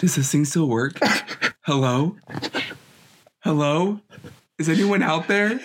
Does 0.00 0.16
this 0.16 0.32
thing 0.32 0.46
still 0.46 0.66
work? 0.66 0.98
Hello? 1.66 2.16
Hello? 3.40 4.00
Is 4.58 4.66
anyone 4.66 5.02
out 5.02 5.28
there? 5.28 5.60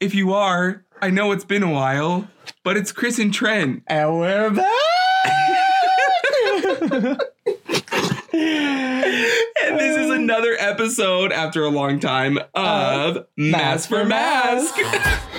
If 0.00 0.12
you 0.12 0.32
are, 0.32 0.84
I 1.00 1.10
know 1.10 1.30
it's 1.30 1.44
been 1.44 1.62
a 1.62 1.70
while, 1.70 2.26
but 2.64 2.76
it's 2.76 2.90
Chris 2.90 3.20
and 3.20 3.32
Trent. 3.32 3.84
And 3.86 4.18
we're 4.18 4.50
back. 4.50 4.66
And 9.62 9.78
this 9.78 9.96
is 9.98 10.10
another 10.10 10.56
episode 10.58 11.30
after 11.30 11.62
a 11.62 11.68
long 11.68 12.00
time 12.00 12.40
of 12.54 13.24
Mask 13.36 13.88
for 13.88 14.04
Mask. 14.04 14.74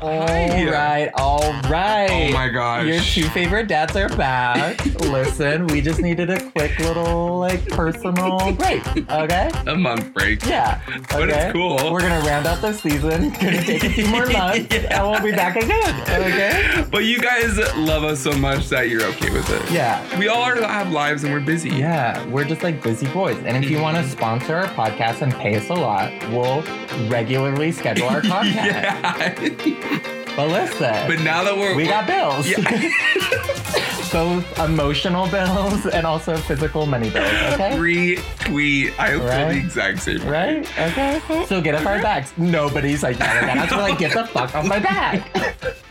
all 0.00 0.26
Hi. 0.28 0.70
right, 0.70 1.10
all 1.14 1.52
right. 1.68 2.30
Oh 2.30 2.32
my 2.32 2.48
gosh. 2.48 2.86
Your 2.86 3.00
two 3.00 3.28
favorite 3.30 3.66
dads 3.66 3.96
are 3.96 4.08
back. 4.10 4.84
Listen, 5.00 5.66
we 5.66 5.80
just 5.80 6.00
needed 6.00 6.30
a 6.30 6.50
quick 6.50 6.78
little 6.78 7.38
like 7.38 7.66
personal 7.68 8.52
break. 8.58 8.86
Okay. 9.10 9.50
A 9.66 9.74
month 9.74 10.12
break. 10.14 10.44
Yeah. 10.46 10.80
But 10.86 11.28
it's 11.28 11.32
okay? 11.32 11.50
cool. 11.52 11.76
We're 11.90 12.00
gonna 12.00 12.20
round 12.20 12.46
out 12.46 12.60
the 12.60 12.72
season. 12.72 13.24
It's 13.24 13.38
gonna 13.42 13.62
take 13.62 13.84
a 13.84 13.90
few 13.90 14.06
more 14.06 14.26
months, 14.26 14.72
Yeah. 14.72 15.00
and 15.00 15.10
we'll 15.10 15.22
be 15.22 15.36
back 15.36 15.56
again. 15.56 16.00
Okay. 16.02 16.86
But 16.90 17.04
you 17.04 17.18
guys 17.18 17.56
love 17.76 18.04
us 18.04 18.20
so 18.20 18.32
much 18.32 18.68
that 18.68 18.88
you're 18.88 19.04
okay 19.04 19.30
with 19.30 19.50
it. 19.50 19.70
Yeah. 19.70 20.18
We 20.18 20.28
all 20.28 20.42
are, 20.42 20.56
have 20.56 20.92
lives 20.92 21.24
and 21.24 21.32
we're 21.32 21.40
busy. 21.40 21.70
Yeah, 21.70 22.24
we're 22.26 22.44
just 22.44 22.62
like 22.62 22.82
busy 22.82 23.08
boys. 23.08 23.36
And 23.38 23.62
if 23.62 23.70
you 23.70 23.80
want 23.80 23.96
to 23.96 24.02
mm-hmm. 24.02 24.12
sponsor 24.12 24.56
our 24.56 24.66
podcast 24.66 25.22
and 25.22 25.32
pay 25.34 25.56
us 25.56 25.68
a 25.70 25.74
lot, 25.74 26.12
we'll 26.30 26.62
regularly 27.08 27.72
schedule 27.72 28.08
our 28.08 28.22
content. 28.22 28.54
yeah. 28.54 29.96
But 30.38 30.50
listen, 30.50 31.08
but 31.08 31.18
now 31.24 31.42
that 31.42 31.56
we're 31.58 31.74
we 31.74 31.84
got 31.88 32.06
bills. 32.06 32.48
Yeah. 32.48 32.58
Both 34.12 34.56
emotional 34.60 35.26
bills 35.28 35.84
and 35.86 36.06
also 36.06 36.36
physical 36.36 36.86
money 36.86 37.10
bills, 37.10 37.26
okay? 37.54 37.72
retweet. 37.76 38.96
I 39.00 39.10
feel 39.10 39.24
Right? 39.26 39.52
the 39.54 39.58
exact 39.58 40.00
same. 40.00 40.20
way. 40.24 40.30
Right? 40.60 40.78
Okay. 40.78 41.44
So 41.46 41.60
get 41.60 41.74
off 41.74 41.84
our 41.86 42.00
backs. 42.00 42.32
Nobody's 42.38 43.02
like 43.02 43.18
that. 43.18 43.40
That. 43.46 43.54
That's 43.68 43.72
like, 43.72 43.98
get 43.98 44.14
the 44.14 44.24
fuck 44.28 44.54
off 44.54 44.64
my 44.64 44.78
back. 44.78 45.28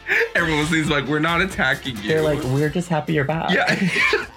Everyone 0.35 0.65
seems 0.67 0.89
like 0.89 1.05
we're 1.07 1.19
not 1.19 1.41
attacking 1.41 1.97
you. 1.97 2.07
They're 2.07 2.21
like, 2.21 2.41
we're 2.45 2.69
just 2.69 2.87
happy 2.87 3.13
you're 3.15 3.25
back. 3.25 3.49
yeah. 3.51 4.25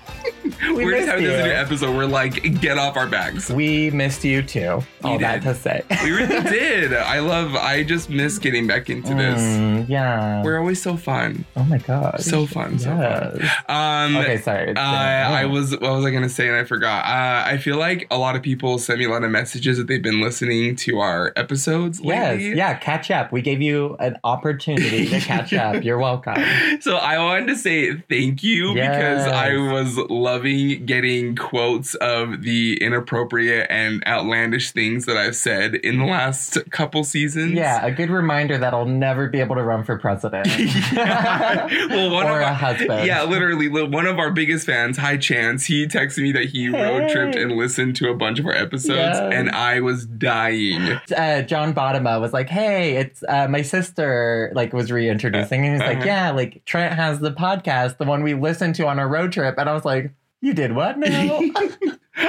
We 0.80 0.84
we're 0.84 0.92
just 0.96 1.08
having 1.08 1.24
this 1.24 1.38
you. 1.38 1.44
new 1.52 1.56
episode. 1.58 1.96
We're 1.96 2.04
like, 2.06 2.60
get 2.60 2.78
off 2.78 2.96
our 2.96 3.06
backs. 3.06 3.50
We 3.50 3.90
missed 3.90 4.24
you 4.24 4.42
too. 4.42 4.82
All 5.02 5.18
that 5.18 5.42
to 5.42 5.54
say. 5.54 5.82
We 6.04 6.10
really 6.12 6.42
did. 6.50 6.92
I 6.94 7.18
love. 7.20 7.54
I 7.56 7.82
just 7.82 8.08
miss 8.10 8.38
getting 8.38 8.66
back 8.66 8.88
into 8.90 9.14
this. 9.14 9.40
Mm, 9.40 9.88
yeah. 9.88 10.42
We're 10.42 10.58
always 10.58 10.80
so 10.80 10.96
fun. 10.96 11.44
oh 11.56 11.64
my 11.64 11.78
god. 11.78 12.20
So 12.20 12.46
fun. 12.46 12.78
So 12.78 12.90
fun. 12.90 13.50
Um, 13.68 14.16
Okay, 14.16 14.38
sorry. 14.38 14.70
Uh, 14.76 14.80
I 14.80 15.44
was 15.46 15.72
what 15.72 15.82
was 15.82 16.04
I 16.04 16.10
gonna 16.10 16.28
say 16.28 16.46
and 16.48 16.56
I 16.56 16.64
forgot. 16.64 17.04
Uh, 17.04 17.44
I 17.48 17.56
feel 17.58 17.76
like 17.78 18.06
a 18.10 18.18
lot 18.18 18.36
of 18.36 18.42
people 18.42 18.78
send 18.78 18.98
me 18.98 19.06
a 19.06 19.10
lot 19.10 19.24
of 19.24 19.30
messages 19.30 19.78
that 19.78 19.86
they've 19.86 20.02
been 20.02 20.20
listening 20.20 20.76
to 20.76 20.98
our 21.00 21.32
episodes 21.36 22.00
Yes, 22.02 22.38
lately. 22.38 22.56
yeah, 22.56 22.74
catch 22.74 23.10
up. 23.10 23.32
We 23.32 23.42
gave 23.42 23.60
you 23.62 23.96
an 23.98 24.16
opportunity 24.24 25.08
to 25.08 25.20
catch 25.32 25.52
up. 25.52 25.82
You're 25.84 25.98
welcome. 25.98 26.36
So 26.80 26.96
I 26.96 27.18
wanted 27.18 27.46
to 27.48 27.56
say 27.56 27.96
thank 28.08 28.42
you 28.42 28.74
because 28.74 29.26
I 29.26 29.56
was 29.56 29.96
loving 29.96 30.49
getting 30.76 31.36
quotes 31.36 31.94
of 31.96 32.42
the 32.42 32.76
inappropriate 32.80 33.66
and 33.70 34.02
outlandish 34.06 34.70
things 34.72 35.06
that 35.06 35.16
I've 35.16 35.36
said 35.36 35.74
in 35.76 35.98
the 35.98 36.04
last 36.04 36.58
couple 36.70 37.04
seasons. 37.04 37.52
Yeah, 37.52 37.84
a 37.84 37.90
good 37.90 38.10
reminder 38.10 38.58
that 38.58 38.74
I'll 38.74 38.84
never 38.86 39.28
be 39.28 39.40
able 39.40 39.56
to 39.56 39.62
run 39.62 39.84
for 39.84 39.98
president. 39.98 40.46
Yeah. 40.90 41.66
well, 41.88 42.10
one 42.10 42.26
or 42.26 42.36
of 42.36 42.40
a 42.40 42.44
our, 42.46 42.54
husband. 42.54 43.06
Yeah, 43.06 43.22
literally, 43.24 43.68
one 43.68 44.06
of 44.06 44.18
our 44.18 44.30
biggest 44.30 44.66
fans, 44.66 44.96
High 44.98 45.16
Chance, 45.16 45.66
he 45.66 45.86
texted 45.86 46.22
me 46.22 46.32
that 46.32 46.46
he 46.46 46.68
road 46.68 47.08
tripped 47.10 47.36
and 47.36 47.52
listened 47.52 47.96
to 47.96 48.08
a 48.10 48.14
bunch 48.14 48.38
of 48.38 48.46
our 48.46 48.52
episodes, 48.54 48.96
Yes. 48.98 49.32
and 49.34 49.50
I 49.50 49.80
was 49.80 50.06
dying. 50.06 50.80
Uh, 51.16 51.42
John 51.42 51.74
Bottoma 51.74 52.20
was 52.20 52.32
like, 52.32 52.48
"Hey, 52.48 52.96
it's 52.96 53.22
uh, 53.28 53.46
my 53.48 53.62
sister." 53.62 54.50
Like, 54.54 54.72
was 54.72 54.90
reintroducing, 54.90 55.64
and 55.64 55.74
he's 55.74 55.80
like, 55.80 55.98
Uh-huh. 55.98 56.06
"Yeah, 56.06 56.30
like 56.32 56.64
Trent 56.64 56.94
has 56.94 57.20
the 57.20 57.32
podcast, 57.32 57.98
the 57.98 58.04
one 58.04 58.22
we 58.22 58.34
listened 58.34 58.74
to 58.76 58.86
on 58.86 58.98
our 58.98 59.08
road 59.08 59.32
trip," 59.32 59.56
and 59.58 59.68
I 59.68 59.72
was 59.72 59.84
like, 59.84 60.12
"You 60.40 60.54
did 60.54 60.72
what 60.72 60.98
now?" 60.98 61.40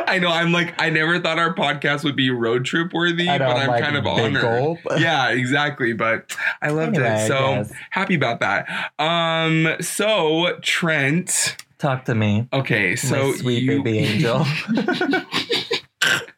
I 0.08 0.20
know. 0.20 0.30
I'm 0.30 0.52
like, 0.52 0.74
I 0.82 0.90
never 0.90 1.20
thought 1.20 1.38
our 1.38 1.54
podcast 1.54 2.04
would 2.04 2.16
be 2.16 2.30
road 2.30 2.66
trip 2.66 2.94
worthy, 2.94 3.26
know, 3.26 3.40
but 3.40 3.58
I'm 3.58 3.68
like, 3.68 3.84
kind 3.84 3.98
of 3.98 4.06
honored. 4.06 4.42
gulp. 4.42 4.80
Yeah, 4.98 5.30
exactly. 5.30 5.94
But 5.94 6.36
I 6.62 6.70
loved 6.70 6.96
Anyway, 6.96 7.24
it. 7.24 7.28
So 7.28 7.66
happy 7.90 8.16
about 8.16 8.40
that. 8.40 8.92
Um, 9.00 9.76
so 9.82 10.58
Trent. 10.62 11.58
Talk 11.78 12.06
to 12.06 12.14
me, 12.14 12.48
Okay, 12.54 12.96
so 12.96 13.32
my 13.32 13.38
sweet 13.38 13.64
you, 13.64 13.82
baby 13.82 13.98
angel. 14.00 14.46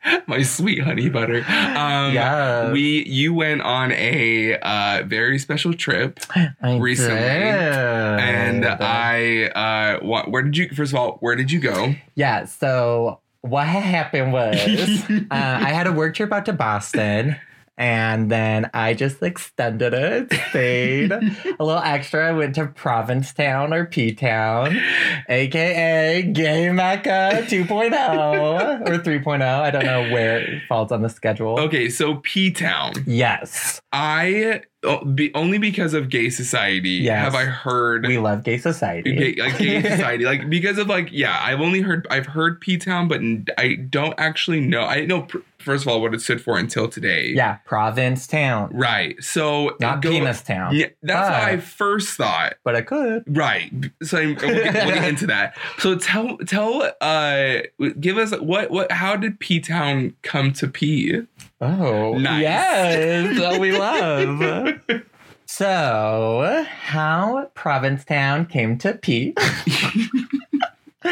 my 0.27 0.41
sweet 0.43 0.79
honey 0.83 1.09
butter. 1.09 1.37
Um, 1.47 2.13
Yes. 2.13 2.71
we 2.73 3.03
you 3.05 3.33
went 3.33 3.61
on 3.61 3.91
a 3.91 4.57
uh, 4.57 5.03
very 5.05 5.39
special 5.39 5.73
trip, 5.73 6.19
I 6.61 6.77
recently, 6.77 7.15
did. 7.21 7.63
and 7.63 8.65
I 8.65 9.45
uh, 9.55 10.03
what, 10.05 10.29
where 10.31 10.41
did 10.41 10.57
you? 10.57 10.69
First 10.69 10.91
of 10.93 10.99
all, 10.99 11.17
where 11.19 11.35
did 11.35 11.51
you 11.51 11.59
go? 11.59 11.95
Yeah, 12.15 12.45
so 12.45 13.19
what 13.41 13.67
happened 13.67 14.33
was 14.33 14.55
uh, 15.09 15.25
I 15.31 15.69
had 15.69 15.87
a 15.87 15.91
work 15.91 16.15
trip 16.15 16.31
out 16.31 16.45
to 16.45 16.53
Boston. 16.53 17.35
And 17.77 18.29
then 18.29 18.69
I 18.73 18.93
just 18.93 19.21
extended 19.23 19.93
it, 19.93 20.31
stayed 20.49 21.11
a 21.11 21.19
little 21.59 21.81
extra. 21.81 22.29
I 22.29 22.31
went 22.31 22.55
to 22.55 22.67
Provincetown 22.67 23.73
or 23.73 23.85
P 23.85 24.13
Town, 24.13 24.79
aka 25.27 26.21
Gay 26.21 26.71
Mecca 26.71 27.43
2.0 27.47 28.81
or 28.87 28.99
3.0. 28.99 29.41
I 29.41 29.71
don't 29.71 29.85
know 29.85 30.03
where 30.11 30.37
it 30.39 30.61
falls 30.69 30.91
on 30.91 31.01
the 31.01 31.09
schedule. 31.09 31.59
Okay, 31.59 31.89
so 31.89 32.15
P 32.17 32.51
Town. 32.51 32.93
Yes, 33.07 33.81
I 33.91 34.61
oh, 34.83 35.15
only 35.33 35.57
because 35.57 35.93
of 35.93 36.09
gay 36.09 36.29
society 36.29 36.89
Yes. 36.91 37.23
have 37.23 37.35
I 37.35 37.45
heard 37.45 38.05
we 38.05 38.17
love 38.17 38.43
gay 38.43 38.57
society. 38.57 39.15
gay, 39.15 39.41
like 39.41 39.57
gay 39.57 39.81
society 39.89 40.25
like 40.25 40.49
because 40.49 40.77
of 40.77 40.87
like 40.87 41.09
yeah 41.11 41.39
I've 41.41 41.61
only 41.61 41.81
heard 41.81 42.05
I've 42.09 42.25
heard 42.27 42.59
P 42.61 42.77
Town 42.77 43.07
but 43.07 43.21
I 43.57 43.75
don't 43.75 44.13
actually 44.17 44.61
know 44.61 44.81
I 44.83 45.05
know 45.05 45.27
first 45.63 45.83
of 45.83 45.87
all 45.87 46.01
what 46.01 46.13
it 46.13 46.21
stood 46.21 46.41
for 46.41 46.57
until 46.57 46.87
today 46.87 47.29
yeah, 47.35 47.57
Provincetown, 47.65 48.69
right 48.73 49.15
so 49.23 49.75
not 49.79 50.01
go- 50.01 50.11
Penis 50.11 50.41
Town. 50.41 50.75
yeah 50.75 50.87
that's 51.01 51.29
what. 51.29 51.41
I 51.41 51.57
first 51.57 52.09
thought 52.17 52.55
But 52.63 52.75
I 52.75 52.81
could. 52.81 53.23
right 53.27 53.71
so 54.03 54.17
I'm, 54.19 54.35
we'll, 54.35 54.35
get, 54.53 54.73
we'll 54.73 54.93
get 54.95 55.07
into 55.07 55.27
that 55.27 55.57
so 55.79 55.95
tell 55.97 56.37
tell 56.39 56.91
uh 57.01 57.57
give 57.99 58.17
us 58.17 58.31
what 58.39 58.69
what 58.71 58.91
how 58.91 59.15
did 59.15 59.39
P 59.39 59.59
Town 59.59 60.15
come 60.21 60.53
to 60.53 60.67
P 60.67 61.21
Oh, 61.61 62.17
Nice. 62.17 62.41
yes, 62.41 63.37
that 63.39 63.57
we 63.61 63.71
love. 63.71 64.81
So, 65.45 66.65
how 66.81 67.49
Provincetown 67.53 68.47
came 68.47 68.77
to 68.79 68.95
P. 68.95 69.33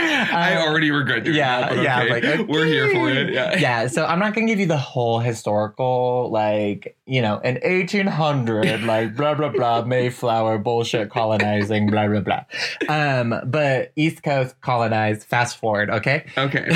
I 0.01 0.55
Um, 0.55 0.67
already 0.67 0.91
regret 0.91 1.23
doing 1.23 1.37
yeah, 1.37 1.73
that 1.73 1.83
yeah, 1.83 2.01
okay. 2.01 2.09
like, 2.09 2.23
okay. 2.23 2.43
we're 2.43 2.65
here 2.65 2.89
for 2.91 3.09
it 3.09 3.33
yeah 3.33 3.57
yeah, 3.57 3.87
so 3.87 4.05
I'm 4.05 4.19
not 4.19 4.33
gonna 4.33 4.47
give 4.47 4.59
you 4.59 4.65
the 4.65 4.77
whole 4.77 5.19
historical, 5.19 6.29
like, 6.31 6.97
you 7.05 7.21
know, 7.21 7.39
in 7.39 7.55
1800, 7.55 8.83
like, 8.83 9.15
blah, 9.15 9.33
blah, 9.33 9.49
blah, 9.49 9.83
Mayflower, 9.83 10.57
bullshit 10.57 11.09
colonizing, 11.09 11.87
blah, 11.87 12.07
blah, 12.07 12.21
blah. 12.21 12.43
Um, 12.89 13.35
but 13.45 13.91
East 13.95 14.23
Coast 14.23 14.59
colonized, 14.61 15.23
fast 15.23 15.57
forward, 15.57 15.89
okay? 15.89 16.25
okay 16.37 16.69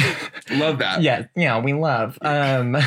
love 0.51 0.79
that 0.79 1.01
Yes, 1.01 1.27
yeah, 1.35 1.59
we 1.59 1.73
love. 1.73 2.17
Um, 2.21 2.77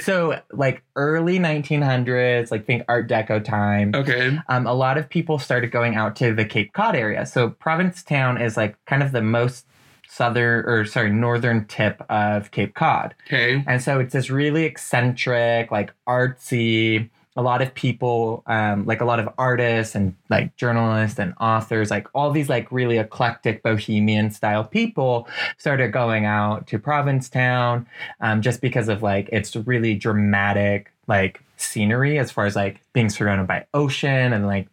so, 0.00 0.40
like, 0.52 0.82
early 0.96 1.38
1900s, 1.38 2.50
like, 2.50 2.66
think 2.66 2.82
Art 2.88 3.08
Deco 3.08 3.42
time. 3.44 3.92
okay 3.94 4.36
um, 4.48 4.66
a 4.66 4.74
lot 4.74 4.98
of 4.98 5.08
people 5.08 5.38
started 5.38 5.70
going 5.70 5.94
out 5.94 6.16
to 6.16 6.34
the 6.34 6.44
Cape 6.44 6.72
Cod 6.72 6.96
area. 6.96 7.24
So 7.26 7.50
Provincetown 7.50 8.40
is 8.40 8.56
like 8.56 8.76
kind 8.86 9.02
of 9.02 9.12
the 9.12 9.22
most 9.22 9.66
southern 10.08 10.64
or 10.66 10.84
sorry 10.84 11.10
northern 11.10 11.66
tip 11.66 12.02
of 12.08 12.50
Cape 12.50 12.74
Cod, 12.74 13.14
okay 13.26 13.62
and 13.66 13.82
so 13.82 14.00
it's 14.00 14.12
this 14.12 14.30
really 14.30 14.64
eccentric, 14.64 15.70
like 15.70 15.92
artsy. 16.08 17.10
A 17.38 17.42
lot 17.42 17.60
of 17.60 17.74
people, 17.74 18.42
um, 18.46 18.86
like 18.86 19.02
a 19.02 19.04
lot 19.04 19.20
of 19.20 19.28
artists 19.36 19.94
and 19.94 20.14
like 20.30 20.56
journalists 20.56 21.18
and 21.18 21.34
authors, 21.38 21.90
like 21.90 22.06
all 22.14 22.30
these 22.30 22.48
like 22.48 22.72
really 22.72 22.96
eclectic 22.96 23.62
bohemian 23.62 24.30
style 24.30 24.64
people 24.64 25.28
started 25.58 25.92
going 25.92 26.24
out 26.24 26.66
to 26.68 26.78
Provincetown 26.78 27.86
um, 28.22 28.40
just 28.40 28.62
because 28.62 28.88
of 28.88 29.02
like 29.02 29.28
its 29.32 29.54
really 29.54 29.94
dramatic 29.94 30.90
like 31.06 31.42
scenery 31.56 32.18
as 32.18 32.30
far 32.30 32.46
as 32.46 32.56
like 32.56 32.80
being 32.92 33.08
surrounded 33.08 33.46
by 33.46 33.66
ocean 33.74 34.32
and 34.32 34.46
like 34.46 34.68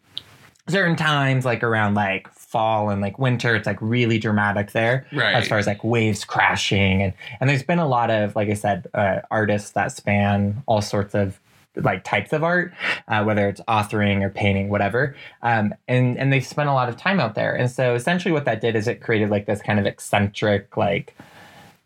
certain 0.67 0.95
times 0.95 1.45
like 1.45 1.63
around 1.63 1.93
like 1.93 2.27
fall 2.53 2.89
and 2.91 3.01
like 3.01 3.17
winter 3.17 3.55
it's 3.55 3.65
like 3.65 3.81
really 3.81 4.19
dramatic 4.19 4.71
there 4.73 5.07
right 5.11 5.33
as 5.33 5.47
far 5.47 5.57
as 5.57 5.65
like 5.65 5.83
waves 5.83 6.23
crashing 6.23 7.01
and 7.01 7.13
and 7.39 7.49
there's 7.49 7.63
been 7.63 7.79
a 7.79 7.87
lot 7.87 8.11
of 8.11 8.35
like 8.35 8.49
i 8.49 8.53
said 8.53 8.87
uh, 8.93 9.19
artists 9.31 9.71
that 9.71 9.91
span 9.91 10.61
all 10.67 10.81
sorts 10.81 11.15
of 11.15 11.39
like 11.75 12.03
types 12.03 12.33
of 12.33 12.43
art, 12.43 12.71
uh, 13.07 13.23
whether 13.23 13.47
it's 13.49 13.59
authoring 13.67 14.21
or 14.21 14.29
painting, 14.29 14.69
whatever. 14.69 15.15
Um, 15.41 15.73
and 15.87 16.19
and 16.19 16.31
they 16.31 16.39
spent 16.39 16.69
a 16.69 16.73
lot 16.73 16.89
of 16.89 16.97
time 16.97 17.19
out 17.19 17.33
there. 17.35 17.55
And 17.55 17.69
so 17.71 17.95
essentially, 17.95 18.31
what 18.31 18.45
that 18.45 18.61
did 18.61 18.75
is 18.75 18.87
it 18.87 19.01
created 19.01 19.31
like 19.31 19.47
this 19.47 19.61
kind 19.61 19.79
of 19.79 19.85
eccentric, 19.87 20.77
like 20.77 21.15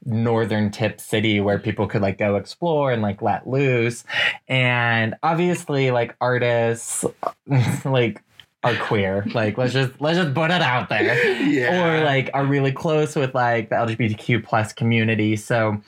northern 0.05 0.71
tip 0.71 1.01
city 1.01 1.39
where 1.41 1.59
people 1.59 1.87
could 1.87 2.01
like 2.01 2.17
go 2.17 2.35
explore 2.35 2.91
and 2.91 3.01
like 3.01 3.21
let 3.21 3.47
loose. 3.47 4.03
And 4.47 5.15
obviously 5.23 5.91
like 5.91 6.15
artists 6.21 7.05
like 7.85 8.21
are 8.67 8.75
queer. 8.85 9.25
Like 9.33 9.57
let's 9.57 9.73
just 9.73 9.99
let's 9.99 10.17
just 10.17 10.33
put 10.33 10.51
it 10.51 10.61
out 10.61 10.89
there. 10.89 11.03
Yeah. 11.47 11.99
Or 11.99 12.03
like 12.03 12.29
are 12.33 12.45
really 12.45 12.71
close 12.71 13.15
with 13.15 13.33
like 13.33 13.69
the 13.69 13.75
LGBTQ 13.75 14.43
plus 14.43 14.73
community. 14.73 15.35
So 15.35 15.81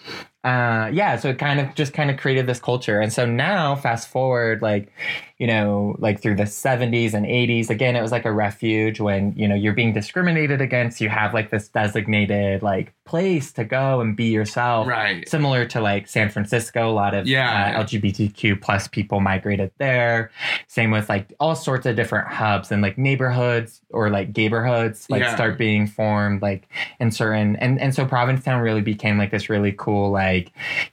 uh 0.43 0.89
yeah, 0.93 1.17
so 1.17 1.29
it 1.29 1.37
kind 1.37 1.59
of 1.59 1.75
just 1.75 1.91
kind 1.93 2.09
of 2.09 2.17
created 2.17 2.47
this 2.47 2.59
culture. 2.59 2.99
And 3.01 3.11
so 3.11 3.25
now 3.25 3.75
fast 3.75 4.07
forward 4.07 4.61
like 4.61 4.91
you 5.37 5.47
know, 5.47 5.95
like 5.99 6.21
through 6.21 6.35
the 6.35 6.43
70s 6.43 7.13
and 7.13 7.25
80s, 7.25 7.69
again, 7.69 7.95
it 7.95 8.01
was 8.01 8.11
like 8.11 8.25
a 8.25 8.31
refuge 8.31 8.99
when, 8.99 9.31
you 9.37 9.47
know, 9.47 9.55
you're 9.55 9.71
being 9.71 9.93
discriminated 9.93 10.59
against. 10.59 10.99
You 10.99 11.07
have 11.07 11.33
like 11.33 11.49
this 11.49 11.69
designated 11.69 12.61
like 12.61 12.91
place 13.05 13.53
to 13.53 13.63
go 13.63 14.01
and 14.01 14.17
be 14.17 14.25
yourself. 14.25 14.85
Right. 14.89 15.27
Similar 15.29 15.63
to 15.67 15.79
like 15.79 16.09
San 16.09 16.29
Francisco, 16.29 16.89
a 16.89 16.91
lot 16.91 17.13
of 17.13 17.25
Yeah. 17.25 17.73
uh, 17.77 17.83
LGBTQ 17.85 18.59
plus 18.61 18.89
people 18.89 19.21
migrated 19.21 19.71
there. 19.77 20.29
Same 20.67 20.91
with 20.91 21.07
like 21.07 21.31
all 21.39 21.55
sorts 21.55 21.85
of 21.85 21.95
different 21.95 22.27
hubs 22.27 22.69
and 22.69 22.81
like 22.81 22.97
neighborhoods 22.97 23.79
or 23.91 24.09
like 24.09 24.35
neighborhoods 24.35 25.09
like 25.09 25.21
Yeah. 25.21 25.33
start 25.35 25.57
being 25.57 25.87
formed 25.87 26.41
like 26.41 26.67
in 26.99 27.11
certain 27.11 27.55
and 27.55 27.79
and 27.79 27.95
so 27.95 28.05
Provincetown 28.05 28.59
really 28.61 28.81
became 28.81 29.17
like 29.17 29.31
this 29.31 29.49
really 29.49 29.71
cool 29.71 30.11
like 30.11 30.28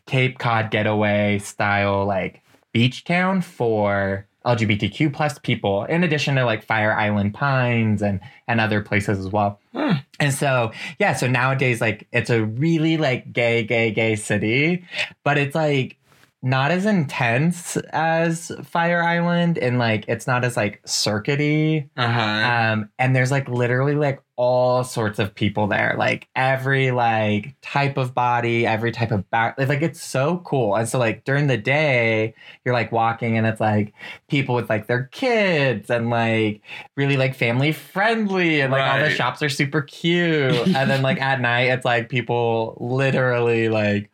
Cape 0.06 0.38
Cod 0.38 0.70
getaway 0.70 1.38
style 1.38 2.04
like 2.06 2.42
beach 2.72 3.04
town 3.04 3.40
for 3.40 4.26
LGBTQ 4.46 5.12
plus 5.12 5.38
people, 5.40 5.84
in 5.84 6.04
addition 6.04 6.36
to 6.36 6.44
like 6.44 6.64
Fire 6.64 6.92
Island 6.92 7.34
Pines 7.34 8.00
and 8.00 8.20
and 8.46 8.60
other 8.60 8.80
places 8.80 9.18
as 9.18 9.32
well. 9.32 9.60
Huh. 9.74 9.94
And 10.20 10.32
so 10.32 10.72
yeah, 10.98 11.14
so 11.14 11.26
nowadays 11.26 11.80
like 11.80 12.06
it's 12.12 12.30
a 12.30 12.44
really 12.44 12.96
like 12.96 13.32
gay, 13.32 13.64
gay, 13.64 13.90
gay 13.90 14.14
city, 14.14 14.84
but 15.24 15.36
it's 15.36 15.54
like 15.54 15.98
not 16.42 16.70
as 16.70 16.86
intense 16.86 17.76
as 17.90 18.52
Fire 18.62 19.02
Island 19.02 19.58
and 19.58 19.78
like 19.78 20.04
it's 20.06 20.28
not 20.28 20.44
as 20.44 20.56
like 20.56 20.80
circuity. 20.84 21.88
Uh-huh. 21.96 22.20
Um, 22.20 22.90
and 22.98 23.16
there's 23.16 23.32
like 23.32 23.48
literally 23.48 23.96
like 23.96 24.22
all 24.36 24.84
sorts 24.84 25.18
of 25.18 25.34
people 25.34 25.66
there, 25.66 25.94
like 25.98 26.28
every 26.36 26.90
like 26.90 27.54
type 27.62 27.96
of 27.96 28.14
body, 28.14 28.66
every 28.66 28.92
type 28.92 29.10
of 29.10 29.28
back. 29.30 29.54
It's 29.58 29.68
like 29.70 29.82
it's 29.82 30.02
so 30.02 30.42
cool. 30.44 30.76
And 30.76 30.86
so 30.88 30.98
like 30.98 31.24
during 31.24 31.46
the 31.46 31.56
day, 31.56 32.34
you're 32.64 32.74
like 32.74 32.92
walking 32.92 33.38
and 33.38 33.46
it's 33.46 33.60
like 33.60 33.94
people 34.28 34.54
with 34.54 34.68
like 34.68 34.86
their 34.86 35.04
kids 35.04 35.88
and 35.88 36.10
like 36.10 36.60
really 36.96 37.16
like 37.16 37.34
family 37.34 37.72
friendly 37.72 38.60
and 38.60 38.70
like 38.70 38.82
all 38.82 39.00
the 39.00 39.10
shops 39.10 39.42
are 39.42 39.48
super 39.48 39.80
cute. 39.80 40.52
and 40.68 40.90
then 40.90 41.00
like 41.00 41.20
at 41.20 41.40
night, 41.40 41.70
it's 41.70 41.84
like 41.84 42.10
people 42.10 42.76
literally 42.78 43.70
like 43.70 44.10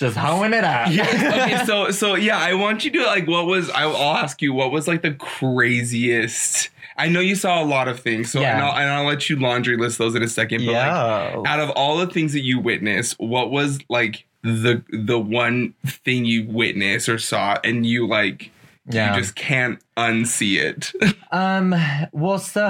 just 0.00 0.16
hoeing 0.16 0.52
it 0.52 0.64
up. 0.64 0.88
yeah. 0.90 1.04
Okay. 1.54 1.64
So 1.64 1.90
so 1.92 2.16
yeah, 2.16 2.38
I 2.38 2.54
want 2.54 2.84
you 2.84 2.90
to 2.92 3.04
like. 3.04 3.28
What 3.28 3.46
was? 3.46 3.70
I'll, 3.70 3.94
I'll 3.96 4.16
ask 4.16 4.42
you. 4.42 4.52
What 4.52 4.72
was 4.72 4.88
like 4.88 5.02
the 5.02 5.12
craziest? 5.14 6.70
I 6.96 7.08
know 7.08 7.20
you 7.20 7.34
saw 7.34 7.62
a 7.62 7.64
lot 7.64 7.88
of 7.88 8.00
things. 8.00 8.30
So 8.30 8.40
Yeah. 8.40 8.54
and, 8.56 8.62
I'll, 8.64 8.76
and 8.76 8.90
I'll 8.90 9.04
let 9.06 9.30
you 9.30 9.36
laundry 9.36 9.76
list 9.76 9.98
those 9.98 10.14
in 10.14 10.22
a 10.22 10.28
second. 10.28 10.66
But 10.66 10.72
like, 10.72 10.86
yeah. 10.86 11.42
out 11.46 11.60
of 11.60 11.70
all 11.70 11.96
the 11.98 12.06
things 12.08 12.32
that 12.34 12.40
you 12.42 12.58
witnessed, 12.58 13.18
what 13.18 13.50
was 13.50 13.78
like 13.88 14.26
the 14.42 14.82
the 14.90 15.18
one 15.18 15.74
thing 15.86 16.24
you 16.24 16.46
witnessed 16.46 17.08
or 17.08 17.18
saw, 17.18 17.58
and 17.64 17.86
you 17.86 18.06
like 18.08 18.50
Yeah. 18.86 19.14
you 19.14 19.20
just 19.20 19.34
can't 19.36 19.78
unsee 19.96 20.58
it? 20.58 20.92
Um. 21.32 21.74
Well, 22.12 22.40
so 22.40 22.68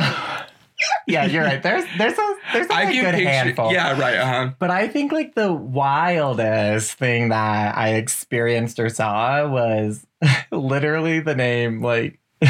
yeah, 1.07 1.25
you're 1.27 1.43
right. 1.45 1.63
There's 1.63 1.85
there's 1.99 2.19
a 2.19 2.35
there's 2.53 2.67
a 2.67 2.73
like, 2.73 2.89
good 2.93 3.15
picture. 3.15 3.29
handful. 3.29 3.73
Yeah. 3.73 3.99
Right. 3.99 4.17
Uh 4.17 4.27
huh. 4.27 4.51
But 4.59 4.71
I 4.71 4.89
think 4.89 5.13
like 5.13 5.35
the 5.35 5.53
wildest 5.53 6.95
thing 6.95 7.29
that 7.31 7.77
I 7.77 7.95
experienced 7.95 8.79
or 8.79 8.89
saw 8.89 9.47
was 9.49 10.07
literally 10.51 11.21
the 11.21 11.35
name 11.35 11.83
like. 11.83 12.19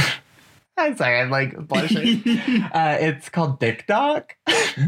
I'm 0.77 0.97
sorry, 0.97 1.21
I'm 1.21 1.29
like 1.29 1.69
blushing. 1.69 2.23
uh, 2.73 2.97
it's 3.01 3.29
called 3.29 3.61
Dick 3.61 3.87
Doc. 3.87 4.35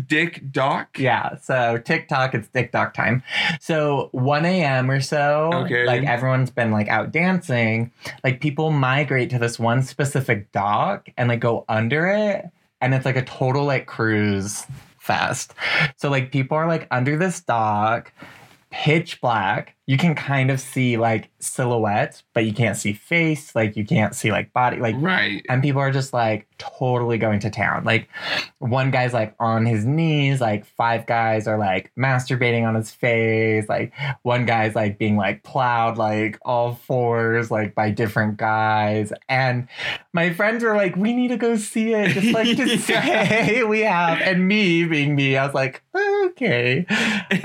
Dick 0.06 0.41
Doc. 0.50 0.99
Yeah, 0.99 1.37
so 1.37 1.77
TikTok, 1.77 2.35
it's 2.35 2.49
TikTok 2.49 2.94
time. 2.94 3.23
So 3.61 4.09
1 4.12 4.47
a.m. 4.47 4.91
or 4.91 5.03
so, 5.03 5.50
Okay. 5.53 5.85
like 5.85 6.05
everyone's 6.05 6.49
been 6.50 6.71
like 6.71 6.89
out 6.89 7.12
dancing. 7.12 7.93
Like 8.25 8.41
people 8.41 8.71
migrate 8.71 9.29
to 9.31 9.39
this 9.39 9.59
one 9.59 9.83
specific 9.83 10.50
dock 10.50 11.11
and 11.19 11.29
like 11.29 11.41
go 11.41 11.67
under 11.69 12.06
it, 12.06 12.47
and 12.82 12.93
it's 12.93 13.06
like 13.06 13.17
a 13.17 13.25
total 13.25 13.64
like 13.64 13.87
cruise 13.87 14.67
fest. 14.99 15.55
So 15.96 16.11
like 16.11 16.31
people 16.31 16.56
are 16.56 16.67
like 16.67 16.87
under 16.90 17.17
this 17.17 17.40
dock, 17.40 18.12
pitch 18.72 19.20
black. 19.20 19.76
You 19.86 19.98
can 19.98 20.14
kind 20.14 20.50
of 20.50 20.60
see 20.60 20.96
like 20.96 21.28
silhouettes, 21.40 22.22
but 22.34 22.44
you 22.46 22.54
can't 22.54 22.76
see 22.76 22.92
face. 22.92 23.54
Like 23.54 23.76
you 23.76 23.84
can't 23.84 24.14
see 24.14 24.30
like 24.30 24.52
body. 24.52 24.78
Like 24.78 24.94
Right. 24.98 25.44
and 25.48 25.60
people 25.62 25.80
are 25.80 25.90
just 25.90 26.12
like 26.12 26.46
totally 26.58 27.19
going 27.19 27.40
to 27.40 27.50
town. 27.50 27.82
Like 27.84 28.08
one 28.60 28.90
guy's 28.92 29.12
like 29.12 29.34
on 29.40 29.66
his 29.66 29.84
knees, 29.84 30.40
like 30.40 30.64
five 30.64 31.04
guys 31.06 31.46
are 31.48 31.58
like 31.58 31.90
masturbating 31.98 32.66
on 32.66 32.76
his 32.76 32.92
face, 32.92 33.69
like 33.69 33.92
one 34.22 34.46
guy's 34.46 34.74
like 34.76 34.98
being 34.98 35.16
like 35.16 35.42
plowed 35.42 35.98
like 35.98 36.38
all 36.42 36.74
fours 36.76 37.50
like 37.50 37.74
by 37.74 37.90
different 37.90 38.36
guys. 38.36 39.12
And 39.28 39.69
my 40.12 40.32
friends 40.32 40.62
were 40.62 40.76
like, 40.76 40.94
we 40.96 41.12
need 41.12 41.28
to 41.28 41.36
go 41.36 41.56
see 41.56 41.92
it, 41.92 42.10
just 42.12 42.32
like 42.32 42.56
to 42.56 42.78
say 42.78 43.64
we 43.64 43.80
have. 43.80 44.20
And 44.20 44.46
me 44.46 44.84
being 44.84 45.16
me, 45.16 45.36
I 45.36 45.44
was 45.44 45.54
like, 45.54 45.82
okay. 46.30 46.86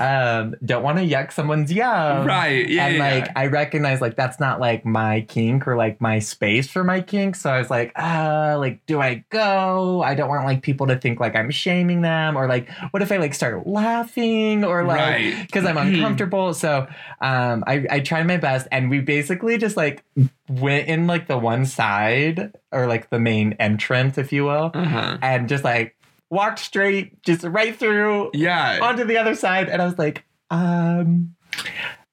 Um, 0.00 0.54
don't 0.64 0.82
want 0.82 0.98
to 0.98 1.04
yuck 1.04 1.32
someone's 1.32 1.72
yum 1.72 2.26
Right. 2.26 2.68
Yeah. 2.68 2.86
and 2.86 2.96
yeah, 2.96 3.14
like 3.14 3.30
I 3.36 3.46
recognize 3.46 4.00
like 4.00 4.16
that's 4.16 4.38
not 4.38 4.60
like 4.60 4.84
my 4.84 5.22
kink 5.22 5.66
or 5.66 5.76
like 5.76 6.00
my 6.00 6.18
space 6.18 6.68
for 6.68 6.84
my 6.84 7.00
kink. 7.00 7.36
So 7.36 7.50
I 7.50 7.58
was 7.58 7.70
like, 7.70 7.92
uh, 7.96 8.56
like, 8.58 8.84
do 8.86 9.00
I 9.00 9.24
go? 9.30 10.02
I 10.02 10.14
don't 10.14 10.28
want 10.28 10.44
like 10.44 10.62
people 10.62 10.86
to 10.88 10.96
think 10.96 11.20
like 11.20 11.34
I'm 11.34 11.50
shaming 11.50 12.02
them, 12.02 12.36
or 12.36 12.46
like, 12.48 12.68
what 12.90 13.02
if 13.02 13.10
I 13.12 13.16
like 13.16 13.34
start 13.34 13.66
laughing 13.66 14.64
or 14.64 14.84
like 14.84 14.98
Right. 14.98 15.46
because 15.46 15.64
I'm 15.64 15.76
uncomfortable. 15.78 16.54
So 16.54 16.86
um 17.20 17.64
I, 17.66 17.86
I 17.90 18.00
tried 18.00 18.26
my 18.26 18.36
best 18.36 18.68
and 18.70 18.90
we 18.90 19.00
basically 19.00 19.58
just 19.58 19.76
like 19.76 20.04
went 20.48 20.88
in 20.88 21.06
like 21.06 21.26
the 21.26 21.38
one 21.38 21.66
side 21.66 22.52
or 22.72 22.86
like 22.86 23.10
the 23.10 23.18
main 23.18 23.54
entrance, 23.54 24.18
if 24.18 24.32
you 24.32 24.44
will, 24.44 24.70
uh-huh. 24.74 25.18
and 25.22 25.48
just 25.48 25.64
like 25.64 25.94
walked 26.30 26.58
straight, 26.58 27.22
just 27.22 27.42
right 27.44 27.76
through 27.76 28.30
Yeah. 28.34 28.78
onto 28.82 29.04
the 29.04 29.16
other 29.18 29.34
side 29.34 29.68
and 29.68 29.80
I 29.80 29.84
was 29.86 29.98
like, 29.98 30.24
um 30.50 31.34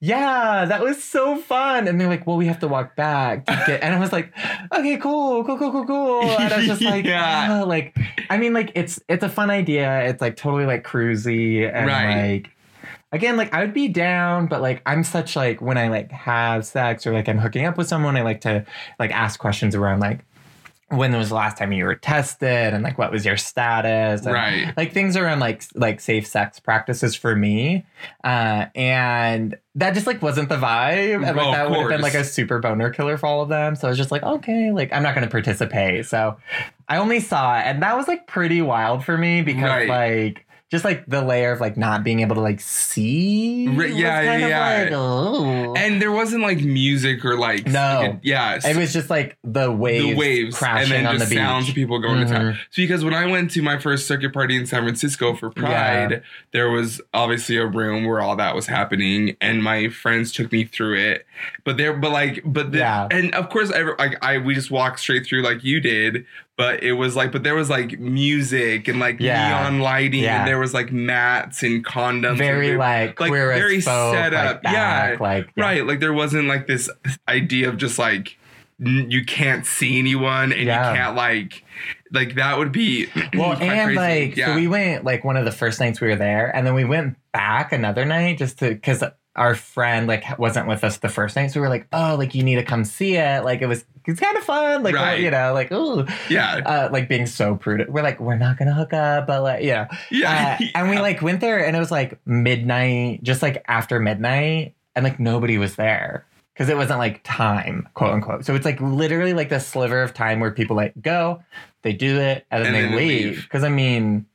yeah, 0.01 0.65
that 0.65 0.81
was 0.83 1.03
so 1.03 1.37
fun. 1.37 1.87
And 1.87 1.99
they're 1.99 2.09
like, 2.09 2.27
well, 2.27 2.35
we 2.37 2.45
have 2.47 2.59
to 2.59 2.67
walk 2.67 2.95
back 2.95 3.45
to 3.45 3.63
get 3.65 3.81
and 3.81 3.95
I 3.95 3.99
was 3.99 4.11
like, 4.11 4.33
okay, 4.73 4.97
cool, 4.97 5.43
cool, 5.45 5.57
cool, 5.57 5.71
cool, 5.71 5.85
cool. 5.85 6.37
And 6.37 6.53
I 6.53 6.57
was 6.57 6.65
just 6.67 6.81
like, 6.93 7.05
Yeah. 7.05 7.47
yeah, 7.59 7.63
like 7.63 7.97
I 8.29 8.37
mean, 8.37 8.53
like 8.53 8.71
it's 8.75 8.99
it's 9.07 9.23
a 9.23 9.29
fun 9.29 9.49
idea. 9.49 10.01
It's 10.07 10.21
like 10.21 10.35
totally 10.35 10.65
like 10.65 10.83
cruisy 10.85 11.71
and 11.73 11.87
Right. 11.87 12.43
like 12.43 12.51
again, 13.11 13.37
like 13.37 13.53
I 13.53 13.61
would 13.61 13.73
be 13.73 13.87
down, 13.87 14.47
but 14.47 14.61
like 14.61 14.81
I'm 14.85 15.03
such 15.03 15.35
like 15.35 15.61
when 15.61 15.77
I 15.77 15.87
like 15.87 16.11
have 16.11 16.65
sex 16.65 17.07
or 17.07 17.13
like 17.13 17.27
I'm 17.29 17.37
hooking 17.39 17.65
up 17.65 17.77
with 17.77 17.87
someone, 17.87 18.15
I 18.17 18.21
like 18.21 18.41
to 18.41 18.65
like 18.99 19.11
ask 19.11 19.39
questions 19.39 19.73
around 19.75 20.01
like 20.01 20.19
when 20.89 21.11
was 21.17 21.29
the 21.29 21.35
last 21.35 21.57
time 21.57 21.71
you 21.73 21.83
were 21.83 21.95
tested 21.95 22.73
and 22.73 22.83
like 22.83 22.97
what 22.99 23.11
was 23.11 23.25
your 23.25 23.37
status 23.37 24.23
and 24.23 24.33
Right. 24.33 24.71
like 24.77 24.93
things 24.93 25.17
around 25.17 25.39
like 25.39 25.63
like 25.73 25.99
safe 25.99 26.27
sex 26.27 26.59
practices 26.59 27.15
for 27.15 27.35
me. 27.35 27.83
Uh 28.23 28.67
and 28.75 29.57
that 29.73 29.95
just 29.95 30.05
like 30.05 30.21
wasn't 30.21 30.47
the 30.49 30.57
vibe. 30.57 31.15
And 31.15 31.23
like 31.23 31.35
Well, 31.35 31.51
that 31.53 31.69
would 31.71 31.79
have 31.79 31.89
been 31.89 32.01
like 32.01 32.13
a 32.13 32.23
super 32.23 32.59
boner 32.59 32.91
killer 32.91 33.17
for 33.17 33.25
all 33.25 33.41
of 33.41 33.49
them. 33.49 33.75
So 33.75 33.87
i 33.87 33.89
was 33.89 33.97
just 33.97 34.11
like 34.11 34.21
okay 34.23 34.71
like 34.71 34.93
i'm 34.93 35.01
not 35.01 35.15
going 35.15 35.25
to 35.27 35.31
participate. 35.31 36.05
So 36.05 36.37
i 36.87 36.97
only 36.97 37.19
saw 37.19 37.57
it 37.57 37.63
and 37.63 37.81
that 37.81 37.97
was 37.97 38.07
like 38.07 38.27
pretty 38.27 38.61
wild 38.61 39.03
for 39.03 39.17
me 39.17 39.41
because 39.41 39.63
Right. 39.63 39.89
like 39.89 40.44
just 40.71 40.83
like 40.83 41.05
the 41.05 41.21
layer 41.21 41.51
of 41.51 41.61
like 41.61 41.77
not 41.77 42.03
being 42.03 42.21
able 42.21 42.35
to 42.35 42.41
like 42.41 42.59
see 42.59 43.67
Right, 43.67 43.93
yeah, 43.93 44.37
yeah. 44.37 44.83
like, 44.83 44.91
oh. 44.93 45.73
And 45.75 46.01
there 46.01 46.11
wasn't 46.11 46.41
like 46.41 46.59
music 46.59 47.23
or 47.23 47.37
like 47.37 47.67
No. 47.67 48.19
yeah, 48.23 48.59
it 48.63 48.75
was 48.75 48.91
just 48.91 49.09
like 49.09 49.37
the 49.43 49.71
waves, 49.71 50.03
the 50.05 50.15
waves 50.15 50.57
crashing 50.57 50.91
and 50.91 51.05
then 51.05 51.05
on 51.07 51.13
just 51.17 51.29
the 51.29 51.35
beach. 51.35 51.43
sounds 51.43 51.69
of 51.69 51.75
people 51.75 51.99
going 51.99 52.25
to 52.25 52.33
town. 52.33 52.41
Mhm. 52.53 52.57
So 52.71 52.81
because 52.81 53.03
when 53.03 53.13
I 53.13 53.25
went 53.27 53.51
to 53.51 53.61
my 53.61 53.77
first 53.77 54.07
circuit 54.07 54.33
party 54.33 54.55
in 54.55 54.65
San 54.65 54.81
Francisco 54.83 55.35
for 55.35 55.49
Pride, 55.51 56.11
Yeah. 56.11 56.19
there 56.51 56.69
was 56.69 56.99
obviously 57.13 57.57
a 57.57 57.65
room 57.65 58.05
where 58.05 58.19
all 58.19 58.35
that 58.35 58.55
was 58.55 58.67
happening, 58.67 59.37
and 59.41 59.63
my 59.63 59.89
friends 59.89 60.31
took 60.31 60.51
me 60.51 60.63
through 60.65 60.97
it. 60.97 61.25
But 61.63 61.77
there, 61.77 61.93
but 61.93 62.11
like, 62.11 62.41
but 62.43 62.71
the, 62.71 62.79
Yeah. 62.79 63.07
and 63.11 63.33
of 63.35 63.49
course, 63.49 63.71
I, 63.71 63.81
like 63.99 64.17
I 64.23 64.39
we 64.39 64.55
just 64.55 64.71
walked 64.71 64.99
straight 64.99 65.25
through 65.25 65.43
like 65.43 65.63
you 65.63 65.79
did. 65.79 66.25
But 66.57 66.83
it 66.83 66.93
was 66.93 67.17
like, 67.17 67.33
but 67.33 67.43
there 67.43 67.53
was 67.55 67.69
like 67.69 67.99
music 67.99 68.87
and 68.87 68.97
like 68.99 69.17
Yeah. 69.19 69.49
neon 69.49 69.81
lighting, 69.81 70.23
Yeah. 70.23 70.39
and 70.39 70.47
there 70.47 70.57
was 70.57 70.73
like 70.73 70.91
mats 70.91 71.63
and 71.63 71.85
condoms. 71.85 72.37
very 72.37 72.77
like, 72.77 73.19
like, 73.19 73.31
very 73.31 73.81
folk, 73.81 74.13
set 74.15 74.31
like, 74.31 74.45
up. 74.45 74.63
back, 74.63 74.73
Yeah. 74.73 75.17
like 75.19 75.49
yeah. 75.55 75.63
right. 75.65 75.85
Like 75.85 75.99
there 75.99 76.13
wasn't 76.13 76.47
like 76.47 76.65
this 76.67 76.89
idea 77.27 77.67
of 77.67 77.75
just 77.77 77.99
like 77.99 78.37
n- 78.79 79.07
you 79.11 79.25
can't 79.25 79.65
see 79.65 79.99
anyone 79.99 80.51
and 80.53 80.61
you 80.61 80.67
can't 80.67 81.15
like 81.15 81.63
like 82.13 82.35
that 82.35 82.57
would 82.57 82.71
be 82.71 83.07
Well, 83.35 83.51
and 83.53 83.93
crazy. 83.93 83.95
like, 83.95 84.37
yeah. 84.37 84.45
so 84.47 84.55
we 84.55 84.67
went 84.69 85.03
like 85.03 85.25
one 85.25 85.35
of 85.35 85.43
the 85.43 85.51
first 85.51 85.81
nights 85.81 85.99
we 85.99 86.07
were 86.07 86.15
there, 86.15 86.55
and 86.55 86.65
then 86.65 86.73
we 86.73 86.85
went 86.85 87.17
back 87.33 87.73
another 87.73 88.05
night 88.05 88.37
just 88.37 88.59
to 88.59 88.69
because 88.69 89.03
our 89.35 89.53
friend 89.55 90.07
like 90.07 90.39
wasn't 90.39 90.67
with 90.67 90.83
us 90.83 90.97
the 90.97 91.09
first 91.09 91.35
night, 91.35 91.47
so 91.51 91.59
we 91.59 91.63
were 91.63 91.69
like, 91.69 91.87
oh, 91.91 92.15
like 92.17 92.33
you 92.35 92.43
need 92.43 92.55
to 92.55 92.63
come 92.63 92.85
see 92.85 93.15
it. 93.17 93.43
Like 93.43 93.61
it 93.61 93.67
was, 93.67 93.83
it's 94.05 94.19
kind 94.19 94.37
of 94.37 94.43
fun. 94.43 94.81
Like 94.83 94.95
Right. 94.95 95.19
you 95.19 95.29
know, 95.31 95.53
like 95.53 95.69
oh, 95.71 96.05
yeah 96.29 96.61
uh, 96.65 96.89
like 96.91 97.09
being 97.09 97.25
so 97.25 97.55
prudent. 97.55 97.91
We're 97.91 98.01
like, 98.03 98.19
we're 98.19 98.37
not 98.37 98.57
gonna 98.57 98.73
hook 98.73 98.93
up, 98.93 99.27
but 99.27 99.41
like, 99.43 99.63
you 99.63 99.71
know. 99.73 99.87
yeah 100.11 100.57
Uh, 100.61 100.65
and 100.75 100.89
we 100.89 100.99
like 100.99 101.21
went 101.21 101.41
there, 101.41 101.65
and 101.65 101.75
it 101.75 101.79
was 101.79 101.91
like 101.91 102.19
midnight, 102.25 103.23
just 103.23 103.41
like 103.41 103.63
after 103.67 103.99
midnight, 103.99 104.75
and 104.95 105.03
like 105.03 105.19
nobody 105.19 105.57
was 105.57 105.75
there 105.75 106.25
because 106.53 106.69
it 106.69 106.77
wasn't 106.77 106.99
like 106.99 107.19
time, 107.25 107.89
quote 107.95 108.13
unquote. 108.13 108.45
So 108.45 108.55
it's 108.55 108.63
like 108.65 108.79
literally 108.79 109.33
like 109.33 109.49
the 109.49 109.59
sliver 109.59 110.01
of 110.01 110.13
time 110.13 110.39
where 110.39 110.51
people 110.51 110.77
like 110.77 110.93
go, 111.01 111.43
they 111.81 111.91
do 111.91 112.17
it, 112.21 112.45
and 112.51 112.63
then 112.63 112.73
And 112.73 112.75
they 112.75 112.87
then 112.87 112.95
leave. 112.97 113.25
leave. 113.35 113.43
Because 113.43 113.65
I 113.65 113.69
mean, 113.69 114.25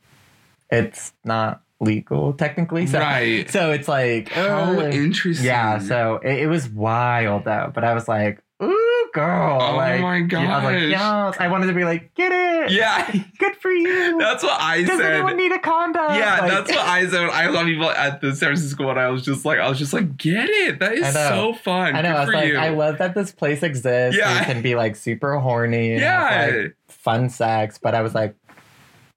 it's 0.71 1.12
not 1.25 1.62
legal 1.80 2.32
technically. 2.34 2.87
So, 2.87 2.99
right 2.99 3.49
so 3.50 3.72
it's 3.72 3.88
like 3.88 4.28
how 4.30 4.78
uh, 4.78 4.90
interesting 4.90 5.46
yeah. 5.46 5.78
So 5.78 6.16
it, 6.22 6.40
it 6.40 6.46
was 6.46 6.68
wild 6.68 7.44
though, 7.44 7.70
but 7.75 7.84
I 7.84 7.94
was 7.94 8.06
like, 8.06 8.42
ooh, 8.62 9.10
girl. 9.14 9.58
Oh 9.60 9.76
like, 9.76 10.00
my 10.00 10.16
yeah, 10.18 10.56
I 10.58 10.64
was 10.64 10.64
like, 10.82 10.90
yes. 10.90 11.37
I 11.40 11.49
wanted 11.49 11.66
to 11.68 11.72
be 11.72 11.84
like, 11.84 12.14
get 12.14 12.30
it. 12.32 12.72
yeah 12.72 13.10
Good 13.38 13.56
for 13.56 13.70
you. 13.72 14.18
that's 14.20 14.42
what 14.42 14.60
I 14.60 14.82
Does 14.82 14.99
said 15.00 15.12
anyone 15.14 15.37
need 15.38 15.52
a 15.52 15.58
condom? 15.58 16.14
yeah, 16.14 16.40
Like- 16.40 16.50
that's 16.50 16.70
what 16.70 16.80
I 16.87 17.06
said. 17.08 17.30
I 17.30 17.50
saw 17.50 17.64
people 17.64 17.88
at 17.90 18.20
the 18.20 18.37
San 18.37 18.49
Francisco 18.49 18.84
one. 18.87 18.99
I 18.99 19.08
was 19.08 19.25
just 19.25 19.46
like, 19.46 19.58
I 19.58 19.68
was 19.68 19.78
just 19.78 19.94
like, 19.94 20.18
get 20.18 20.49
it. 20.50 20.78
That 20.80 20.92
is 20.92 21.10
so 21.14 21.54
fun. 21.54 21.96
I 21.96 22.02
know. 22.02 22.10
Good 22.10 22.16
I 22.16 22.25
was 22.26 22.34
like, 22.34 22.49
you. 22.49 22.56
I 22.58 22.68
love 22.68 22.99
that 22.99 23.14
this 23.14 23.32
place 23.32 23.62
exists. 23.62 24.18
Yeah. 24.18 24.38
You 24.40 24.44
can 24.44 24.60
be 24.62 24.75
like 24.75 24.96
super 24.96 25.38
horny. 25.38 25.92
And 25.92 26.00
yeah, 26.02 26.30
Have, 26.30 26.54
like, 26.54 26.76
fun 26.88 27.30
sex, 27.30 27.78
but 27.82 27.94
I 27.94 28.02
was 28.02 28.14
like, 28.14 28.34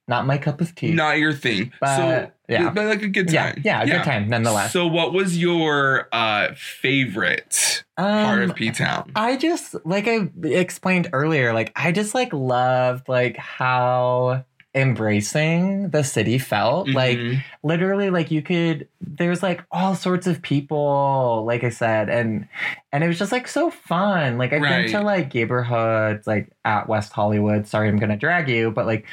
not 0.07 0.25
my 0.25 0.37
cup 0.37 0.59
of 0.61 0.73
tea. 0.75 0.91
not 0.91 1.17
your 1.17 1.33
thing. 1.33 1.71
But, 1.79 1.95
so, 1.97 2.31
yeah. 2.49 2.69
but 2.69 2.85
like 2.85 3.01
a 3.01 3.07
good 3.07 3.31
yeah, 3.31 3.51
time. 3.53 3.61
yeah, 3.63 3.81
a 3.83 3.85
good 3.87 4.03
time 4.03 4.27
nonetheless. 4.29 4.73
So, 4.73 4.87
what 4.87 5.13
was 5.13 5.37
your 5.37 6.07
uh 6.11 6.53
favorite 6.55 7.83
part 7.97 8.43
Um, 8.43 8.49
of 8.49 8.55
P 8.55 8.71
Town? 8.71 9.11
I 9.15 9.37
just 9.37 9.75
like 9.85 10.07
I 10.07 10.29
explained 10.43 11.09
earlier, 11.13 11.53
like 11.53 11.71
I 11.75 11.91
just 11.91 12.13
like 12.13 12.31
loved 12.33 13.07
like 13.09 13.37
how 13.37 14.43
embracing 14.75 15.89
the 15.89 16.03
city 16.03 16.37
felt. 16.39 16.89
Like 16.89 17.17
Mhm. 17.17 17.43
literally 17.61 18.09
like 18.09 18.31
you 18.31 18.41
could 18.41 18.87
there's 19.01 19.43
like 19.43 19.63
all 19.71 19.93
sorts 19.95 20.25
of 20.27 20.41
people 20.41 21.43
like 21.45 21.63
i 21.63 21.69
said 21.69 22.09
and 22.09 22.47
and 22.91 23.03
it 23.03 23.07
was 23.07 23.19
just 23.19 23.31
like 23.31 23.47
so 23.47 23.69
fun 23.69 24.37
like 24.39 24.51
i've 24.53 24.61
Right. 24.61 24.83
been 24.83 24.91
to 24.93 25.01
like 25.01 25.33
neighborhoods 25.33 26.25
like 26.25 26.49
at 26.65 26.87
west 26.89 27.13
hollywood 27.13 27.67
sorry 27.67 27.87
i'm 27.89 27.97
gonna 27.99 28.17
drag 28.17 28.49
you 28.49 28.71
but 28.71 28.85
like 28.87 29.05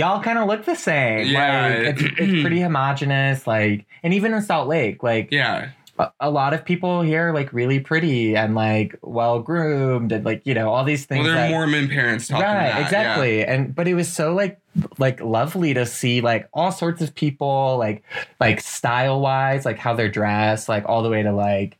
y'all 0.00 0.22
kind 0.22 0.38
of 0.38 0.48
look 0.48 0.64
the 0.64 0.74
same 0.74 1.26
Yeah. 1.28 1.84
like 1.84 2.00
it's, 2.00 2.02
it's 2.18 2.40
pretty 2.40 2.60
homogenous 2.66 3.46
like 3.46 3.86
and 4.02 4.12
even 4.14 4.34
in 4.34 4.42
salt 4.42 4.66
lake 4.68 5.02
like 5.02 5.28
yeah, 5.30 5.70
a, 5.98 6.10
a 6.20 6.30
lot 6.30 6.54
of 6.54 6.64
people 6.64 7.02
here 7.02 7.28
are 7.28 7.32
like 7.34 7.52
really 7.52 7.78
pretty 7.80 8.34
and 8.36 8.54
like 8.54 8.98
well 9.02 9.40
groomed 9.40 10.10
and 10.12 10.24
like 10.24 10.40
you 10.46 10.54
know 10.54 10.70
all 10.72 10.82
these 10.84 11.04
things 11.06 11.24
well, 11.24 11.34
they're 11.34 11.42
that- 11.48 11.50
Mormon 11.50 11.88
parents 11.88 12.28
talking 12.28 12.44
right 12.44 12.54
that, 12.70 12.78
yeah. 12.78 12.84
exactly 12.84 13.44
and 13.44 13.74
but 13.74 13.86
it 13.86 13.94
was 13.94 14.10
so 14.10 14.34
like 14.34 14.58
like 14.98 15.20
lovely 15.20 15.74
to 15.74 15.84
see 15.84 16.20
like 16.20 16.48
all 16.54 16.72
sorts 16.72 17.02
of 17.02 17.14
people 17.14 17.76
like 17.78 18.02
like 18.40 18.60
style 18.60 19.20
wise 19.20 19.64
like 19.66 19.78
how 19.78 19.92
they're 19.94 20.08
dressed 20.08 20.68
like 20.68 20.84
all 20.88 21.02
the 21.02 21.10
way 21.10 21.22
to 21.22 21.32
like 21.32 21.76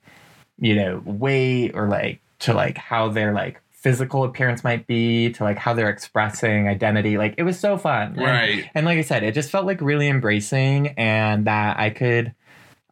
you 0.59 0.75
know 0.77 1.01
weight 1.07 1.71
or 1.75 1.89
like 1.89 2.21
to 2.41 2.53
like 2.53 2.77
how 2.77 3.09
they're 3.09 3.33
like 3.33 3.61
physical 3.81 4.25
appearance 4.25 4.63
might 4.63 4.87
be 4.87 5.31
to 5.33 5.43
like 5.43 5.57
how 5.59 5.73
they're 5.73 5.89
expressing 5.89 6.69
identity 6.69 7.17
like 7.17 7.35
it 7.39 7.43
was 7.45 7.59
so 7.59 7.79
fun 7.79 8.09
And- 8.09 8.19
Right. 8.21 8.71
and 8.75 8.85
like 8.85 8.99
i 8.99 9.03
said 9.03 9.23
it 9.23 9.33
just 9.35 9.51
felt 9.51 9.65
like 9.67 9.81
really 9.81 10.07
embracing 10.09 10.89
and 10.99 11.47
that 11.47 11.79
i 11.79 11.89
could 11.91 12.35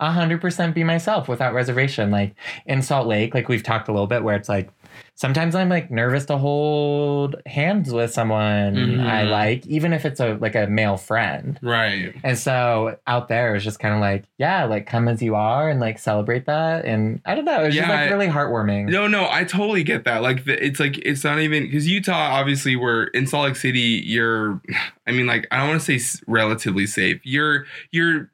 100% 0.00 0.74
be 0.74 0.84
myself 0.84 1.28
without 1.28 1.54
reservation 1.54 2.10
like 2.10 2.34
in 2.66 2.82
salt 2.82 3.06
lake 3.06 3.34
like 3.34 3.48
we've 3.48 3.62
talked 3.62 3.88
a 3.88 3.92
little 3.92 4.06
bit 4.06 4.22
where 4.22 4.36
it's 4.36 4.48
like 4.48 4.70
sometimes 5.14 5.54
i'm 5.54 5.68
like 5.68 5.90
nervous 5.90 6.24
to 6.26 6.36
hold 6.38 7.36
hands 7.46 7.92
with 7.92 8.10
someone 8.12 8.74
Mhm. 8.74 9.04
i 9.06 9.22
like 9.24 9.66
even 9.66 9.92
if 9.92 10.04
it's 10.04 10.20
a 10.20 10.34
like 10.40 10.54
a 10.54 10.66
male 10.66 10.96
friend 10.96 11.58
Right. 11.62 12.14
and 12.22 12.38
so 12.38 12.96
out 13.06 13.28
there 13.28 13.54
it's 13.56 13.64
just 13.64 13.78
kind 13.80 13.94
of 13.94 14.00
like 14.00 14.24
yeah 14.38 14.64
like 14.64 14.86
come 14.86 15.08
as 15.08 15.20
you 15.20 15.34
are 15.34 15.68
and 15.68 15.80
like 15.80 15.98
celebrate 15.98 16.46
that 16.46 16.84
and 16.84 17.20
i 17.24 17.34
don't 17.34 17.44
know 17.44 17.60
it 17.62 17.66
was 17.66 17.74
just 17.74 17.88
like 17.88 18.10
really 18.10 18.28
heartwarming 18.28 18.88
No, 18.90 19.06
no, 19.08 19.28
I 19.30 19.44
totally 19.44 19.82
get 19.84 20.04
that. 20.04 20.22
Like, 20.22 20.44
the, 20.44 20.64
it's 20.64 20.78
like 20.80 20.98
it's 20.98 21.24
not 21.24 21.38
even 21.40 21.64
because 21.64 21.86
Utah. 21.88 22.12
Obviously, 22.38 22.76
we're 22.76 23.04
in 23.08 23.26
Salt 23.26 23.44
Lake 23.48 23.56
City. 23.56 24.02
You're, 24.04 24.60
I 25.06 25.12
mean, 25.12 25.26
like, 25.26 25.46
I 25.50 25.58
don't 25.58 25.68
want 25.68 25.80
to 25.82 25.98
say 25.98 26.20
relatively 26.26 26.86
safe. 26.86 27.20
You're, 27.24 27.66
you're, 27.90 28.30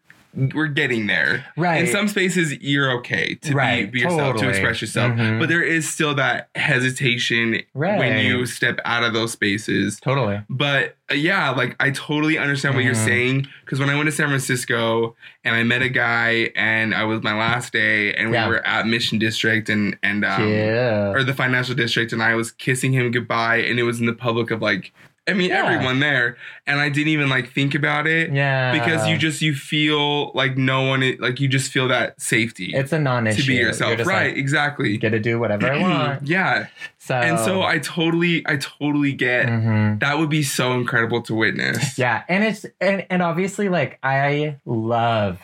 we're 0.54 0.66
getting 0.66 1.06
there. 1.06 1.44
right 1.56 1.82
In 1.82 1.86
some 1.86 2.08
spaces, 2.08 2.52
you're 2.60 2.90
okay 2.98 3.34
to 3.36 3.54
Right, 3.54 3.84
be, 3.90 4.00
be 4.00 4.00
yourself, 4.00 4.36
to 4.38 4.48
express 4.48 4.80
yourself. 4.80 5.12
Mhm. 5.12 5.38
But 5.38 5.48
there 5.48 5.62
is 5.62 5.88
still 5.88 6.14
that 6.16 6.48
hesitation 6.54 7.62
right 7.74 7.98
when 7.98 8.24
you 8.24 8.46
step 8.46 8.80
out 8.84 9.02
of 9.04 9.12
those 9.12 9.32
spaces. 9.32 9.98
totally 10.00 10.40
But 10.50 10.96
uh, 11.10 11.14
yeah, 11.14 11.50
like 11.50 11.76
I 11.80 11.90
totally 11.90 12.38
understand 12.38 12.74
what 12.74 12.84
you're 12.84 12.94
Mhm. 12.94 13.04
saying 13.04 13.46
because 13.64 13.78
when 13.78 13.90
I 13.90 13.94
went 13.94 14.06
to 14.06 14.12
San 14.12 14.28
Francisco 14.28 15.14
and 15.44 15.54
I 15.54 15.62
met 15.62 15.82
a 15.82 15.88
guy 15.88 16.50
and 16.56 16.94
I 16.94 17.04
was 17.04 17.22
my 17.22 17.34
last 17.34 17.72
day 17.72 18.14
and 18.14 18.30
we 18.30 18.36
Yeah. 18.36 18.48
were 18.48 18.66
at 18.66 18.86
Mission 18.86 19.18
District 19.18 19.68
and 19.68 19.96
and 20.02 20.24
um, 20.24 20.48
yeah 20.48 21.12
or 21.12 21.22
the 21.22 21.34
financial 21.34 21.74
district 21.74 22.12
and 22.12 22.22
I 22.22 22.34
was 22.34 22.50
kissing 22.52 22.92
him 22.92 23.10
goodbye 23.10 23.56
and 23.58 23.78
it 23.78 23.82
was 23.84 24.00
in 24.00 24.06
the 24.06 24.12
public 24.14 24.50
of 24.50 24.62
like 24.62 24.92
I 25.26 25.33
mean 25.33 25.49
Yeah. 25.50 25.64
everyone 25.73 26.00
there 26.00 26.37
and 26.66 26.78
I 26.81 26.88
didn't 26.90 27.09
even 27.09 27.28
like 27.31 27.50
think 27.52 27.75
about 27.75 28.07
it. 28.07 28.31
Yeah. 28.33 28.73
Because 28.73 29.09
you 29.09 29.16
just 29.16 29.40
you 29.40 29.54
feel 29.54 30.33
like 30.35 30.57
no 30.59 30.83
one 30.83 31.16
like 31.19 31.40
you 31.40 31.49
just 31.49 31.73
feel 31.73 31.88
that 31.88 32.21
safety 32.21 32.73
it's 32.75 32.93
a 32.93 32.99
non-issue. 32.99 33.40
to 33.43 33.49
be 33.49 33.54
yourself. 33.54 33.99
Right 34.07 34.28
like, 34.28 34.37
exactly. 34.37 34.97
get 34.99 35.11
to 35.11 35.19
do 35.21 35.38
whatever 35.38 35.71
i 35.73 35.78
want 35.78 36.26
yeah. 36.26 36.66
So 36.99 37.14
and 37.14 37.38
so 37.38 37.62
I 37.62 37.78
totally 37.78 38.43
I 38.47 38.57
totally 38.57 39.12
get 39.12 39.47
Mhm. 39.47 40.00
that 40.00 40.19
would 40.19 40.31
be 40.31 40.43
so 40.43 40.73
incredible 40.73 41.21
to 41.23 41.35
witness. 41.35 41.99
Yeah, 41.99 42.23
and 42.28 42.43
it's 42.45 42.64
and, 42.81 43.04
and 43.11 43.21
obviously 43.23 43.69
like 43.69 43.99
I 44.02 44.57
love 44.64 45.38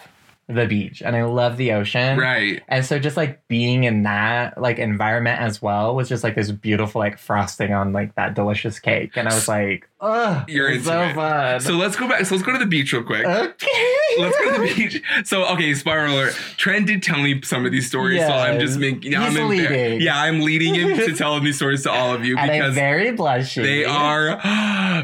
the 0.54 0.66
beach 0.66 1.02
and 1.02 1.14
I 1.16 1.24
love 1.24 1.56
the 1.56 1.72
ocean. 1.72 2.18
right 2.18 2.62
And 2.68 2.84
so 2.84 2.98
just 2.98 3.16
like 3.16 3.46
being 3.48 3.84
in 3.84 4.02
that 4.04 4.60
like 4.60 4.78
environment 4.78 5.40
as 5.40 5.60
well 5.62 5.94
was 5.94 6.08
just 6.08 6.24
like 6.24 6.34
this 6.34 6.50
beautiful 6.50 6.98
like 7.00 7.18
frosting 7.18 7.72
on 7.72 7.92
like 7.92 8.14
that 8.16 8.34
delicious 8.34 8.78
cake. 8.78 9.16
And 9.16 9.28
I 9.28 9.34
was 9.34 9.48
like, 9.48 9.88
oh, 10.00 10.44
You're 10.48 10.80
so 10.80 11.02
it. 11.02 11.14
fun. 11.14 11.60
So 11.60 11.74
let's 11.74 11.96
go 11.96 12.08
back. 12.08 12.24
So 12.26 12.34
let's 12.34 12.44
go 12.46 12.52
to 12.52 12.58
the 12.58 12.66
beach 12.66 12.92
real 12.92 13.02
quick. 13.02 13.24
okay. 13.26 13.96
Let's 14.18 14.36
go 14.38 14.52
to 14.54 14.60
the 14.68 14.74
beach. 14.76 15.02
So 15.24 15.44
okay, 15.52 15.74
spoiler 15.74 16.06
alert. 16.06 16.32
Trent 16.56 16.86
did 16.86 17.02
tell 17.02 17.20
me 17.20 17.40
some 17.42 17.64
of 17.66 17.72
these 17.72 17.86
stories, 17.86 18.20
so 18.20 18.32
I'm 18.32 18.58
just 18.60 18.78
Yes. 18.80 18.92
making. 18.92 19.14
I'm 19.16 19.30
He's 19.32 19.38
embar- 19.40 20.00
Yeah, 20.00 20.18
I'm 20.20 20.40
leading 20.40 20.74
him 20.74 20.96
to 20.96 21.14
tell 21.14 21.38
these 21.40 21.56
stories 21.56 21.82
to 21.84 21.90
all 21.90 22.12
of 22.14 22.24
you 22.24 22.36
and 22.38 22.50
I'm 22.50 22.58
because 22.58 22.74
very 22.74 23.12
blushy. 23.16 23.62
they 23.62 23.84
are 23.84 24.40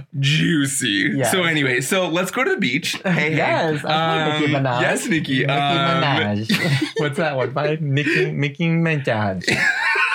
juicy. 0.18 1.12
Yes. 1.16 1.30
So 1.32 1.44
anyway, 1.44 1.80
so 1.80 2.08
let's 2.08 2.30
go 2.30 2.44
to 2.44 2.50
the 2.50 2.56
beach. 2.60 2.96
Hey, 3.06 3.30
hey. 3.30 3.36
Yes, 3.36 3.84
okay, 3.84 4.40
Nicki 4.40 4.52
Minaj. 4.52 4.80
Yes, 4.80 5.06
Nikki. 5.06 5.38
Nicki 5.40 5.44
Um, 5.50 6.02
Minaj. 6.02 6.82
What's 6.98 7.16
that 7.16 7.36
one 7.36 7.50
by 7.52 7.78
Nicki 7.80 8.30
Nicki 8.32 8.68
Minaj? 8.68 9.44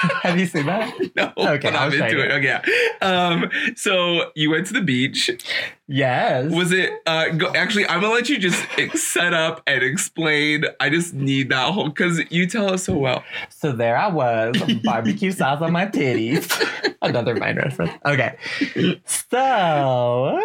Have 0.24 0.40
you 0.40 0.46
seen 0.46 0.66
that? 0.66 0.94
No, 1.16 1.32
Okay, 1.38 1.70
but 1.72 1.76
I'm 1.76 1.92
into 1.94 2.20
it. 2.24 2.32
Okay. 2.32 2.44
yeah. 2.44 2.62
Um, 3.02 3.50
so 3.76 4.32
you 4.36 4.50
went 4.52 4.68
to 4.68 4.74
the 4.74 4.82
beach. 4.82 5.30
Yes. 5.88 6.52
Was 6.52 6.72
it 6.72 6.92
uh 7.06 7.30
go, 7.30 7.52
actually 7.54 7.86
I'm 7.88 8.02
gonna 8.02 8.14
let 8.14 8.30
you 8.30 8.38
just 8.40 8.64
set 8.98 9.34
up 9.34 9.62
and 9.68 9.84
explain. 9.84 10.64
I 10.80 10.90
just 10.90 11.14
need 11.14 11.50
that 11.50 11.72
whole 11.74 11.90
because 11.90 12.20
you 12.32 12.48
tell 12.48 12.74
us 12.74 12.86
so 12.86 12.98
well. 12.98 13.24
So 13.50 13.72
there 13.74 13.98
I 13.98 14.08
was, 14.08 14.56
barbecue 14.84 15.32
sauce 15.34 15.62
on 15.62 15.72
my 15.74 15.86
titties. 15.86 16.50
Another 17.02 17.36
mine 17.36 17.58
reference. 17.58 17.92
Okay. 18.06 18.38
So, 19.06 20.42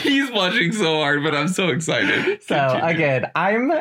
He's 0.00 0.30
watching 0.30 0.72
so 0.72 0.96
hard, 1.00 1.22
but 1.22 1.34
I'm 1.34 1.48
so 1.48 1.68
excited. 1.68 2.42
so 2.42 2.54
Continue. 2.56 2.84
again, 2.86 3.30
I'm, 3.34 3.72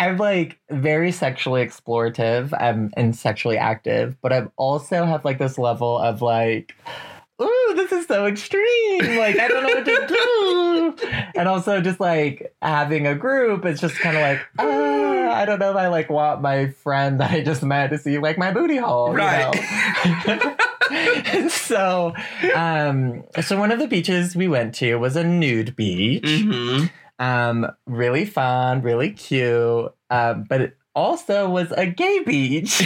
I'm 0.00 0.16
like 0.16 0.58
very 0.70 1.12
sexually 1.12 1.64
explorative. 1.64 2.52
I'm 2.58 2.90
and 2.96 3.14
sexually 3.14 3.58
active, 3.58 4.16
but 4.22 4.32
I 4.32 4.46
also 4.56 5.04
have 5.04 5.26
like 5.26 5.38
this 5.38 5.58
level 5.58 5.98
of 5.98 6.22
like, 6.22 6.74
ooh, 7.40 7.72
this 7.76 7.92
is 7.92 8.06
so 8.06 8.24
extreme. 8.26 9.18
Like 9.18 9.38
I 9.38 9.46
don't 9.46 9.62
know 9.62 9.68
what 9.68 9.84
to 9.84 10.06
do. 10.06 10.96
And 11.36 11.48
also 11.48 11.80
just 11.80 12.00
like 12.00 12.54
having 12.60 13.06
a 13.06 13.14
group, 13.14 13.64
it's 13.64 13.80
just 13.80 13.98
kind 14.00 14.16
of 14.16 14.22
like, 14.22 14.40
ah, 14.58 15.30
I 15.40 15.44
don't 15.44 15.58
know 15.58 15.70
if 15.70 15.76
I 15.76 15.88
like 15.88 16.10
want 16.10 16.40
my 16.42 16.68
friend 16.68 17.20
that 17.20 17.30
I 17.30 17.42
just 17.42 17.62
met 17.62 17.88
to 17.90 17.98
see 17.98 18.18
like 18.18 18.38
my 18.38 18.52
booty 18.52 18.76
hole. 18.78 19.12
Right. 19.12 19.54
You 20.26 20.36
know? 20.36 21.48
so 21.48 22.14
um 22.54 23.22
so 23.42 23.58
one 23.58 23.70
of 23.70 23.78
the 23.78 23.86
beaches 23.86 24.34
we 24.34 24.48
went 24.48 24.74
to 24.76 24.96
was 24.96 25.14
a 25.14 25.22
nude 25.22 25.76
beach. 25.76 26.24
Mhm. 26.24 26.90
Um, 27.20 27.70
really 27.86 28.24
fun, 28.24 28.82
really 28.82 29.12
cute. 29.12 29.92
Um, 30.10 30.44
but 30.48 30.60
it 30.60 30.76
also 30.96 31.48
was 31.48 31.70
a 31.76 31.86
gay 31.86 32.20
beach. 32.24 32.82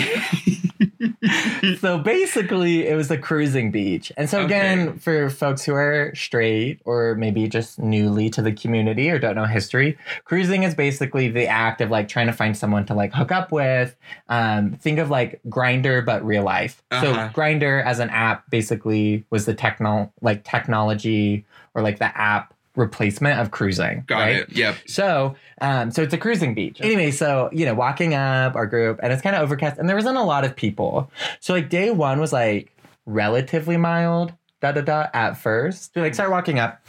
so 1.81 1.99
basically, 1.99 2.87
it 2.87 2.97
was 2.97 3.11
a 3.11 3.17
cruising 3.19 3.71
beach. 3.71 4.13
And 4.17 4.29
so, 4.29 4.45
again, 4.45 4.89
Okay. 4.89 4.99
for 4.99 5.31
folks 5.31 5.65
who 5.65 5.75
are 5.75 6.13
straight 6.15 6.81
or 6.85 7.15
maybe 7.15 7.49
just 7.49 7.79
newly 7.79 8.29
to 8.31 8.43
the 8.43 8.53
community 8.53 9.11
or 9.11 9.19
don't 9.19 9.37
know 9.37 9.45
history, 9.47 9.97
cruising 10.25 10.63
is 10.65 10.75
basically 10.75 11.29
the 11.29 11.47
act 11.47 11.81
of 11.81 11.91
like 11.91 12.09
trying 12.09 12.27
to 12.27 12.33
find 12.33 12.57
someone 12.57 12.85
to 12.87 12.95
like 12.95 13.13
hook 13.13 13.33
up 13.33 13.53
with. 13.53 13.97
Um, 14.29 14.73
think 14.73 14.99
of 14.99 15.11
like 15.11 15.41
Grindr, 15.49 16.05
but 16.05 16.25
real 16.25 16.43
life. 16.43 16.83
Uh-huh. 16.91 17.03
So, 17.03 17.15
Grindr 17.41 17.85
as 17.85 17.99
an 18.01 18.11
app 18.11 18.49
basically 18.51 19.25
was 19.31 19.47
the 19.47 19.55
techno 19.55 20.13
like 20.21 20.45
technology 20.45 21.47
or 21.75 21.83
like 21.83 21.99
the 21.99 22.17
app 22.19 22.54
replacement 22.77 23.41
of 23.41 23.51
cruising. 23.51 24.05
Got 24.07 24.19
right? 24.19 24.37
it. 24.37 24.53
Yep. 24.53 24.77
So, 24.87 25.37
um, 25.61 25.91
so 25.91 26.03
it's 26.03 26.15
a 26.15 26.19
cruising 26.19 26.55
beach. 26.55 26.81
Anyway, 26.81 27.11
so 27.11 27.49
you 27.53 27.65
know, 27.65 27.75
walking 27.75 28.15
up 28.15 28.57
our 28.57 28.67
group, 28.67 29.01
and 29.03 29.13
it's 29.13 29.23
kind 29.23 29.37
of 29.37 29.43
overcast, 29.43 29.79
and 29.79 29.89
there 29.89 29.97
wasn't 29.97 30.17
a 30.17 30.23
lot 30.23 30.45
of 30.45 30.57
people. 30.57 31.11
So 31.41 31.53
like 31.53 31.69
day 31.69 31.91
one 31.91 32.21
was 32.21 32.33
like 32.33 32.77
relatively 33.07 33.77
mild, 33.77 34.33
da 34.61 34.73
da 34.73 34.81
da. 34.81 35.07
At 35.13 35.35
first, 35.35 35.93
we 35.95 36.03
like 36.03 36.15
start 36.15 36.31
walking 36.31 36.59
up, 36.59 36.85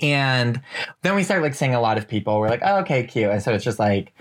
and 0.00 0.60
then 1.02 1.14
we 1.14 1.22
start 1.22 1.42
like 1.42 1.54
seeing 1.54 1.74
a 1.74 1.80
lot 1.80 1.98
of 1.98 2.08
people. 2.08 2.38
We're 2.38 2.48
like, 2.48 2.62
oh, 2.64 2.78
okay, 2.80 3.04
cute. 3.04 3.30
And 3.30 3.42
so 3.42 3.52
it's 3.52 3.64
just 3.64 3.78
like 3.78 4.12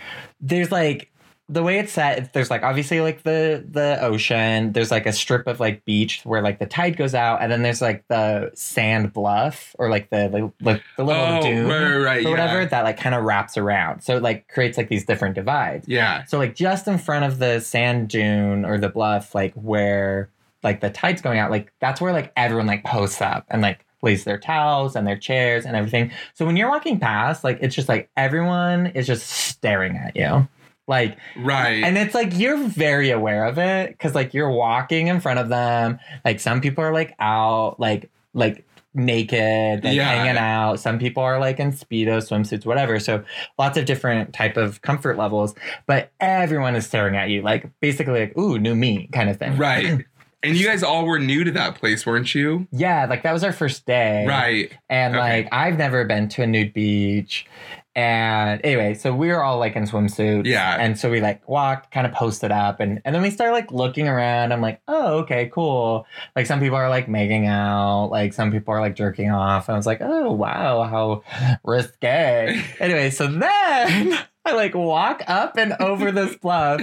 there's 0.41 0.71
like 0.71 1.11
the 1.47 1.61
way 1.61 1.77
it's 1.77 1.91
set 1.93 2.33
there's 2.33 2.49
like 2.49 2.63
obviously 2.63 3.01
like 3.01 3.21
the 3.21 3.63
the 3.69 3.99
ocean 4.01 4.71
there's 4.71 4.89
like 4.89 5.05
a 5.05 5.13
strip 5.13 5.45
of 5.45 5.59
like 5.59 5.85
beach 5.85 6.21
where 6.23 6.41
like 6.41 6.57
the 6.57 6.65
tide 6.65 6.97
goes 6.97 7.13
out 7.13 7.39
and 7.39 7.51
then 7.51 7.61
there's 7.61 7.81
like 7.83 8.03
the 8.07 8.49
sand 8.55 9.13
bluff 9.13 9.75
or 9.77 9.87
like 9.89 10.09
the 10.09 10.51
like, 10.61 10.81
the 10.97 11.03
little 11.03 11.21
Oh, 11.21 11.41
dune 11.43 11.67
right, 11.67 11.83
right, 11.83 11.97
right, 11.97 12.17
or 12.17 12.21
yeah. 12.21 12.29
whatever 12.31 12.65
that 12.65 12.83
like 12.83 12.97
kind 12.97 13.13
of 13.13 13.23
wraps 13.23 13.57
around 13.57 14.01
so 14.01 14.17
it 14.17 14.23
like 14.23 14.47
creates 14.47 14.75
like 14.75 14.89
these 14.89 15.05
different 15.05 15.35
divides 15.35 15.87
Yeah. 15.87 16.23
so 16.25 16.39
like 16.39 16.55
just 16.55 16.87
in 16.87 16.97
front 16.97 17.25
of 17.25 17.37
the 17.37 17.59
sand 17.59 18.07
dune 18.09 18.65
or 18.65 18.79
the 18.79 18.89
bluff 18.89 19.35
like 19.35 19.53
where 19.53 20.29
like 20.63 20.81
the 20.81 20.89
tide's 20.89 21.21
going 21.21 21.37
out 21.37 21.51
like 21.51 21.71
that's 21.79 22.01
where 22.01 22.11
like 22.11 22.31
everyone 22.35 22.65
like 22.65 22.83
posts 22.83 23.21
up 23.21 23.45
and 23.49 23.61
like 23.61 23.85
lays 24.01 24.23
their 24.23 24.39
towels 24.39 24.95
and 24.95 25.05
their 25.07 25.17
chairs 25.17 25.63
and 25.65 25.75
everything 25.75 26.11
so 26.33 26.43
when 26.45 26.55
you're 26.57 26.69
walking 26.69 26.99
past 26.99 27.43
like 27.43 27.57
it's 27.61 27.75
just 27.75 27.87
like 27.89 28.09
everyone 28.17 28.87
is 28.87 29.05
just 29.07 29.27
staring 29.27 29.95
at 29.97 30.15
you 30.15 30.47
like 30.87 31.17
Right. 31.37 31.83
and 31.83 31.97
it's 31.97 32.13
like 32.13 32.37
you're 32.37 32.57
very 32.67 33.09
aware 33.11 33.45
of 33.45 33.57
it 33.57 33.89
because 33.91 34.13
like 34.15 34.33
you're 34.33 34.51
walking 34.51 35.07
in 35.07 35.19
front 35.19 35.39
of 35.39 35.49
them. 35.49 35.99
Like 36.23 36.39
some 36.39 36.61
people 36.61 36.83
are 36.83 36.93
like 36.93 37.15
out, 37.19 37.79
like 37.79 38.09
like 38.33 38.65
naked, 38.93 39.83
like 39.83 39.95
Yeah. 39.95 40.09
hanging 40.09 40.37
out. 40.37 40.79
Some 40.79 40.99
people 40.99 41.21
are 41.23 41.39
like 41.39 41.59
in 41.59 41.71
speedo 41.71 42.17
swimsuits, 42.17 42.65
whatever. 42.65 42.99
So 42.99 43.23
lots 43.59 43.77
of 43.77 43.85
different 43.85 44.33
type 44.33 44.57
of 44.57 44.81
comfort 44.81 45.17
levels. 45.17 45.53
But 45.87 46.11
everyone 46.19 46.75
is 46.75 46.85
staring 46.85 47.15
at 47.15 47.29
you, 47.29 47.41
like 47.41 47.69
basically 47.81 48.21
like 48.21 48.37
ooh, 48.37 48.57
new 48.59 48.75
me 48.75 49.09
kind 49.11 49.29
of 49.29 49.37
thing. 49.37 49.57
right. 49.57 50.05
And 50.43 50.55
you 50.55 50.67
guys 50.67 50.83
all 50.83 51.05
were 51.07 51.17
new 51.17 51.43
to 51.43 51.49
that 51.53 51.73
place, 51.73 52.05
weren't 52.05 52.35
you? 52.35 52.67
Yeah, 52.71 53.07
like 53.09 53.23
that 53.23 53.33
was 53.33 53.43
our 53.43 53.51
first 53.51 53.87
day. 53.87 54.27
Right. 54.27 54.71
And 54.91 55.15
Okay. 55.15 55.23
like 55.43 55.47
I've 55.51 55.75
never 55.75 56.05
been 56.05 56.29
to 56.29 56.43
a 56.43 56.45
nude 56.47 56.71
beach. 56.71 57.47
And 57.95 58.59
anyway, 58.63 58.93
so 58.93 59.15
we 59.15 59.29
were 59.29 59.41
all 59.41 59.57
like 59.57 59.75
in 59.75 59.83
swimsuits. 59.83 60.45
Yeah. 60.45 60.75
And 60.77 60.99
so 60.99 61.09
we 61.09 61.21
like 61.21 61.47
walked, 61.47 61.91
kind 61.91 62.05
of 62.05 62.13
posted 62.13 62.51
up, 62.51 62.81
and, 62.81 63.01
and 63.05 63.15
then 63.15 63.21
we 63.21 63.29
started 63.29 63.53
like 63.53 63.71
looking 63.71 64.07
around. 64.07 64.51
I'm 64.51 64.61
like, 64.61 64.81
oh, 64.87 65.19
okay, 65.19 65.49
cool. 65.53 66.05
Like 66.35 66.45
some 66.45 66.59
people 66.59 66.75
are 66.77 66.89
like 66.89 67.07
making 67.07 67.47
out, 67.47 68.07
like 68.07 68.33
some 68.33 68.51
people 68.51 68.73
are 68.73 68.81
like 68.81 68.95
jerking 68.95 69.31
off. 69.31 69.69
And 69.69 69.75
I 69.75 69.77
was 69.77 69.85
like, 69.85 70.01
oh 70.01 70.31
wow, 70.31 70.83
how 70.83 71.23
risque. 71.63 72.61
anyway, 72.79 73.09
so 73.11 73.27
then 73.27 74.19
I 74.45 74.53
like 74.53 74.75
walk 74.75 75.23
up 75.27 75.57
and 75.57 75.73
over 75.79 76.11
this 76.11 76.35
bluff, 76.41 76.81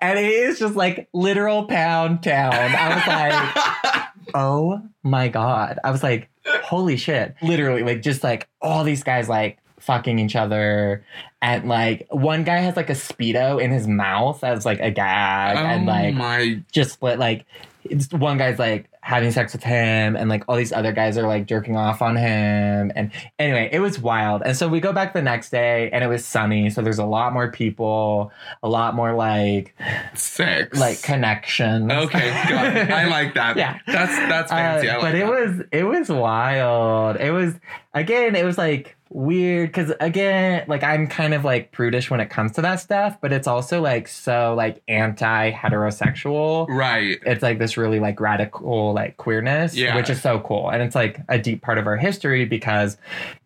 and 0.00 0.18
it 0.18 0.24
is 0.24 0.60
just 0.60 0.76
like 0.76 1.08
literal 1.12 1.64
pound 1.64 2.22
town. 2.22 2.54
I 2.54 2.94
was 2.94 3.06
like, 3.06 4.02
oh 4.34 4.80
my 5.02 5.28
god 5.28 5.78
i 5.84 5.90
was 5.90 6.02
like 6.02 6.30
holy 6.64 6.96
shit 6.96 7.34
literally 7.42 7.82
like 7.82 8.02
just 8.02 8.22
like 8.22 8.48
all 8.60 8.84
these 8.84 9.02
guys 9.02 9.28
like 9.28 9.58
fucking 9.82 10.18
each 10.18 10.36
other. 10.36 11.04
And 11.40 11.68
like 11.68 12.06
one 12.10 12.44
guy 12.44 12.58
has 12.58 12.76
like 12.76 12.88
a 12.88 12.94
speedo 12.94 13.60
in 13.60 13.70
his 13.70 13.86
mouth 13.86 14.42
as 14.44 14.64
like 14.64 14.80
a 14.80 14.90
gag. 14.90 15.56
And 15.56 15.88
oh 15.88 15.92
like 15.92 16.14
my 16.14 16.62
just 16.70 16.92
split 16.92 17.18
like 17.18 17.44
it's, 17.84 18.12
one 18.12 18.38
guy's 18.38 18.58
like 18.58 18.88
having 19.02 19.30
sex 19.30 19.52
with 19.52 19.62
him 19.64 20.16
and 20.16 20.28
like 20.30 20.44
all 20.48 20.56
these 20.56 20.72
other 20.72 20.92
guys 20.92 21.18
are 21.18 21.26
like 21.26 21.46
jerking 21.46 21.76
off 21.76 22.00
on 22.00 22.16
him 22.16 22.92
and 22.94 23.10
anyway 23.38 23.68
it 23.72 23.80
was 23.80 23.98
wild 23.98 24.42
and 24.44 24.56
so 24.56 24.68
we 24.68 24.78
go 24.80 24.92
back 24.92 25.12
the 25.12 25.20
next 25.20 25.50
day 25.50 25.90
and 25.92 26.02
it 26.04 26.06
was 26.06 26.24
sunny 26.24 26.70
so 26.70 26.80
there's 26.80 27.00
a 27.00 27.04
lot 27.04 27.32
more 27.32 27.50
people 27.50 28.30
a 28.62 28.68
lot 28.68 28.94
more 28.94 29.12
like 29.12 29.74
sex. 30.14 30.78
like 30.78 31.02
connections 31.02 31.90
Okay. 31.90 32.30
I 32.30 33.04
like 33.08 33.34
that. 33.34 33.56
Yeah. 33.56 33.78
That's 33.86 34.16
that's 34.16 34.50
fancy. 34.50 34.88
Uh, 34.88 34.94
like 34.94 35.02
but 35.02 35.14
it 35.14 35.26
that. 35.26 35.30
was 35.30 35.66
it 35.72 35.84
was 35.84 36.08
wild. 36.08 37.16
It 37.16 37.30
was 37.32 37.54
again, 37.94 38.34
it 38.36 38.44
was 38.44 38.56
like 38.58 38.96
weird 39.10 39.68
because 39.68 39.92
again, 40.00 40.64
like 40.68 40.82
I'm 40.82 41.06
kind 41.06 41.34
of 41.34 41.44
like 41.44 41.70
prudish 41.72 42.10
when 42.10 42.20
it 42.20 42.30
comes 42.30 42.52
to 42.52 42.62
that 42.62 42.76
stuff, 42.80 43.18
but 43.20 43.32
it's 43.32 43.46
also 43.46 43.80
like 43.80 44.08
so 44.08 44.54
like 44.56 44.82
anti 44.88 45.50
heterosexual. 45.52 46.66
right. 46.68 47.18
It's 47.26 47.42
like 47.42 47.58
this 47.58 47.76
really 47.76 48.00
like 48.00 48.20
radical 48.20 48.91
like 48.92 49.16
queerness, 49.16 49.76
Yeah. 49.76 49.96
which 49.96 50.10
is 50.10 50.20
so 50.22 50.40
cool, 50.40 50.70
and 50.70 50.82
it's 50.82 50.94
like 50.94 51.20
a 51.28 51.38
deep 51.38 51.62
part 51.62 51.78
of 51.78 51.86
our 51.86 51.96
history 51.96 52.44
because, 52.44 52.96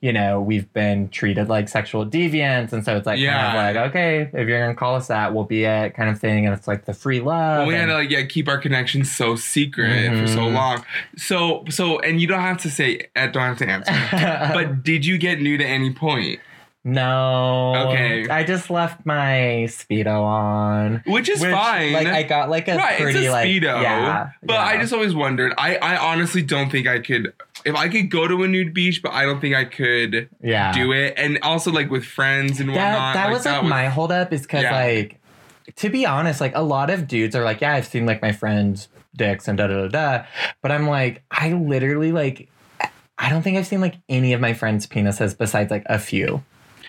you 0.00 0.12
know, 0.12 0.40
we've 0.40 0.72
been 0.72 1.08
treated 1.08 1.48
like 1.48 1.68
sexual 1.68 2.04
deviants, 2.04 2.72
and 2.72 2.84
so 2.84 2.96
it's 2.96 3.06
like 3.06 3.18
Yeah. 3.18 3.32
kind 3.36 3.46
of 3.48 3.76
like 3.76 3.90
okay, 3.90 4.20
if 4.32 4.48
you're 4.48 4.60
gonna 4.60 4.74
call 4.74 4.96
us 4.96 5.08
that, 5.08 5.34
we'll 5.34 5.44
be 5.44 5.64
it, 5.64 5.94
kind 5.94 6.10
of 6.10 6.18
thing, 6.18 6.46
and 6.46 6.54
it's 6.54 6.68
like 6.68 6.84
the 6.84 6.94
free 6.94 7.20
love. 7.20 7.58
Well, 7.58 7.66
we 7.66 7.74
had 7.74 7.86
to 7.86 7.94
like 7.94 8.10
yeah 8.10 8.22
keep 8.24 8.48
our 8.48 8.58
connection 8.58 9.04
so 9.04 9.36
secret 9.36 10.10
for 10.18 10.26
so 10.26 10.38
Mhm. 10.40 10.54
long. 10.54 10.84
So 11.16 11.64
so 11.68 11.98
and 12.00 12.20
you 12.20 12.26
don't 12.26 12.40
have 12.40 12.58
to 12.58 12.70
say 12.70 13.06
don't 13.14 13.34
have 13.34 13.58
to 13.58 13.68
answer. 13.68 13.92
but 14.54 14.82
did 14.82 15.04
you 15.06 15.18
get 15.18 15.40
new 15.40 15.56
to 15.58 15.64
any 15.64 15.92
point? 15.92 16.40
No. 16.86 17.88
Okay. 17.88 18.28
I 18.28 18.44
just 18.44 18.70
left 18.70 19.04
my 19.04 19.66
speedo 19.66 20.22
on. 20.22 21.02
Which 21.04 21.28
is 21.28 21.40
Which, 21.40 21.50
fine. 21.50 21.92
Like 21.92 22.06
I 22.06 22.22
got 22.22 22.48
like 22.48 22.68
a 22.68 22.76
right, 22.76 23.00
pretty 23.00 23.26
a 23.26 23.32
like 23.32 23.48
speedo. 23.48 23.82
yeah. 23.82 24.30
but 24.44 24.52
yeah. 24.52 24.64
I 24.64 24.76
just 24.80 24.92
always 24.92 25.12
wondered. 25.12 25.52
I 25.58 25.76
I 25.78 25.96
honestly 25.96 26.42
don't 26.42 26.70
think 26.70 26.86
I 26.86 27.00
could. 27.00 27.32
If 27.64 27.74
I 27.74 27.88
could 27.88 28.08
go 28.08 28.28
to 28.28 28.44
a 28.44 28.48
nude 28.48 28.72
beach, 28.72 29.02
but 29.02 29.12
I 29.12 29.24
don't 29.24 29.40
think 29.40 29.56
I 29.56 29.64
could 29.64 30.28
yeah. 30.40 30.70
do 30.72 30.92
it. 30.92 31.14
And 31.16 31.40
also 31.42 31.72
like 31.72 31.90
with 31.90 32.04
friends 32.04 32.60
and 32.60 32.68
That 32.68 32.92
whatnot. 32.92 33.14
that 33.14 33.24
like, 33.24 33.32
was 33.34 33.46
like 33.46 33.64
my 33.64 33.86
holdup 33.88 34.32
is 34.32 34.42
because 34.42 34.62
Yeah. 34.62 34.76
like 34.76 35.18
to 35.74 35.88
be 35.90 36.06
honest, 36.06 36.40
like 36.40 36.54
a 36.54 36.62
lot 36.62 36.88
of 36.90 37.08
dudes 37.08 37.34
are 37.34 37.42
like, 37.42 37.60
yeah, 37.62 37.74
I've 37.74 37.86
seen 37.88 38.06
like 38.06 38.22
my 38.22 38.30
friends' 38.30 38.86
dicks 39.16 39.48
and 39.48 39.58
da 39.58 39.66
da 39.66 39.88
da 39.88 39.88
da. 39.88 40.24
But 40.62 40.70
I'm 40.70 40.86
like, 40.86 41.24
I 41.32 41.52
literally 41.52 42.12
like 42.12 42.48
I 43.18 43.28
don't 43.28 43.42
think 43.42 43.58
I've 43.58 43.66
seen 43.66 43.80
like 43.80 43.96
any 44.08 44.34
of 44.34 44.40
my 44.40 44.52
friends' 44.54 44.86
penises 44.86 45.36
besides 45.36 45.72
like 45.72 45.82
a 45.86 45.98
few. 45.98 46.44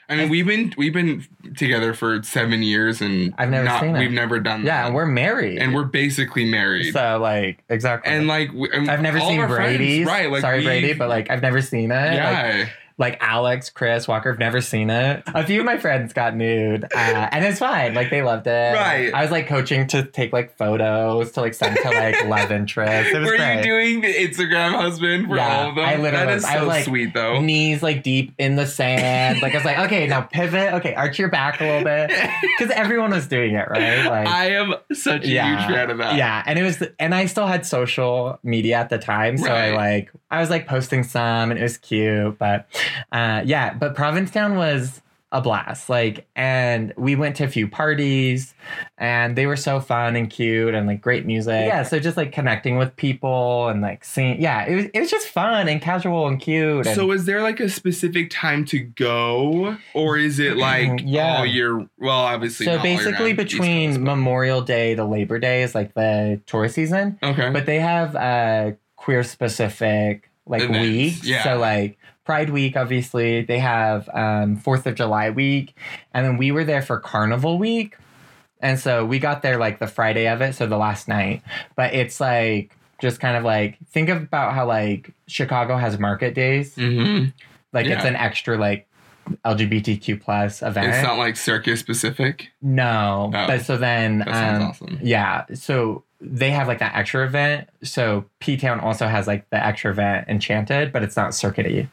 I 0.09 0.15
mean, 0.15 0.29
we've 0.29 0.45
been 0.45 0.73
we've 0.77 0.93
been 0.93 1.25
together 1.57 1.93
for 1.93 2.23
seven 2.23 2.63
years, 2.63 3.01
and 3.01 3.33
I've 3.37 3.49
never 3.49 3.65
not, 3.65 3.81
seen 3.81 3.95
it. 3.95 3.99
We've 3.99 4.11
never 4.11 4.39
done 4.39 4.63
Yeah, 4.63 4.81
that. 4.81 4.85
and 4.87 4.95
we're 4.95 5.05
married. 5.05 5.57
and 5.59 5.73
we're 5.75 5.83
basically 5.83 6.45
married. 6.45 6.93
so 6.93 7.19
like 7.21 7.63
exactly. 7.69 8.13
and 8.13 8.25
like 8.27 8.51
we- 8.53 8.69
and 8.71 8.89
I've 8.89 9.01
never 9.01 9.19
seen 9.19 9.39
our 9.39 9.49
friends, 9.49 10.05
right? 10.07 10.31
Like 10.31 10.41
Sorry, 10.41 10.59
we- 10.59 10.63
Brady, 10.65 10.93
but 10.93 11.09
like 11.09 11.29
I've 11.29 11.41
never 11.41 11.61
seen 11.61 11.91
it. 11.91 11.95
Like, 11.95 12.13
yeah, 12.13 12.69
like 12.99 13.17
Alex, 13.21 13.69
Chris, 13.69 14.07
Walker, 14.07 14.31
have 14.31 14.39
never 14.39 14.59
seen 14.59 14.89
it. 14.89 15.21
A 15.27 15.45
few 15.45 15.59
of 15.59 15.65
my 15.65 15.77
friends 15.77 16.13
got 16.13 16.35
nude, 16.35 16.83
uh, 16.85 17.29
and 17.31 17.45
it's 17.45 17.59
fine. 17.59 17.93
Like 17.93 18.09
they 18.09 18.23
loved 18.23 18.47
it. 18.47 18.73
Right. 18.73 19.13
I 19.13 19.21
was 19.21 19.29
like 19.29 19.47
coaching 19.47 19.85
to 19.87 20.03
take 20.03 20.33
like 20.33 20.57
photos 20.57 21.31
to 21.33 21.41
like 21.41 21.53
send 21.53 21.77
to 21.77 21.89
like 21.89 22.25
love 22.27 22.51
interests. 22.51 23.13
It 23.13 23.19
was 23.19 23.29
were 23.29 23.37
great. 23.37 23.57
you 23.57 23.63
doing 23.63 24.01
the 24.01 24.13
Instagram 24.13 24.73
husband 24.75 25.27
for 25.27 25.35
Yeah, 25.35 25.57
all 25.63 25.69
of 25.69 25.75
them? 25.75 25.85
I 25.85 25.95
literally 25.97 26.25
that 26.25 26.33
was. 26.33 26.43
is 26.43 26.49
I 26.49 26.53
so 26.55 26.59
was 26.61 26.67
like, 26.69 26.85
sweet 26.85 27.13
though. 27.13 27.39
Knees 27.39 27.83
like 27.83 28.01
deep 28.03 28.33
in 28.39 28.55
the 28.55 28.65
sand. 28.65 29.41
Like 29.41 29.53
I 29.53 29.57
was 29.57 29.65
like, 29.65 29.77
okay, 29.79 30.07
now 30.07 30.21
pivot. 30.21 30.73
Okay, 30.75 30.95
arch 30.95 31.19
your 31.19 31.29
back 31.29 31.61
a 31.61 31.65
little 31.65 31.83
bit 31.83 32.09
because 32.57 32.71
everyone 32.73 33.11
was 33.11 33.27
doing 33.27 33.53
it, 33.53 33.69
right? 33.69 34.05
Like 34.05 34.27
I 34.27 34.51
am 34.51 34.73
such 34.93 35.23
a 35.25 35.27
Yeah. 35.27 35.57
huge 35.67 35.75
fan 35.75 35.91
of 35.91 35.97
that. 35.99 36.15
Yeah, 36.15 36.41
and 36.45 36.57
it 36.57 36.63
was, 36.63 36.81
and 36.99 37.13
I 37.13 37.27
still 37.27 37.45
had 37.47 37.65
social 37.65 38.39
media 38.43 38.77
at 38.77 38.89
the 38.89 38.97
time, 38.97 39.37
so 39.37 39.51
I 39.51 39.75
like, 39.75 40.11
I 40.31 40.39
was 40.39 40.49
like 40.49 40.67
posting 40.67 41.03
some, 41.03 41.51
and 41.51 41.59
it 41.59 41.63
was 41.63 41.77
cute, 41.77 42.37
but, 42.39 42.67
uh, 43.11 43.41
yeah, 43.45 43.73
but 43.73 43.95
Provincetown 43.95 44.55
was 44.55 45.01
a 45.33 45.41
blast, 45.41 45.89
like, 45.89 46.25
and 46.37 46.93
we 46.95 47.13
went 47.17 47.35
to 47.35 47.43
a 47.43 47.49
few 47.49 47.67
parties, 47.67 48.55
and 48.97 49.35
they 49.35 49.45
were 49.45 49.57
so 49.57 49.81
fun 49.81 50.15
and 50.15 50.29
cute, 50.29 50.73
and 50.73 50.87
like 50.87 51.01
great 51.01 51.25
music. 51.25 51.67
Yeah, 51.67 51.83
so 51.83 51.99
just 51.99 52.15
like 52.15 52.31
connecting 52.31 52.77
with 52.77 52.95
people 52.95 53.67
and 53.67 53.81
like 53.81 54.05
seeing, 54.05 54.41
yeah, 54.41 54.65
it 54.65 54.75
was, 54.75 54.85
it 54.93 54.99
was 55.01 55.11
just 55.11 55.27
fun 55.27 55.67
and 55.67 55.81
casual 55.81 56.27
and 56.29 56.39
cute. 56.39 56.87
And, 56.87 56.95
So 56.95 57.11
is 57.11 57.25
there 57.25 57.41
like 57.43 57.59
a 57.59 57.67
specific 57.67 58.29
time 58.29 58.63
to 58.67 58.79
go, 58.79 59.75
or 59.93 60.17
is 60.17 60.39
it 60.39 60.55
like 60.55 61.01
Yeah. 61.03 61.39
all 61.39 61.45
year? 61.45 61.85
Well, 61.97 62.19
obviously. 62.21 62.65
so 62.65 62.81
basically, 62.81 63.33
between 63.33 63.89
Coast, 63.91 63.99
Memorial 63.99 64.61
Day 64.61 64.95
to 64.95 65.03
Labor 65.03 65.39
Day 65.39 65.61
is 65.61 65.75
like 65.75 65.93
the 65.93 66.39
tourist 66.45 66.75
season. 66.75 67.19
okay, 67.21 67.49
but 67.49 67.65
they 67.65 67.79
have 67.79 68.15
uh 68.15 68.71
queer 68.95 69.23
specific 69.23 70.31
like 70.49 70.61
Events, 70.61 70.79
weeks 70.79 71.23
yeah. 71.25 71.43
so 71.43 71.57
like 71.57 71.96
pride 72.27 72.49
week 72.49 72.75
obviously 72.75 73.41
they 73.43 73.59
have 73.59 74.09
um 74.13 74.57
fourth 74.57 74.85
of 74.85 74.93
july 74.95 75.29
week 75.29 75.73
and 76.13 76.25
then 76.25 76.35
we 76.37 76.51
were 76.51 76.65
there 76.65 76.81
for 76.81 76.99
carnival 76.99 77.57
week 77.57 77.95
And 78.59 78.79
so 78.79 79.05
we 79.05 79.19
got 79.19 79.41
there 79.41 79.57
like 79.57 79.77
the 79.77 79.87
Friday 79.87 80.27
of 80.27 80.41
it, 80.41 80.55
so 80.55 80.65
the 80.65 80.77
last 80.77 81.07
night. 81.07 81.43
But 81.75 81.93
it's 81.93 82.19
like 82.19 82.75
just 82.99 83.19
kind 83.19 83.37
of 83.37 83.43
like 83.43 83.77
think 83.89 84.09
about 84.09 84.53
how 84.53 84.65
like 84.65 85.13
Chicago 85.27 85.77
has 85.77 85.99
market 85.99 86.33
days. 86.33 86.75
Mm-hmm. 86.75 87.29
Like 87.73 87.85
it's 87.85 88.05
an 88.05 88.15
extra 88.15 88.57
like 88.57 88.87
LGBTQ 89.45 90.19
plus 90.21 90.63
event. 90.63 90.87
It's 90.87 91.03
not 91.03 91.17
like 91.17 91.37
circus 91.37 91.79
specific. 91.79 92.49
no. 92.61 93.29
Oh, 93.33 93.47
but 93.47 93.61
so 93.61 93.77
then 93.77 94.19
That 94.19 94.27
sounds 94.29 94.63
um, 94.63 94.69
awesome. 94.69 94.99
Yeah. 95.03 95.45
So 95.53 96.03
they 96.19 96.49
have 96.49 96.67
like 96.67 96.79
that 96.79 96.95
extra 96.95 97.25
event. 97.25 97.69
So 97.83 98.25
P 98.39 98.57
Town 98.57 98.79
also 98.79 99.07
has 99.07 99.27
like 99.27 99.47
the 99.51 99.63
extra 99.63 99.91
event 99.91 100.27
Enchanted, 100.27 100.91
but 100.91 101.03
it's 101.03 101.15
not 101.15 101.31
circuity. 101.31 101.89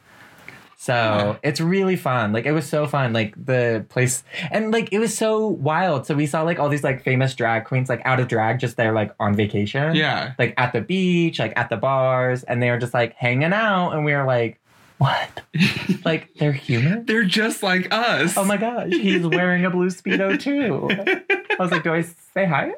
So 0.85 1.38
it's 1.42 1.62
really 1.62 1.97
fun. 1.97 2.35
Like 2.35 2.44
it 2.44 2.53
was 2.53 2.68
so 2.68 2.87
fun. 2.87 3.14
Like 3.14 3.35
the 3.42 3.87
place 3.88 4.23
and 4.51 4.70
like 4.70 4.92
it 4.92 4.99
was 4.99 5.16
so 5.16 5.47
wild. 5.49 6.05
So 6.05 6.14
we 6.14 6.27
saw 6.27 6.42
like 6.42 6.59
all 6.59 6.68
these 6.68 6.85
like 6.85 7.03
famous 7.03 7.35
drag 7.35 7.64
queens 7.64 7.88
like 7.88 8.03
out 8.05 8.20
of 8.20 8.29
drag 8.29 8.59
just 8.59 8.77
there 8.77 8.92
like 8.92 9.14
on 9.18 9.35
vacation. 9.35 9.94
Yeah. 9.94 10.35
Like 10.38 10.53
at 10.59 10.75
the 10.75 10.83
beach, 10.83 11.38
like 11.38 11.55
at 11.57 11.70
the 11.70 11.79
bars, 11.79 12.42
and 12.42 12.62
they 12.62 12.68
were 12.70 12.77
just 12.77 12.92
like 12.92 13.14
hanging 13.14 13.55
out 13.55 13.92
and 13.92 14.05
we 14.05 14.12
were 14.12 14.27
like, 14.27 14.61
What? 14.99 15.40
like 16.05 16.35
they're 16.35 16.53
human? 16.53 17.07
They're 17.07 17.25
just 17.25 17.62
like 17.62 17.88
us. 17.90 18.37
Oh 18.37 18.44
my 18.44 18.59
gosh, 18.59 18.90
he's 18.90 19.27
wearing 19.27 19.64
a 19.64 19.70
blue 19.70 19.88
speedo 19.88 20.38
too. 20.38 20.90
I 21.31 21.62
was 21.62 21.70
like, 21.70 21.85
do 21.85 21.94
I 21.94 22.05
say 22.37 22.47
hi? 22.47 22.73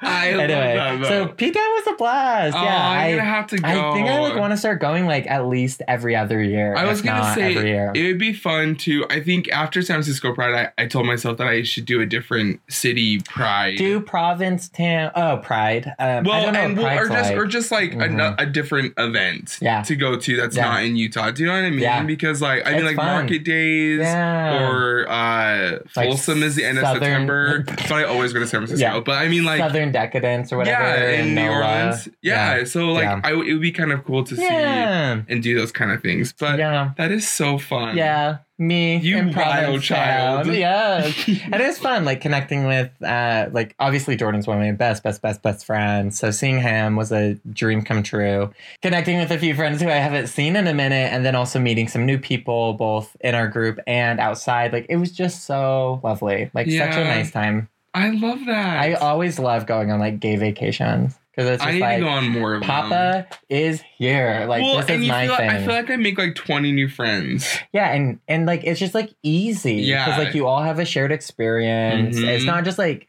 I 0.00 0.28
anyway, 0.30 0.76
love 0.76 1.00
that. 1.00 1.06
so 1.08 1.24
though. 1.26 1.32
P 1.32 1.50
was 1.50 1.86
a 1.86 1.96
blast. 1.96 2.56
oh, 2.56 2.62
yeah, 2.62 2.90
I'm 2.90 3.06
I, 3.06 3.10
gonna 3.10 3.22
have 3.24 3.46
to 3.48 3.58
go. 3.58 3.68
I 3.68 3.92
think 3.94 4.08
I 4.08 4.18
like 4.20 4.36
want 4.36 4.52
to 4.52 4.56
start 4.56 4.80
going 4.80 5.06
like 5.06 5.26
at 5.26 5.46
least 5.46 5.82
every 5.86 6.16
other 6.16 6.42
year. 6.42 6.74
I 6.76 6.84
was 6.86 7.02
gonna 7.02 7.34
say 7.34 7.54
every 7.56 7.70
year. 7.70 7.92
it 7.94 8.02
would 8.04 8.18
be 8.18 8.32
fun 8.32 8.76
to. 8.76 9.04
I 9.10 9.20
think 9.22 9.48
after 9.50 9.82
San 9.82 9.96
Francisco 9.96 10.34
Pride, 10.34 10.72
I, 10.78 10.82
I 10.82 10.86
told 10.86 11.06
myself 11.06 11.38
that 11.38 11.46
I 11.46 11.62
should 11.62 11.84
do 11.84 12.00
a 12.00 12.06
different 12.06 12.60
city 12.68 13.20
Pride. 13.20 13.76
Do 13.76 14.00
Provincetown? 14.00 15.10
Oh, 15.14 15.38
Pride. 15.42 15.86
Um, 15.98 16.24
well, 16.24 16.32
I 16.34 16.42
don't 16.44 16.52
know 16.54 16.60
and 16.60 16.76
what 16.76 16.84
well, 16.84 16.98
or 17.04 17.08
just 17.08 17.30
like. 17.30 17.36
or 17.38 17.46
just 17.46 17.70
like 17.72 17.92
a, 17.94 17.96
Mhm. 18.08 18.34
a 18.40 18.46
different 18.46 18.94
event 18.98 19.58
Yeah. 19.60 19.82
to 19.82 19.96
go 19.96 20.16
to 20.18 20.36
that's 20.36 20.56
Yeah. 20.56 20.64
not 20.64 20.84
in 20.84 20.96
Utah. 20.96 21.30
Do 21.30 21.42
you 21.42 21.48
know 21.48 21.54
what 21.54 21.64
I 21.64 21.70
mean? 21.70 21.80
Yeah. 21.80 22.02
Because 22.02 22.40
like 22.42 22.66
I 22.66 22.72
mean 22.74 22.84
like 22.84 22.96
fun. 22.96 23.06
market 23.06 23.44
days 23.44 24.00
yeah. 24.00 24.66
or 24.68 25.06
uh 25.08 25.78
Like 25.96 26.08
Folsom 26.08 26.42
is 26.42 26.54
the 26.56 26.64
end 26.64 26.78
of 26.78 26.84
Southern- 26.84 27.02
September. 27.02 27.64
so 27.86 27.96
I 27.96 28.04
always 28.04 28.32
go 28.32 28.40
to 28.40 28.46
San 28.46 28.60
Francisco. 28.60 28.80
Yeah. 28.82 28.93
But 29.00 29.18
I 29.18 29.28
mean 29.28 29.44
like 29.44 29.58
Southern 29.60 29.92
Decadence 29.92 30.52
or 30.52 30.58
whatever. 30.58 30.82
yeah, 30.82 31.10
in 31.20 31.34
New. 31.34 31.48
Orleans. 31.48 32.08
Yeah. 32.22 32.64
So 32.64 32.92
like 32.92 33.04
Yeah. 33.04 33.20
I 33.24 33.32
it 33.32 33.52
would 33.52 33.60
be 33.60 33.72
kind 33.72 33.92
of 33.92 34.04
cool 34.04 34.24
to 34.24 34.36
see 34.36 34.42
Yeah. 34.42 35.22
and 35.28 35.42
do 35.42 35.54
those 35.58 35.72
kind 35.72 35.90
of 35.92 36.00
things. 36.02 36.32
But 36.32 36.58
yeah. 36.58 36.92
that 36.96 37.10
is 37.12 37.28
so 37.28 37.58
fun. 37.58 37.96
Yeah. 37.96 38.38
Me. 38.56 38.98
You 38.98 39.32
wild 39.34 39.82
child. 39.82 40.46
Yeah, 40.46 41.10
and 41.26 41.54
it 41.56 41.66
was 41.66 41.76
fun, 41.76 42.04
like 42.04 42.20
connecting 42.20 42.66
with, 42.68 42.88
uh, 43.02 43.48
like 43.50 43.74
obviously 43.80 44.14
Jordan's 44.14 44.46
one 44.46 44.58
of 44.58 44.62
my 44.64 44.70
best, 44.70 45.02
best, 45.02 45.20
best, 45.22 45.42
best 45.42 45.66
friends. 45.66 46.16
So 46.20 46.30
seeing 46.30 46.60
him 46.60 46.94
was 46.94 47.10
a 47.10 47.34
dream 47.50 47.82
come 47.82 48.04
true. 48.04 48.52
Connecting 48.80 49.18
with 49.18 49.32
a 49.32 49.38
few 49.38 49.56
friends 49.56 49.82
who 49.82 49.88
I 49.88 49.94
haven't 49.96 50.28
seen 50.28 50.54
in 50.54 50.68
a 50.68 50.72
minute, 50.74 51.12
and 51.12 51.26
then 51.26 51.34
also 51.34 51.58
meeting 51.58 51.88
some 51.88 52.06
new 52.06 52.16
people, 52.16 52.74
both 52.74 53.16
in 53.22 53.34
our 53.34 53.48
group 53.48 53.80
and 53.88 54.20
outside. 54.20 54.72
Like 54.72 54.86
it 54.88 54.98
was 54.98 55.10
just 55.10 55.46
so 55.46 56.00
lovely. 56.04 56.48
Like 56.54 56.70
such 56.70 56.94
a 56.94 57.02
nice 57.02 57.32
time. 57.32 57.68
I 57.94 58.10
love 58.10 58.44
that. 58.46 58.80
I 58.80 58.94
always 58.94 59.38
love 59.38 59.66
going 59.66 59.92
on 59.92 60.00
like 60.00 60.18
gay 60.20 60.36
vacations 60.36 61.18
because 61.30 61.48
it's 61.50 61.62
I 61.62 61.66
just 61.66 61.74
need 61.74 61.80
like 61.80 61.98
to 61.98 62.04
go 62.04 62.08
on 62.08 62.28
more 62.28 62.54
of 62.54 62.60
them. 62.60 62.68
Papa 62.68 63.26
is 63.48 63.82
here. 63.98 64.46
Like 64.48 64.62
well, 64.62 64.78
this 64.78 64.90
is 64.90 65.08
my 65.08 65.26
feel 65.26 65.36
thing. 65.36 65.50
I 65.50 65.64
feel 65.64 65.74
like 65.74 65.90
I 65.90 65.96
make 65.96 66.18
like 66.18 66.34
20 66.34 66.72
new 66.72 66.88
friends. 66.88 67.58
Yeah, 67.72 67.92
and 67.92 68.18
and 68.28 68.46
like 68.46 68.64
it's 68.64 68.80
just 68.80 68.94
like 68.94 69.14
easy. 69.22 69.74
Yeah. 69.74 70.04
Because 70.04 70.24
like 70.24 70.34
you 70.34 70.46
all 70.46 70.62
have 70.62 70.78
a 70.78 70.84
shared 70.84 71.12
experience. 71.12 72.18
Mhm. 72.18 72.26
It's 72.28 72.44
not 72.44 72.64
just 72.64 72.78
like 72.78 73.08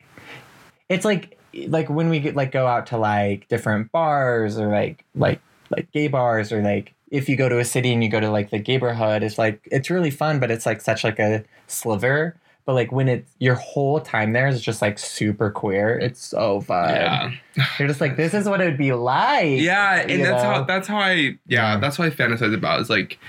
it's 0.90 1.06
like 1.06 1.40
like 1.68 1.90
when 1.90 2.10
we 2.10 2.20
get 2.20 2.36
like 2.36 2.52
go 2.52 2.68
out 2.68 2.88
to 2.88 2.98
like 2.98 3.48
different 3.48 3.92
bars 3.92 4.60
or 4.60 4.68
like 4.68 5.04
like 5.16 5.42
like 5.70 5.92
gay 5.92 6.08
bars 6.08 6.52
or 6.52 6.62
like 6.62 6.94
if 7.12 7.30
you 7.30 7.36
go 7.38 7.48
to 7.48 7.60
a 7.60 7.66
city 7.66 7.94
and 7.94 8.04
you 8.04 8.10
go 8.10 8.20
to 8.20 8.30
like 8.30 8.50
the 8.50 8.60
gay 8.60 8.74
neighborhood, 8.74 9.24
it's 9.24 9.38
like 9.38 9.68
it's 9.72 9.90
really 9.90 10.12
fun, 10.12 10.40
but 10.40 10.52
it's 10.52 10.66
like 10.66 10.82
such 10.82 11.04
like 11.04 11.20
a 11.20 11.44
sliver. 11.68 12.36
But 12.66 12.74
like 12.74 12.92
when 12.92 13.08
it's 13.08 13.32
your 13.40 13.56
whole 13.56 14.00
time 14.00 14.34
there 14.34 14.48
is 14.48 14.60
just 14.62 14.82
like 14.82 14.98
super 14.98 15.52
queer, 15.52 15.98
it's 16.00 16.20
so 16.26 16.62
fun. 16.62 16.90
yeah. 16.90 17.32
You're 17.80 17.88
just 17.88 18.02
like, 18.02 18.18
this 18.18 18.34
is 18.34 18.48
what 18.50 18.60
it 18.60 18.66
would 18.66 18.78
be 18.78 18.92
like. 18.94 19.60
Yeah, 19.62 19.98
and 20.02 20.24
that's 20.24 20.44
know? 20.44 20.50
how 20.50 20.64
that's 20.64 20.88
how 20.88 20.98
I 20.98 21.12
yeah, 21.14 21.36
Yeah. 21.48 21.78
that's 21.78 22.00
what 22.00 22.12
I 22.12 22.16
fantasize 22.16 22.54
about 22.56 22.82
is 22.82 22.90
like 22.90 23.20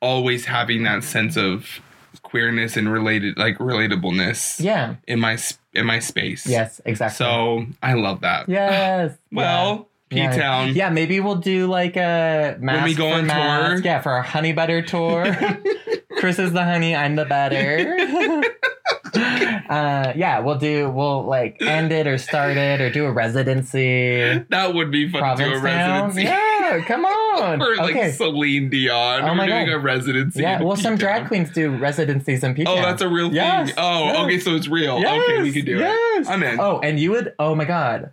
always 0.00 0.46
having 0.46 0.84
that 0.84 1.04
sense 1.04 1.36
of 1.36 1.80
queerness 2.22 2.76
and 2.76 2.90
related 2.90 3.36
like 3.38 3.58
relatableness 3.58 4.58
Yeah. 4.60 4.94
in 5.06 5.20
my 5.20 5.36
in 5.74 5.84
my 5.86 5.98
space. 5.98 6.46
Yes, 6.46 6.80
exactly. 6.86 7.16
So 7.24 7.66
I 7.82 7.92
love 7.94 8.20
that. 8.22 8.48
Yes. 8.48 9.16
Well, 9.32 9.88
P 10.08 10.16
Yeah. 10.16 10.34
Town. 10.34 10.74
Yeah, 10.74 10.88
maybe 10.88 11.20
we'll 11.20 11.34
do 11.36 11.66
like 11.66 11.96
a 11.96 12.56
mask 12.58 12.86
we 12.86 12.94
go 12.94 13.10
for 13.10 13.16
on 13.18 13.26
mask. 13.26 13.82
tour. 13.82 13.84
Yeah, 13.84 14.00
for 14.00 14.12
our 14.12 14.22
honey 14.22 14.52
butter 14.54 14.80
tour. 14.80 15.36
Chris 16.18 16.38
is 16.38 16.52
the 16.52 16.64
honey, 16.64 16.96
I'm 16.96 17.14
the 17.16 17.26
butter. 17.26 18.42
uh, 19.68 20.12
yeah, 20.16 20.40
we'll 20.40 20.58
do. 20.58 20.90
We'll 20.90 21.24
like 21.24 21.60
end 21.62 21.92
it 21.92 22.06
or 22.06 22.18
start 22.18 22.56
it 22.56 22.80
or 22.80 22.90
do 22.90 23.04
a 23.06 23.12
residency. 23.12 24.44
That 24.50 24.74
would 24.74 24.90
be 24.90 25.08
fun 25.08 25.36
to 25.36 25.44
do 25.44 25.52
a 25.54 25.58
residency. 25.60 26.22
Yeah, 26.24 26.84
come 26.86 27.04
on. 27.04 27.18
Or 27.62 27.76
like 27.76 27.94
okay. 27.94 28.10
Celine 28.10 28.68
Dion. 28.68 29.22
Oh 29.22 29.26
We're 29.28 29.34
my 29.34 29.46
doing 29.46 29.66
God. 29.66 29.74
a 29.74 29.78
residency. 29.78 30.40
Yeah, 30.42 30.60
well, 30.60 30.74
some 30.76 30.94
P-Town. 30.94 30.98
drag 30.98 31.28
queens 31.28 31.50
do 31.52 31.70
residencies 31.76 32.42
in 32.42 32.54
P 32.54 32.64
Oh, 32.66 32.76
that's 32.76 33.00
a 33.00 33.08
real 33.08 33.32
Yes, 33.32 33.68
thing. 33.68 33.74
Oh, 33.78 34.04
yes. 34.06 34.16
okay, 34.24 34.38
so 34.40 34.56
it's 34.56 34.66
real. 34.68 34.98
Yes, 34.98 35.22
okay, 35.22 35.42
we 35.42 35.52
could 35.52 35.64
do 35.64 35.78
yes. 35.78 36.26
it. 36.26 36.30
I'm 36.30 36.42
in. 36.42 36.58
Oh, 36.58 36.80
and 36.80 36.98
you 36.98 37.12
would. 37.12 37.32
Oh 37.38 37.54
my 37.54 37.64
god. 37.64 38.10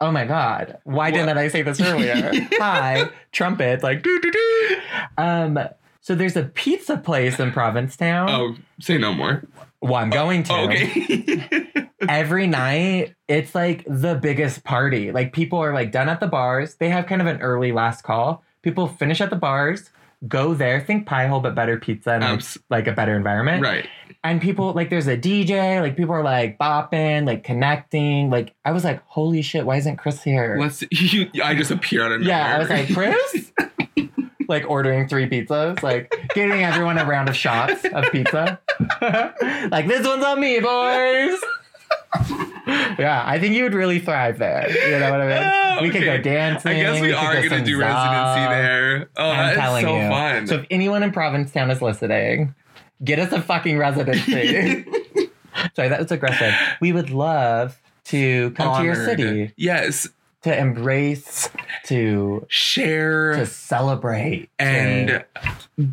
Oh 0.00 0.10
my 0.12 0.26
god. 0.26 0.76
Why 0.84 1.06
What? 1.10 1.14
didn't 1.14 1.38
I 1.38 1.48
say 1.48 1.62
this 1.62 1.80
earlier? 1.80 2.30
Hi, 2.58 3.08
trumpet, 3.32 3.82
like 3.82 4.02
doo 4.02 4.20
doo 4.20 4.30
doo. 4.30 4.76
Um. 5.16 5.58
So 6.02 6.14
there's 6.14 6.36
a 6.36 6.44
pizza 6.44 6.98
place 6.98 7.40
in 7.40 7.50
Provincetown. 7.50 8.28
Oh, 8.30 8.54
say 8.80 8.98
no 8.98 9.12
more. 9.14 9.42
Well, 9.82 9.96
I'm 9.96 10.10
going 10.10 10.42
to. 10.44 10.52
Okay. 10.54 11.88
Every 12.08 12.46
night, 12.46 13.14
it's 13.28 13.54
like 13.54 13.84
the 13.86 14.14
biggest 14.14 14.64
party. 14.64 15.12
Like 15.12 15.32
people 15.32 15.58
are 15.58 15.72
like 15.74 15.92
done 15.92 16.08
at 16.08 16.20
the 16.20 16.26
bars. 16.26 16.74
They 16.76 16.88
have 16.90 17.06
kind 17.06 17.20
of 17.20 17.26
an 17.26 17.40
early 17.40 17.72
last 17.72 18.02
call. 18.02 18.42
People 18.62 18.86
finish 18.88 19.20
at 19.20 19.30
the 19.30 19.36
bars, 19.36 19.90
go 20.28 20.54
there, 20.54 20.80
think 20.80 21.06
pie 21.06 21.26
hole, 21.26 21.40
but 21.40 21.54
better 21.54 21.78
pizza 21.78 22.12
and 22.12 22.24
um, 22.24 22.30
like, 22.30 22.38
Abs- 22.38 22.58
like 22.70 22.86
a 22.86 22.92
better 22.92 23.14
environment. 23.16 23.62
right. 23.62 23.86
and 24.24 24.40
people 24.40 24.72
like 24.72 24.90
there's 24.90 25.06
a 25.06 25.16
DJ, 25.16 25.80
like 25.80 25.96
people 25.96 26.14
are 26.14 26.24
like 26.24 26.58
bopping, 26.58 27.26
like 27.26 27.44
connecting. 27.44 28.28
Like 28.30 28.54
I 28.64 28.72
was 28.72 28.82
like, 28.84 29.02
holy 29.06 29.42
shit, 29.42 29.64
why 29.66 29.76
isn't 29.76 29.96
Chris 29.96 30.22
here? 30.22 30.56
Let's. 30.60 30.82
You, 30.90 31.30
I 31.44 31.54
just 31.54 31.70
appear 31.70 32.02
out 32.04 32.12
of 32.12 32.20
nowhere. 32.20 32.36
yeah, 32.36 32.56
I 32.56 32.58
was 32.58 32.68
like, 32.70 32.92
Chris? 32.92 33.52
like 34.48 34.64
ordering 34.68 35.08
three 35.08 35.28
pizzas, 35.28 35.82
like 35.82 36.12
giving 36.34 36.62
everyone 36.62 36.98
a 36.98 37.04
round 37.04 37.28
of 37.28 37.36
shots 37.36 37.84
of 37.84 38.04
pizza. 38.12 38.58
like 39.70 39.86
this 39.86 40.06
one's 40.06 40.24
on 40.24 40.40
me, 40.40 40.60
boys. 40.60 41.38
yeah, 42.98 43.22
I 43.26 43.38
think 43.40 43.54
you 43.54 43.62
would 43.64 43.74
really 43.74 43.98
thrive 43.98 44.38
there. 44.38 44.68
You 44.70 44.98
know 44.98 45.10
what 45.10 45.20
I 45.20 45.26
mean? 45.28 45.78
Oh, 45.78 45.82
We 45.82 45.90
could 45.90 46.04
go 46.04 46.12
okay. 46.12 46.22
dancing. 46.22 46.72
I 46.72 46.80
guess 46.80 47.00
we 47.00 47.08
could 47.08 47.16
are 47.16 47.42
go 47.42 47.48
gonna 47.48 47.64
do 47.64 47.78
residency 47.78 48.40
there. 48.48 49.08
Oh, 49.16 49.30
I'm 49.30 49.36
that's 49.36 49.56
telling 49.58 49.84
so 49.84 49.96
you. 50.00 50.08
fun. 50.08 50.46
So 50.46 50.54
if 50.56 50.66
anyone 50.70 51.02
in 51.02 51.12
Provincetown 51.12 51.70
is 51.70 51.82
listening, 51.82 52.54
get 53.04 53.18
us 53.18 53.32
a 53.32 53.42
fucking 53.42 53.76
residency. 53.78 54.84
Sorry, 55.74 55.88
that 55.88 56.00
was 56.00 56.10
aggressive. 56.12 56.54
We 56.80 56.92
would 56.92 57.10
love 57.10 57.80
to 58.06 58.50
come 58.52 58.78
to 58.78 58.84
your 58.84 58.94
city 58.94 59.52
Yes, 59.56 60.08
to 60.46 60.56
embrace, 60.58 61.50
to 61.84 62.46
share 62.48 63.34
to 63.34 63.46
celebrate, 63.46 64.48
to- 64.58 64.64
and 64.64 65.24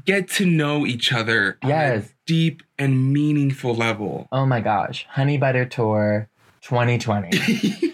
get 0.05 0.29
to 0.29 0.45
know 0.45 0.85
each 0.85 1.11
other 1.11 1.57
on 1.63 1.69
a 1.71 1.73
Yes. 1.73 2.13
deep 2.25 2.63
and 2.79 3.11
meaningful 3.11 3.75
level. 3.75 4.27
oh 4.31 4.45
my 4.45 4.61
gosh, 4.61 5.05
Honey 5.09 5.37
Butter 5.37 5.65
Tour 5.65 6.29
2020. 6.61 7.31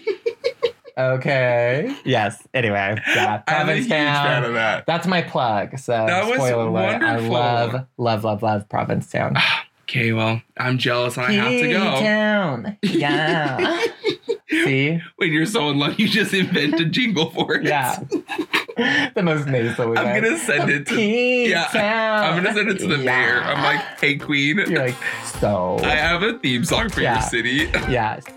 okay. 0.98 1.94
Yes. 2.04 2.46
Anyway, 2.54 2.96
yeah. 3.08 3.42
I'm 3.48 3.68
a 3.68 3.74
huge 3.74 3.88
Provincetown. 3.88 4.26
fan 4.26 4.44
of 4.44 4.52
that. 4.54 4.86
That's 4.86 5.06
my 5.06 5.22
plug. 5.22 5.78
So 5.78 5.92
That 5.92 6.26
was 6.26 6.36
spoiler 6.36 6.66
alert. 6.68 7.02
I 7.02 7.14
wonderful. 7.16 7.30
love, 7.32 7.86
love, 7.96 8.24
love, 8.24 8.42
love 8.42 8.68
Provincetown. 8.68 9.36
Okay, 9.90 10.12
well, 10.12 10.40
I'm 10.56 10.78
jealous 10.78 11.16
and 11.16 11.26
I 11.26 11.32
have 11.32 11.50
to 11.62 11.68
go. 11.68 11.80
Town. 11.98 12.78
Yeah. 12.80 13.82
See? 14.64 15.00
When 15.16 15.32
you're 15.32 15.46
so 15.46 15.68
in 15.70 15.78
love, 15.78 15.98
you 16.00 16.08
just 16.08 16.32
invent 16.34 16.80
a 16.80 16.84
jingle 16.84 17.30
for 17.30 17.54
it. 17.56 17.64
Yeah. 17.64 17.98
the 19.14 19.22
most 19.22 19.46
nasal. 19.46 19.98
I'm 19.98 20.20
gonna 20.22 20.38
send 20.38 20.70
it 20.70 20.86
to. 20.88 21.00
Yeah, 21.00 21.66
I'm 21.74 22.36
gonna 22.42 22.54
send 22.54 22.68
it 22.70 22.78
to 22.78 22.86
the 22.86 22.98
mayor. 22.98 23.40
I'm 23.42 23.62
like, 23.62 23.80
hey, 24.00 24.16
queen. 24.16 24.58
You're 24.58 24.86
like, 24.86 24.96
so. 25.40 25.78
I 25.82 25.90
have 25.96 26.22
a 26.22 26.38
theme 26.38 26.64
song 26.64 26.88
for 26.88 27.00
Yeah. 27.02 27.14
your 27.14 27.22
city. 27.22 27.68
yes. 27.90 28.24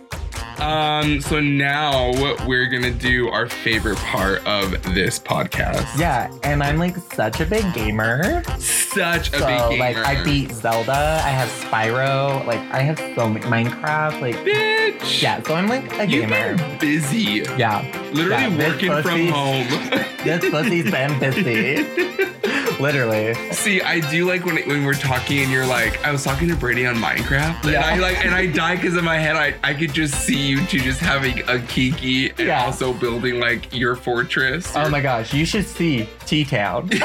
Um, 0.59 1.19
so 1.21 1.39
now 1.39 2.11
we're 2.47 2.67
gonna 2.67 2.91
do 2.91 3.29
our 3.29 3.47
favorite 3.49 3.97
part 3.97 4.45
of 4.47 4.71
this 4.93 5.19
podcast. 5.19 5.97
Yeah. 5.99 6.31
And 6.43 6.63
I'm 6.63 6.77
like 6.77 6.95
such 7.13 7.39
a 7.41 7.45
big 7.45 7.71
gamer. 7.73 8.43
such 8.59 9.33
a 9.33 9.39
So 9.39 9.47
big 9.47 9.59
gamer. 9.71 9.77
like 9.79 9.97
I 9.97 10.23
beat 10.23 10.51
Zelda, 10.51 11.21
I 11.23 11.29
have 11.29 11.49
Spyro, 11.49 12.45
like 12.45 12.59
I 12.71 12.79
have 12.79 12.97
so 13.15 13.27
many 13.29 13.45
Minecraft, 13.45 14.21
like 14.21 14.35
bitch. 14.37 15.21
yeah. 15.21 15.41
So 15.43 15.55
I'm 15.55 15.67
like 15.67 15.91
a 15.99 16.05
You've 16.07 16.29
gamer. 16.29 16.55
been 16.57 16.77
busy. 16.79 17.43
Yeah, 17.57 17.81
Literally 18.13 18.55
Yeah, 18.55 18.57
working 18.69 19.01
from 19.01 19.27
home. 19.27 19.67
this 20.23 20.49
pussy's 20.49 20.89
been 20.89 21.19
busy. 21.19 21.83
Literally. 22.79 23.33
See, 23.53 23.81
I 23.81 23.99
do 24.11 24.27
like 24.27 24.45
when 24.45 24.57
when 24.67 24.83
we're 24.83 24.93
talking 24.95 25.39
and 25.39 25.51
you're 25.51 25.65
like, 25.65 26.03
I 26.03 26.11
was 26.11 26.23
talking 26.23 26.47
to 26.49 26.55
Brady 26.55 26.85
on 26.87 26.95
Minecraft, 26.95 27.63
and 27.63 27.71
Yeah. 27.73 27.85
I 27.85 27.97
like, 27.97 28.25
and 28.25 28.33
I 28.33 28.47
die 28.47 28.75
because 28.75 28.97
in 28.97 29.05
my 29.05 29.17
head, 29.17 29.35
I 29.35 29.53
I 29.63 29.73
could 29.73 29.93
just 29.93 30.15
see 30.25 30.42
you 30.43 30.65
two 30.67 30.79
just 30.79 30.99
having 30.99 31.41
a 31.49 31.59
kiki 31.59 32.29
and 32.31 32.39
Yeah. 32.39 32.65
also 32.65 32.93
building 32.93 33.39
like 33.39 33.73
your 33.75 33.95
fortress. 33.95 34.71
Oh 34.75 34.89
my 34.89 35.01
gosh, 35.01 35.33
you 35.33 35.45
should 35.45 35.65
see 35.65 36.07
T 36.25 36.43
Town. 36.45 36.89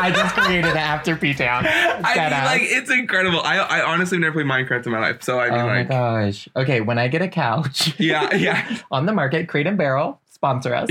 I 0.00 0.12
just 0.14 0.34
created 0.34 0.66
it 0.70 0.76
after 0.76 1.16
P 1.16 1.34
Town. 1.34 1.64
I 1.66 2.14
mean, 2.16 2.30
like 2.44 2.62
it's 2.62 2.90
incredible. 2.90 3.40
I 3.40 3.56
I 3.58 3.82
honestly 3.82 4.18
never 4.18 4.34
played 4.34 4.46
Minecraft 4.46 4.86
in 4.86 4.92
my 4.92 5.00
life, 5.00 5.22
so 5.22 5.40
I 5.40 5.50
mean, 5.50 5.60
Oh 5.60 5.66
my 5.66 5.78
like, 5.78 5.88
gosh. 5.88 6.48
Okay, 6.56 6.80
when 6.80 6.98
I 6.98 7.08
get 7.08 7.22
a 7.22 7.28
couch 7.28 7.94
yeah, 7.98 8.34
yeah. 8.34 8.78
on 8.90 9.06
the 9.06 9.12
market, 9.12 9.48
Crate 9.48 9.66
and 9.66 9.78
Barrel, 9.78 10.20
sponsor 10.30 10.74
us. 10.74 10.90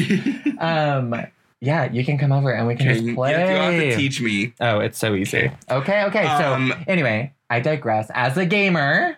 Um, 0.60 1.16
yeah, 1.60 1.90
you 1.92 2.04
can 2.04 2.18
come 2.18 2.32
over 2.32 2.52
and 2.52 2.68
we 2.68 2.76
can 2.76 2.90
Okay, 2.90 3.00
just 3.02 3.16
play. 3.16 3.32
you'll 3.32 3.62
have 3.62 3.72
to 3.74 3.96
teach 3.96 4.20
me. 4.22 4.54
Oh, 4.60 4.80
it's 4.80 4.98
so 4.98 5.16
easy. 5.16 5.50
Okay, 5.70 6.04
okay. 6.06 6.26
Um, 6.26 6.72
so 6.72 6.78
anyway, 6.88 7.34
I 7.50 7.60
digress. 7.62 8.10
As 8.14 8.36
a 8.38 8.46
gamer, 8.46 9.16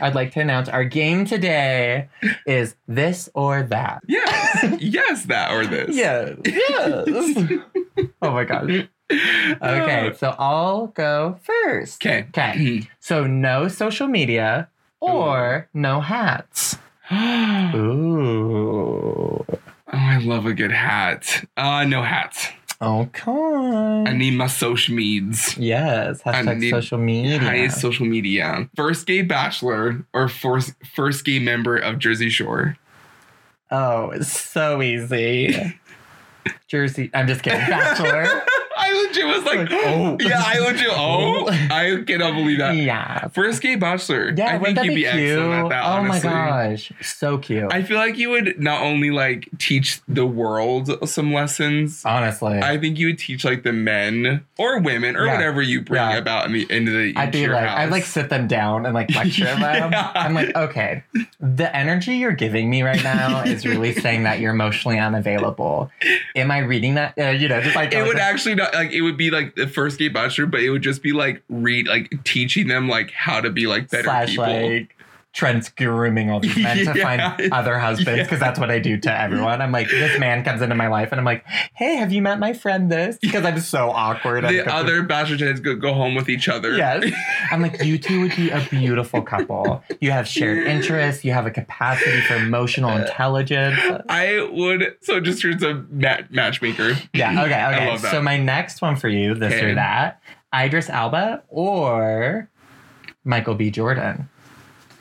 I'd 0.00 0.14
like 0.14 0.32
to 0.32 0.40
announce 0.40 0.68
our 0.68 0.84
game 0.84 1.24
today 1.24 2.08
is 2.46 2.76
this 2.86 3.28
or 3.34 3.62
that. 3.64 4.02
Yes, 4.06 4.80
yes, 4.80 5.24
that 5.26 5.50
or 5.52 5.66
this. 5.66 5.96
Yes. 5.96 6.36
Yes. 6.44 7.60
oh 8.22 8.30
my 8.30 8.44
gosh. 8.44 8.88
Okay, 9.10 10.12
so 10.16 10.34
I'll 10.38 10.88
go 10.88 11.38
first. 11.42 12.04
Okay. 12.04 12.26
Okay. 12.28 12.88
So 13.00 13.26
no 13.26 13.68
social 13.68 14.08
media 14.08 14.68
or 15.00 15.68
no 15.72 16.00
hats. 16.00 16.76
oh, 17.10 17.76
Ooh. 17.76 19.46
I 19.88 20.18
love 20.18 20.46
a 20.46 20.52
good 20.52 20.72
hat. 20.72 21.48
Uh, 21.56 21.84
no 21.84 22.02
hats. 22.02 22.48
Okay. 22.80 23.30
I 23.32 24.12
need 24.12 24.34
my 24.34 24.48
social 24.48 24.94
meds. 24.94 25.56
yes. 25.58 26.22
Hashtag 26.22 26.58
need 26.58 26.70
social 26.70 26.98
media. 26.98 27.38
Highest 27.38 27.80
social 27.80 28.06
media. 28.06 28.68
First 28.76 29.06
gay 29.06 29.22
bachelor 29.22 30.04
or 30.12 30.28
first 30.28 30.74
first 30.94 31.24
gay 31.24 31.38
member 31.38 31.76
of 31.76 31.98
Jersey 31.98 32.28
Shore. 32.28 32.76
Oh, 33.70 34.10
it's 34.10 34.30
so 34.30 34.82
easy. 34.82 35.78
Jersey. 36.68 37.10
I'm 37.14 37.26
just 37.26 37.42
kidding. 37.42 37.60
Bachelor. 37.60 38.42
I 38.96 39.06
legit 39.06 39.26
was 39.26 39.44
like, 39.44 39.68
oh. 39.70 40.16
yeah, 40.20 40.42
I 40.44 40.58
legit, 40.58 40.88
oh, 40.90 41.48
I 41.50 42.02
cannot 42.06 42.34
believe 42.34 42.58
that. 42.58 42.76
Yeah. 42.76 43.28
First 43.28 43.62
gay 43.62 43.76
bachelor. 43.76 44.32
Yeah, 44.36 44.54
I 44.56 44.58
think 44.58 44.78
you'd 44.78 44.88
be 44.90 44.94
be, 44.96 45.00
cute? 45.02 45.14
excellent 45.14 45.52
at 45.64 45.68
that. 45.70 45.84
oh 45.98 46.02
my 46.04 46.20
gosh. 46.20 46.92
So 47.02 47.38
cute. 47.38 47.72
I 47.72 47.82
feel 47.82 47.96
like 47.98 48.16
you 48.18 48.30
would 48.30 48.58
not 48.60 48.82
only 48.82 49.10
like 49.10 49.48
teach 49.58 50.00
the 50.08 50.26
world 50.26 51.08
some 51.08 51.32
lessons. 51.32 52.02
Honestly. 52.04 52.58
I 52.58 52.78
think 52.78 52.98
you 52.98 53.06
would 53.08 53.18
teach 53.18 53.44
like 53.44 53.62
the 53.62 53.72
men 53.72 54.44
or 54.58 54.80
women 54.80 55.16
or 55.16 55.26
Yeah. 55.26 55.34
whatever 55.34 55.62
you 55.62 55.82
bring 55.82 56.00
Yeah. 56.02 56.16
about 56.16 56.46
in 56.46 56.52
the 56.52 56.66
into 56.70 56.92
the 56.92 57.12
I'd 57.16 57.32
be 57.32 57.46
like, 57.46 57.66
house. 57.66 57.78
I'd 57.78 57.90
like 57.90 58.04
sit 58.04 58.28
them 58.30 58.46
down 58.48 58.86
and 58.86 58.94
like 58.94 59.14
lecture 59.14 59.44
them. 59.44 59.92
I'm 59.94 60.34
like, 60.34 60.54
okay, 60.56 61.04
the 61.40 61.74
energy 61.74 62.14
you're 62.14 62.32
giving 62.32 62.70
me 62.70 62.82
right 62.82 63.02
now 63.02 63.42
is 63.46 63.66
really 63.66 63.92
saying 63.92 64.22
that 64.24 64.40
you're 64.40 64.52
emotionally 64.52 64.98
unavailable. 64.98 65.90
Am 66.34 66.50
I 66.50 66.58
reading 66.58 66.94
that? 66.94 67.14
Uh, 67.18 67.28
you 67.30 67.48
know, 67.48 67.60
just 67.60 67.76
like 67.76 67.92
it 67.92 68.02
would 68.06 68.18
actually 68.18 68.54
not 68.54 68.74
like 68.74 68.85
it 68.92 69.02
would 69.02 69.16
be 69.16 69.30
like 69.30 69.54
the 69.54 69.66
first 69.66 69.98
gay 69.98 70.08
bachelor, 70.08 70.46
but 70.46 70.60
it 70.60 70.70
would 70.70 70.82
just 70.82 71.02
be 71.02 71.12
like 71.12 71.42
read 71.48 71.86
like 71.86 72.12
teaching 72.24 72.68
them 72.68 72.88
like 72.88 73.10
how 73.10 73.40
to 73.40 73.50
be 73.50 73.66
like 73.66 73.90
better 73.90 74.04
slash 74.04 74.30
people. 74.30 74.44
like 74.44 74.95
Trent's 75.36 75.68
grooming 75.68 76.30
all 76.30 76.40
these 76.40 76.56
men 76.56 76.78
to 76.86 76.94
find 77.02 77.20
other 77.52 77.78
husbands 77.78 78.16
Yeah. 78.16 78.22
because 78.22 78.40
that's 78.40 78.58
what 78.58 78.70
I 78.70 78.78
do 78.78 78.96
to 78.96 79.20
everyone. 79.20 79.60
I'm 79.60 79.70
like, 79.70 79.90
this 79.90 80.18
man 80.18 80.42
comes 80.42 80.62
into 80.62 80.74
my 80.74 80.88
life 80.88 81.12
and 81.12 81.20
I'm 81.20 81.26
like, 81.26 81.44
hey, 81.74 81.96
have 81.96 82.10
you 82.10 82.22
met 82.22 82.38
my 82.38 82.54
friend 82.54 82.90
this? 82.90 83.18
Because 83.20 83.44
I'm 83.44 83.60
so 83.60 83.90
awkward. 83.90 84.44
The 84.44 84.66
other 84.66 85.02
bachelor 85.02 85.36
tends 85.36 85.60
go, 85.60 85.76
go 85.76 85.92
home 85.92 86.14
with 86.14 86.30
each 86.30 86.48
other. 86.48 86.74
Yes. 86.74 87.04
I'm 87.50 87.60
like, 87.60 87.84
you 87.84 87.98
two 87.98 88.22
would 88.22 88.34
be 88.34 88.48
a 88.48 88.66
beautiful 88.70 89.20
couple. 89.20 89.84
You 90.00 90.10
have 90.10 90.26
shared 90.26 90.66
interests. 90.66 91.22
You 91.22 91.32
have 91.32 91.44
a 91.44 91.50
capacity 91.50 92.22
for 92.22 92.36
emotional 92.36 92.96
intelligence. 92.96 93.78
I 94.08 94.48
would 94.50 94.96
so 95.02 95.20
just 95.20 95.42
here's 95.42 95.62
a 95.62 95.84
mat- 95.90 96.32
matchmaker. 96.32 96.96
Yeah. 97.12 97.44
Okay. 97.44 97.56
Okay. 97.96 97.98
So 98.10 98.22
my 98.22 98.38
next 98.38 98.80
one 98.80 98.96
for 98.96 99.08
you, 99.10 99.34
this 99.34 99.52
Okay. 99.52 99.70
or 99.72 99.74
that, 99.74 100.22
Idris 100.54 100.88
Elba 100.88 101.42
or 101.48 102.48
Michael 103.24 103.54
B. 103.54 103.70
Jordan 103.70 104.30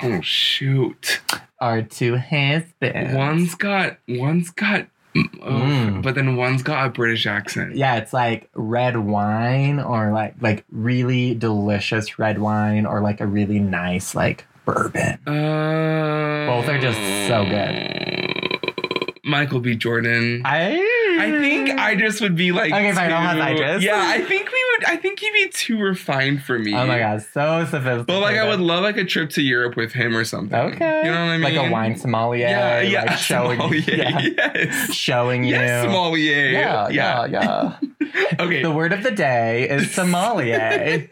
Oh 0.06 0.22
shoot. 0.22 1.22
Our 1.60 1.82
two 1.82 2.18
husbands. 2.18 3.14
One's 3.16 3.56
got 3.56 3.98
one's 4.08 4.50
got 4.52 4.88
oh, 5.16 5.20
Mm. 5.22 6.02
but 6.02 6.16
then 6.16 6.36
one's 6.36 6.62
got 6.64 6.86
a 6.86 6.90
British 6.90 7.26
accent. 7.26 7.76
Yeah, 7.76 7.96
it's 7.96 8.12
like 8.14 8.50
red 8.54 8.98
wine 8.98 9.80
or 9.80 10.12
like 10.12 10.36
like 10.42 10.66
really 10.72 11.34
delicious 11.34 12.20
red 12.20 12.40
wine 12.40 12.86
or 12.86 13.00
like 13.02 13.22
a 13.22 13.26
really 13.26 13.60
nice 13.60 14.14
like 14.16 14.46
bourbon. 14.66 15.20
Uh, 15.28 16.48
Both 16.48 16.68
are 16.70 16.80
just 16.80 17.00
so 17.28 17.46
good. 17.46 19.12
Michael 19.24 19.60
B. 19.60 19.76
Jordan. 19.76 20.42
I, 20.46 20.74
I 21.34 21.40
think 21.40 21.70
I 21.80 21.96
just 21.96 22.22
would 22.22 22.36
be 22.36 22.52
like 22.52 22.72
Okay, 22.74 22.92
fine, 22.94 23.12
I'll 23.12 23.22
have 23.22 23.38
too- 23.58 23.64
Idris. 23.64 23.84
Yeah, 23.84 24.00
I 24.00 24.22
think 24.26 24.52
we 24.52 24.66
would. 24.78 24.86
I 24.86 24.96
think 24.98 25.20
he'd 25.20 25.34
be 25.34 25.50
too 25.50 25.80
refined 25.80 26.44
for 26.44 26.58
me. 26.60 26.74
Oh 26.74 26.86
my 26.86 27.00
god, 27.00 27.22
so 27.34 27.66
sophisticated. 27.66 28.08
But 28.08 28.20
like, 28.20 28.38
I 28.38 28.48
would 28.48 28.60
love 28.60 28.84
like 28.84 28.98
a 28.98 29.06
trip 29.06 29.30
to 29.32 29.42
Europe 29.42 29.76
with 29.76 29.94
him 29.94 30.16
or 30.16 30.24
something. 30.26 30.58
Okay. 30.58 30.98
you 31.06 31.12
know 31.12 31.26
what 31.26 31.32
I 31.32 31.38
mean? 31.38 31.42
Like 31.56 31.68
a 31.68 31.72
wine 31.72 31.96
sommelier. 31.98 32.48
Yeah, 32.48 32.82
yeah. 32.82 33.04
Like 33.06 33.18
showing, 33.18 33.60
sommelier, 33.60 33.84
yeah, 33.88 34.20
Yes. 34.38 34.94
showing 34.94 35.44
you. 35.44 35.52
Yes, 35.56 35.86
sommelier. 35.86 36.50
yeah, 36.50 36.90
yeah, 36.90 37.26
yeah. 37.26 37.78
Okay. 38.40 38.62
The 38.62 38.72
word 38.72 38.94
of 38.94 39.04
the 39.04 39.12
day 39.12 39.68
is 39.70 39.92
sommelier. 39.92 41.08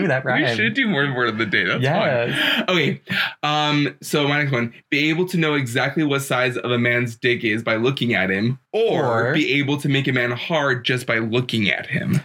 Ooh, 0.00 0.08
that 0.08 0.24
we 0.24 0.46
should 0.56 0.74
do 0.74 0.88
more 0.88 1.12
word 1.14 1.28
of 1.28 1.38
the 1.38 1.46
day. 1.46 1.64
That's 1.64 1.82
Yes. 1.82 2.56
fine. 2.56 2.64
Okay. 2.76 3.00
Um. 3.42 3.96
So 4.02 4.26
my 4.26 4.38
next 4.40 4.52
one: 4.52 4.72
be 4.90 5.10
able 5.10 5.26
to 5.28 5.36
know 5.36 5.54
exactly 5.54 6.02
what 6.04 6.22
size 6.22 6.56
of 6.56 6.70
a 6.70 6.78
man's 6.78 7.16
dick 7.16 7.44
is 7.44 7.62
by 7.62 7.76
looking 7.76 8.14
at 8.14 8.30
him, 8.30 8.58
or, 8.74 9.28
Or- 9.28 9.32
be 9.34 9.52
able 9.54 9.78
to 9.78 9.88
make 9.88 10.08
a 10.08 10.12
man 10.12 10.32
hard 10.32 10.84
just 10.84 11.06
by 11.06 11.18
looking 11.18 11.70
at 11.70 11.86
him. 11.86 12.20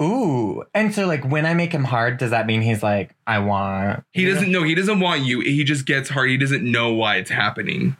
Ooh. 0.00 0.62
And 0.74 0.94
so 0.94 1.06
like 1.06 1.24
when 1.24 1.44
I 1.46 1.54
make 1.54 1.72
him 1.72 1.82
hard, 1.82 2.18
does 2.18 2.30
that 2.30 2.46
mean 2.46 2.60
he's 2.62 2.82
like, 2.82 3.16
I 3.26 3.40
want 3.40 4.04
He 4.12 4.24
doesn't 4.26 4.52
know. 4.52 4.62
He 4.62 4.74
doesn't 4.74 5.00
want 5.00 5.22
you. 5.22 5.40
He 5.40 5.64
just 5.64 5.86
gets 5.86 6.08
hard. 6.08 6.30
He 6.30 6.36
doesn't 6.36 6.62
know 6.62 6.92
why 6.92 7.16
it's 7.16 7.30
happening. 7.30 7.96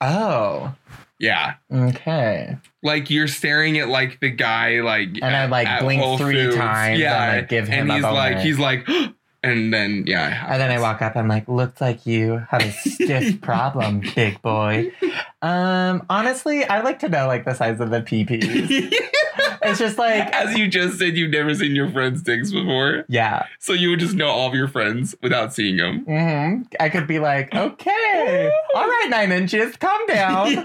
Oh. 0.00 0.74
Yeah. 1.18 1.54
Okay. 1.70 2.56
Like 2.82 3.10
you're 3.10 3.28
staring 3.28 3.78
at 3.78 3.88
like 3.88 4.20
the 4.20 4.30
guy 4.30 4.80
like 4.80 5.10
And 5.20 5.36
I, 5.36 5.44
like, 5.46 5.80
blink 5.80 6.18
three 6.18 6.54
times 6.56 6.92
and, 6.92 6.98
Yeah, 6.98 7.32
like, 7.34 7.48
give 7.50 7.68
him 7.68 7.90
and 7.90 7.90
a 7.90 7.94
he's 7.96 8.02
like 8.04 8.38
he's 8.38 8.58
like, 8.58 8.88
and 9.42 9.72
then 9.72 10.04
yeah. 10.06 10.46
And 10.48 10.60
then 10.60 10.70
I 10.70 10.80
walk 10.80 11.02
up, 11.02 11.16
I'm 11.16 11.28
like, 11.28 11.48
looks 11.48 11.80
like 11.80 12.06
you 12.06 12.42
have 12.50 12.62
a 12.62 12.70
stiff 12.72 13.40
problem, 13.42 14.02
big 14.14 14.40
boy. 14.42 14.92
Um, 15.42 16.04
honestly, 16.10 16.64
I 16.64 16.80
like 16.82 16.98
to 17.00 17.08
know 17.08 17.26
like 17.26 17.44
the 17.44 17.54
size 17.54 17.80
of 17.80 17.90
the 17.90 18.00
PP. 18.00 18.92
It's 19.62 19.78
just 19.78 19.98
like 19.98 20.22
As 20.34 20.56
you 20.56 20.68
just 20.68 20.98
said, 20.98 21.18
you've 21.18 21.30
never 21.30 21.54
seen 21.54 21.76
your 21.76 21.90
friends' 21.90 22.22
dicks 22.22 22.50
before, 22.50 23.04
Yeah. 23.08 23.44
so 23.58 23.74
you 23.74 23.90
would 23.90 24.00
just 24.00 24.14
know 24.14 24.28
all 24.28 24.48
of 24.48 24.54
your 24.54 24.68
friends 24.68 25.14
without 25.22 25.52
seeing 25.52 25.76
them. 25.76 26.04
Mm-hmm. 26.06 26.62
I 26.80 26.88
could 26.88 27.06
be 27.06 27.18
like, 27.18 27.54
okay, 27.54 28.50
all 28.74 28.88
right, 28.88 29.06
nine 29.10 29.32
inches, 29.32 29.76
calm 29.76 30.00
down. 30.06 30.64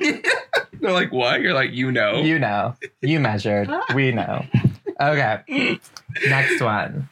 They're 0.79 0.93
like, 0.93 1.11
what? 1.11 1.41
You're 1.41 1.53
like, 1.53 1.71
you 1.73 1.91
know. 1.91 2.21
You 2.21 2.39
know, 2.39 2.75
you 3.01 3.19
measured. 3.19 3.69
We 3.93 4.13
know. 4.13 4.45
Okay. 4.99 5.77
Next 6.29 6.61
one. 6.61 7.09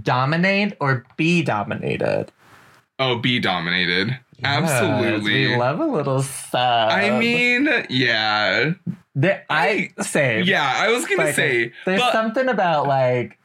Dominate 0.00 0.74
or 0.80 1.04
be 1.16 1.42
dominated? 1.42 2.32
oh, 2.98 3.16
be 3.18 3.40
dominated. 3.40 4.08
Yes, 4.38 4.70
Absolutely. 4.70 5.46
we 5.48 5.56
love 5.56 5.80
a 5.80 5.86
little 5.86 6.22
sub. 6.22 6.90
I 6.92 7.10
mean, 7.18 7.68
yeah. 7.90 8.72
There- 9.16 9.44
I 9.50 9.90
say, 10.00 10.42
Yeah, 10.42 10.72
I 10.76 10.88
was 10.92 11.04
gonna 11.06 11.24
Like, 11.24 11.34
say, 11.34 11.72
There's 11.84 12.00
but, 12.00 12.12
something 12.12 12.48
about 12.48 12.86
like, 12.86 13.38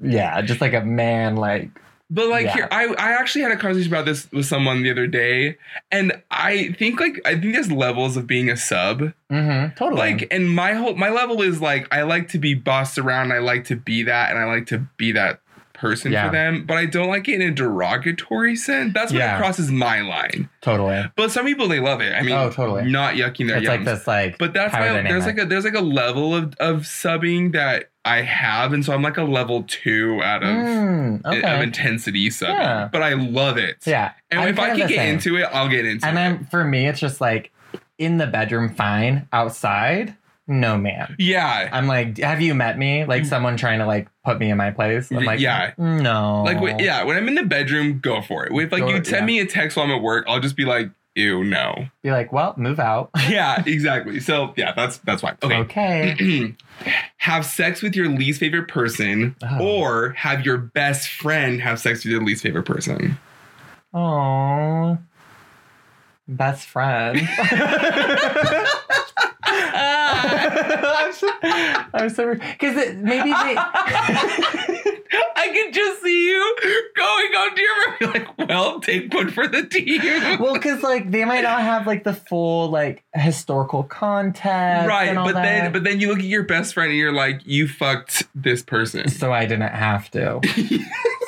yeah, 0.00 0.40
just 0.42 0.60
like 0.60 0.72
a 0.74 0.80
man, 0.82 1.36
like, 1.36 1.70
but 2.10 2.28
like 2.28 2.46
yeah. 2.46 2.54
here, 2.54 2.68
I 2.70 2.86
I 2.98 3.12
actually 3.12 3.42
had 3.42 3.52
a 3.52 3.56
conversation 3.56 3.92
about 3.92 4.04
this 4.06 4.28
with 4.32 4.46
someone 4.46 4.82
the 4.82 4.90
other 4.90 5.06
day, 5.06 5.56
and 5.90 6.20
I 6.30 6.72
think 6.78 7.00
like 7.00 7.20
I 7.24 7.38
think 7.38 7.52
there's 7.54 7.70
levels 7.72 8.16
of 8.16 8.26
being 8.26 8.48
a 8.50 8.56
sub. 8.56 9.12
mm-hmm, 9.30 9.74
totally. 9.76 9.98
Like, 10.00 10.28
and 10.32 10.50
my 10.50 10.74
whole 10.74 10.94
my 10.96 11.10
level 11.10 11.42
is 11.42 11.60
like 11.60 11.86
I 11.92 12.02
like 12.02 12.28
to 12.30 12.38
be 12.38 12.54
bossed 12.54 12.98
around. 12.98 13.32
I 13.32 13.38
like 13.38 13.64
to 13.66 13.76
be 13.76 14.02
that, 14.04 14.30
and 14.30 14.38
I 14.38 14.44
like 14.44 14.66
to 14.66 14.78
be 14.96 15.10
that 15.12 15.40
person 15.76 16.10
Yeah. 16.12 16.26
for 16.26 16.32
them, 16.32 16.64
but 16.66 16.76
I 16.76 16.86
don't 16.86 17.08
like 17.08 17.28
it 17.28 17.40
in 17.40 17.42
a 17.42 17.50
derogatory 17.50 18.56
sense. 18.56 18.92
That's 18.94 19.12
when 19.12 19.20
Yeah. 19.20 19.36
it 19.36 19.38
crosses 19.38 19.70
my 19.70 20.00
line. 20.00 20.48
Totally. 20.62 21.04
But 21.16 21.30
some 21.30 21.44
people 21.46 21.68
they 21.68 21.80
love 21.80 22.00
it. 22.00 22.12
I 22.14 22.22
mean, 22.22 22.34
Oh, 22.34 22.50
totally. 22.50 22.90
not 22.90 23.14
yucking 23.14 23.46
their 23.48 23.58
It's 23.58 23.66
yums. 23.66 23.68
like 23.68 23.84
this 23.84 24.06
like 24.06 24.38
But 24.38 24.52
that's 24.54 24.72
why 24.74 25.02
there's 25.02 25.26
like 25.26 25.38
a 25.38 25.44
there's 25.44 25.64
like 25.64 25.74
a 25.74 25.80
level 25.80 26.34
of, 26.34 26.54
of 26.58 26.82
subbing 26.82 27.52
that 27.52 27.90
I 28.04 28.22
have, 28.22 28.72
and 28.72 28.84
so 28.84 28.92
I'm 28.94 29.02
like 29.02 29.16
a 29.16 29.24
level 29.24 29.64
two 29.66 30.20
out 30.22 30.42
of 30.44 30.48
Mm, 30.48 31.20
of 31.24 31.62
intensity 31.62 32.28
subbing. 32.30 32.50
Yeah. 32.58 32.88
But 32.90 33.02
I 33.02 33.14
love 33.14 33.58
it. 33.58 33.76
Yeah. 33.84 34.12
And 34.30 34.40
I'm 34.40 34.48
if 34.48 34.58
I 34.58 34.68
can 34.68 34.78
get 34.78 34.90
same. 34.90 35.14
into 35.14 35.36
it, 35.36 35.48
I'll 35.52 35.68
get 35.68 35.84
into 35.84 36.06
And 36.06 36.16
it. 36.16 36.20
And 36.20 36.38
then 36.38 36.46
for 36.50 36.64
me, 36.64 36.86
it's 36.86 37.00
just 37.00 37.20
like 37.20 37.50
in 37.98 38.18
the 38.18 38.26
bedroom, 38.26 38.68
fine. 38.74 39.26
Outside, 39.32 40.14
no, 40.46 40.78
man. 40.78 41.16
yeah. 41.18 41.68
I'm 41.72 41.86
like, 41.86 42.18
have 42.18 42.40
you 42.40 42.54
met 42.54 42.78
me? 42.78 43.04
Like 43.04 43.24
mm. 43.24 43.26
someone 43.26 43.56
trying 43.56 43.80
to 43.80 43.86
like 43.86 44.08
put 44.24 44.38
me 44.38 44.50
in 44.50 44.56
my 44.56 44.70
place. 44.70 45.10
I'm 45.10 45.24
like, 45.24 45.40
yeah. 45.40 45.72
no. 45.76 46.42
Like 46.44 46.80
yeah, 46.80 47.02
when 47.04 47.16
I'm 47.16 47.26
in 47.28 47.34
the 47.34 47.44
bedroom, 47.44 47.98
go 48.00 48.22
for 48.22 48.46
it. 48.46 48.52
If 48.52 48.72
like 48.72 48.82
Go- 48.82 48.88
you 48.88 49.04
send 49.04 49.22
yeah. 49.22 49.24
me 49.24 49.40
a 49.40 49.46
text 49.46 49.76
while 49.76 49.86
I'm 49.86 49.92
at 49.92 50.02
work, 50.02 50.24
I'll 50.28 50.40
just 50.40 50.56
be 50.56 50.64
like, 50.64 50.90
ew, 51.16 51.42
no. 51.42 51.88
Be 52.02 52.12
like, 52.12 52.32
well, 52.32 52.54
move 52.56 52.78
out. 52.78 53.10
yeah, 53.28 53.62
exactly. 53.66 54.20
So 54.20 54.52
yeah, 54.56 54.72
that's 54.74 54.98
that's 54.98 55.22
why. 55.22 55.34
Okay. 55.42 55.58
Okay. 55.60 56.54
have 57.16 57.44
sex 57.44 57.82
with 57.82 57.96
your 57.96 58.08
least 58.08 58.38
favorite 58.38 58.68
person, 58.68 59.34
Oh. 59.42 59.64
or 59.66 60.10
have 60.10 60.44
your 60.46 60.58
best 60.58 61.08
friend 61.08 61.60
have 61.60 61.80
sex 61.80 62.04
with 62.04 62.12
your 62.12 62.22
least 62.22 62.42
favorite 62.42 62.64
person. 62.64 63.18
Oh, 63.94 64.98
best 66.28 66.68
friend. 66.68 67.18
I'm 70.56 71.12
so, 71.12 71.28
I'm 71.42 72.08
so 72.10 72.34
because 72.34 72.94
maybe 72.96 73.30
they. 73.30 73.56
I 75.36 75.48
can 75.48 75.72
just 75.72 76.02
see 76.02 76.28
you 76.28 76.56
going 76.96 77.34
onto 77.34 77.62
your 77.62 77.76
room, 78.00 78.12
like, 78.12 78.48
"Well, 78.48 78.80
take 78.80 79.12
one 79.14 79.30
for 79.30 79.46
the 79.46 79.64
team." 79.64 80.40
well, 80.40 80.54
because 80.54 80.82
like 80.82 81.10
they 81.10 81.24
might 81.24 81.42
not 81.42 81.60
have 81.60 81.86
like 81.86 82.04
the 82.04 82.12
full 82.12 82.70
like 82.70 83.04
historical 83.14 83.82
context, 83.84 84.88
right, 84.88 85.08
and 85.08 85.18
all 85.18 85.26
but 85.26 85.34
that. 85.34 85.42
then 85.42 85.72
but 85.72 85.84
then 85.84 86.00
you 86.00 86.08
look 86.08 86.18
at 86.18 86.24
your 86.24 86.42
best 86.42 86.74
friend 86.74 86.90
and 86.90 86.98
you're 86.98 87.12
like, 87.12 87.40
"You 87.46 87.68
fucked 87.68 88.24
this 88.34 88.62
person." 88.62 89.08
so 89.08 89.32
I 89.32 89.46
didn't 89.46 89.72
have 89.72 90.10
to. 90.12 90.40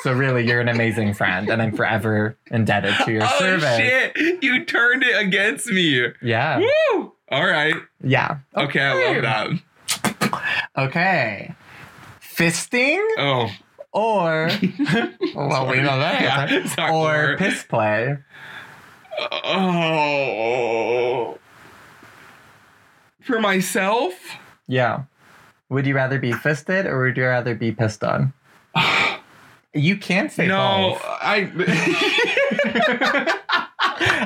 so 0.03 0.13
really, 0.13 0.45
you're 0.45 0.61
an 0.61 0.69
amazing 0.69 1.13
friend, 1.13 1.49
and 1.49 1.61
I'm 1.61 1.75
forever 1.75 2.37
indebted 2.51 2.95
to 3.05 3.11
your 3.11 3.21
service. 3.21 3.63
oh 3.63 3.77
service. 3.77 3.77
shit! 3.77 4.43
You 4.43 4.65
turned 4.65 5.03
it 5.03 5.17
against 5.19 5.67
me. 5.67 6.07
Yeah, 6.21 6.59
Woo! 6.93 7.13
All 7.31 7.45
right. 7.45 7.75
yeah. 8.03 8.39
Okay, 8.55 8.81
I 8.81 9.13
love 9.13 9.21
that. 9.21 9.49
Okay, 10.77 11.53
fisting 12.21 13.03
Oh, 13.17 13.49
or 13.91 14.49
well, 15.35 15.67
we 15.67 15.81
know 15.81 15.99
that. 15.99 16.49
Yeah, 16.51 16.65
sorry. 16.67 16.91
Or 16.91 17.37
piss 17.37 17.63
play. 17.63 18.17
oh. 19.21 21.37
For 23.21 23.39
myself, 23.39 24.13
Yeah. 24.67 25.03
Would 25.69 25.85
you 25.85 25.93
rather 25.93 26.17
be 26.17 26.31
fisted 26.31 26.87
or 26.87 26.99
would 27.03 27.15
you 27.17 27.25
rather 27.25 27.53
be 27.55 27.71
pissed 27.71 28.03
on? 28.03 28.33
You 29.71 29.97
can't 29.97 30.31
say 30.31 30.47
no, 30.47 30.97
both. 30.97 31.01
I. 31.05 31.45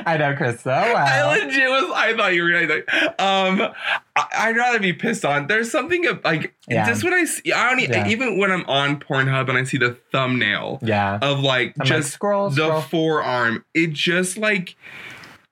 I 0.06 0.16
know, 0.16 0.34
Chris, 0.36 0.60
so 0.60 0.70
I 0.70 1.24
legit 1.36 1.68
was. 1.68 1.90
I 1.94 2.14
thought 2.16 2.34
you 2.34 2.42
were 2.42 2.50
gonna. 2.52 2.66
Like, 2.66 3.20
um, 3.20 3.72
I, 4.16 4.26
I'd 4.48 4.56
rather 4.56 4.78
be 4.80 4.92
pissed 4.92 5.24
on. 5.24 5.46
There's 5.46 5.70
something 5.70 6.06
of 6.06 6.22
like 6.24 6.54
Yeah. 6.68 6.86
just 6.86 7.04
when 7.04 7.14
I 7.14 7.24
see. 7.24 7.52
I 7.52 7.70
don't 7.70 7.80
Yeah. 7.80 8.08
even 8.08 8.38
when 8.38 8.50
I'm 8.50 8.64
on 8.66 8.98
Pornhub 9.00 9.48
and 9.48 9.58
I 9.58 9.64
see 9.64 9.78
the 9.78 9.96
thumbnail 10.12 10.78
Yeah. 10.82 11.18
of 11.22 11.40
like 11.40 11.74
I'm 11.80 11.86
like, 11.86 11.88
just 11.88 12.12
scroll, 12.12 12.50
the 12.50 12.56
scroll. 12.66 12.80
forearm. 12.80 13.64
It 13.74 13.92
just 13.92 14.36
like, 14.38 14.76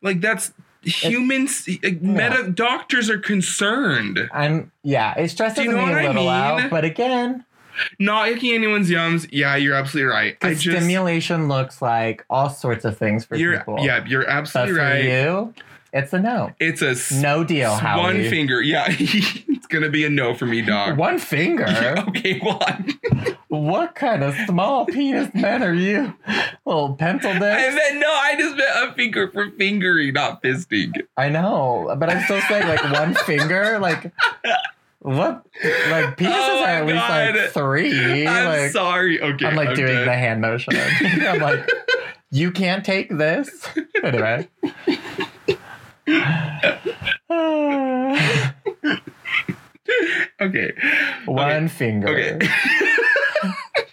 like 0.02 0.20
that's 0.20 0.52
humans. 0.82 1.68
Like, 1.82 2.02
Meta 2.02 2.50
doctors 2.50 3.08
are 3.10 3.18
concerned. 3.18 4.28
I'm 4.32 4.72
yeah, 4.82 5.14
it 5.18 5.28
stresses 5.30 5.56
Do 5.58 5.62
you 5.64 5.72
know 5.72 5.86
me 5.86 5.92
I 5.92 6.02
a 6.02 6.06
little 6.08 6.22
mean? 6.24 6.28
out, 6.32 6.70
but 6.70 6.84
again, 6.84 7.44
Not 7.98 8.28
icking 8.28 8.54
anyone's 8.54 8.90
yums. 8.90 9.28
Yeah, 9.32 9.56
you're 9.56 9.74
absolutely 9.74 10.10
right. 10.10 10.36
I 10.42 10.54
just 10.54 10.62
stimulation 10.76 11.48
looks 11.48 11.80
like 11.82 12.24
all 12.30 12.50
sorts 12.50 12.84
of 12.84 12.96
things 12.98 13.24
for 13.24 13.36
you're 13.36 13.58
people. 13.58 13.78
yeah, 13.80 14.04
you're 14.06 14.22
but 14.24 14.30
absolutely 14.30 14.74
for 14.74 14.80
right. 14.80 15.04
you, 15.04 15.54
it's 15.92 16.12
a 16.12 16.18
no. 16.18 16.50
It's 16.58 16.80
a 16.82 16.90
s- 16.90 17.12
No 17.12 17.44
deal, 17.44 17.70
s- 17.72 17.80
Howie. 17.80 18.00
one 18.00 18.24
finger. 18.30 18.60
Yeah, 18.62 18.86
it's 18.88 19.66
gonna 19.66 19.90
be 19.90 20.04
a 20.04 20.10
no 20.10 20.34
for 20.34 20.46
me, 20.46 20.62
dog. 20.62 20.96
One 20.98 21.18
finger. 21.18 21.64
okay, 22.08 22.38
one. 22.40 22.92
what 23.48 23.94
kind 23.94 24.22
of 24.24 24.34
small 24.46 24.86
penis 24.86 25.32
men 25.34 25.62
are 25.62 25.74
you? 25.74 26.14
Little 26.64 26.94
pencil 26.94 27.32
dick? 27.34 27.42
I 27.42 27.70
meant 27.74 27.96
no. 28.00 28.08
I 28.08 28.34
just 28.38 28.56
meant 28.56 28.90
a 28.90 28.94
finger 28.94 29.30
for 29.30 29.50
fingering, 29.50 30.14
not 30.14 30.42
fisting. 30.42 30.92
I 31.18 31.28
know, 31.28 31.94
but 31.98 32.08
I'm 32.08 32.22
still 32.24 32.40
saying 32.42 32.66
like 32.68 32.82
one 32.92 33.12
finger, 33.14 33.78
like 33.78 34.10
what? 35.02 35.44
Like 35.90 36.04
oh 36.04 36.14
penises 36.16 36.30
Oh 36.30 36.62
are 36.62 36.68
at 36.68 36.86
least 36.86 36.96
God. 36.96 37.34
like 37.34 37.50
three. 37.50 38.26
I'm 38.26 38.46
like 38.46 38.70
sorry. 38.70 39.20
Okay, 39.20 39.46
I'm 39.46 39.56
like 39.56 39.74
doing 39.74 39.90
okay. 39.90 40.04
the 40.04 40.14
hand 40.14 40.40
motion. 40.40 40.74
I'm 41.26 41.40
like, 41.40 41.68
you 42.30 42.52
can't 42.52 42.84
take 42.84 43.10
this. 43.10 43.68
Anyway. 44.02 44.48
Okay. 50.40 50.72
one 51.26 51.68
finger. 51.68 52.08
Okay. 52.08 52.48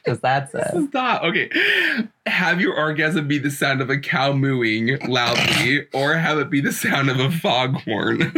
Because 0.03 0.19
that's 0.19 0.53
it. 0.53 0.89
Stop. 0.89 1.23
Okay. 1.23 1.49
Have 2.25 2.61
your 2.61 2.75
orgasm 2.75 3.27
be 3.27 3.37
the 3.37 3.51
sound 3.51 3.81
of 3.81 3.89
a 3.89 3.97
cow 3.97 4.31
mooing 4.33 4.97
loudly, 5.07 5.87
or 5.93 6.15
have 6.15 6.39
it 6.39 6.49
be 6.49 6.61
the 6.61 6.71
sound 6.71 7.09
of 7.09 7.19
a 7.19 7.31
foghorn. 7.31 8.33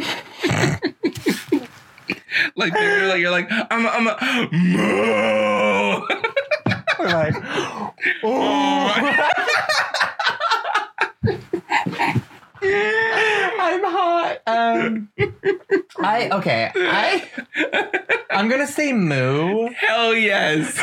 Like 2.61 2.73
you're 2.73 3.07
like 3.07 3.19
you're 3.19 3.31
like 3.31 3.47
I'm 3.49 3.87
I'm 3.87 4.07
a 4.07 4.15
moo. 4.51 6.05
Like, 6.99 7.33
oh. 8.23 8.93
I'm 12.63 13.83
hot. 13.83 14.37
Um, 14.45 15.09
I 15.99 16.29
okay. 16.31 16.71
I 16.75 17.27
I'm 18.31 18.47
gonna 18.49 18.67
say 18.67 18.93
moo. 18.93 19.69
Hell 19.69 20.13
yes! 20.15 20.77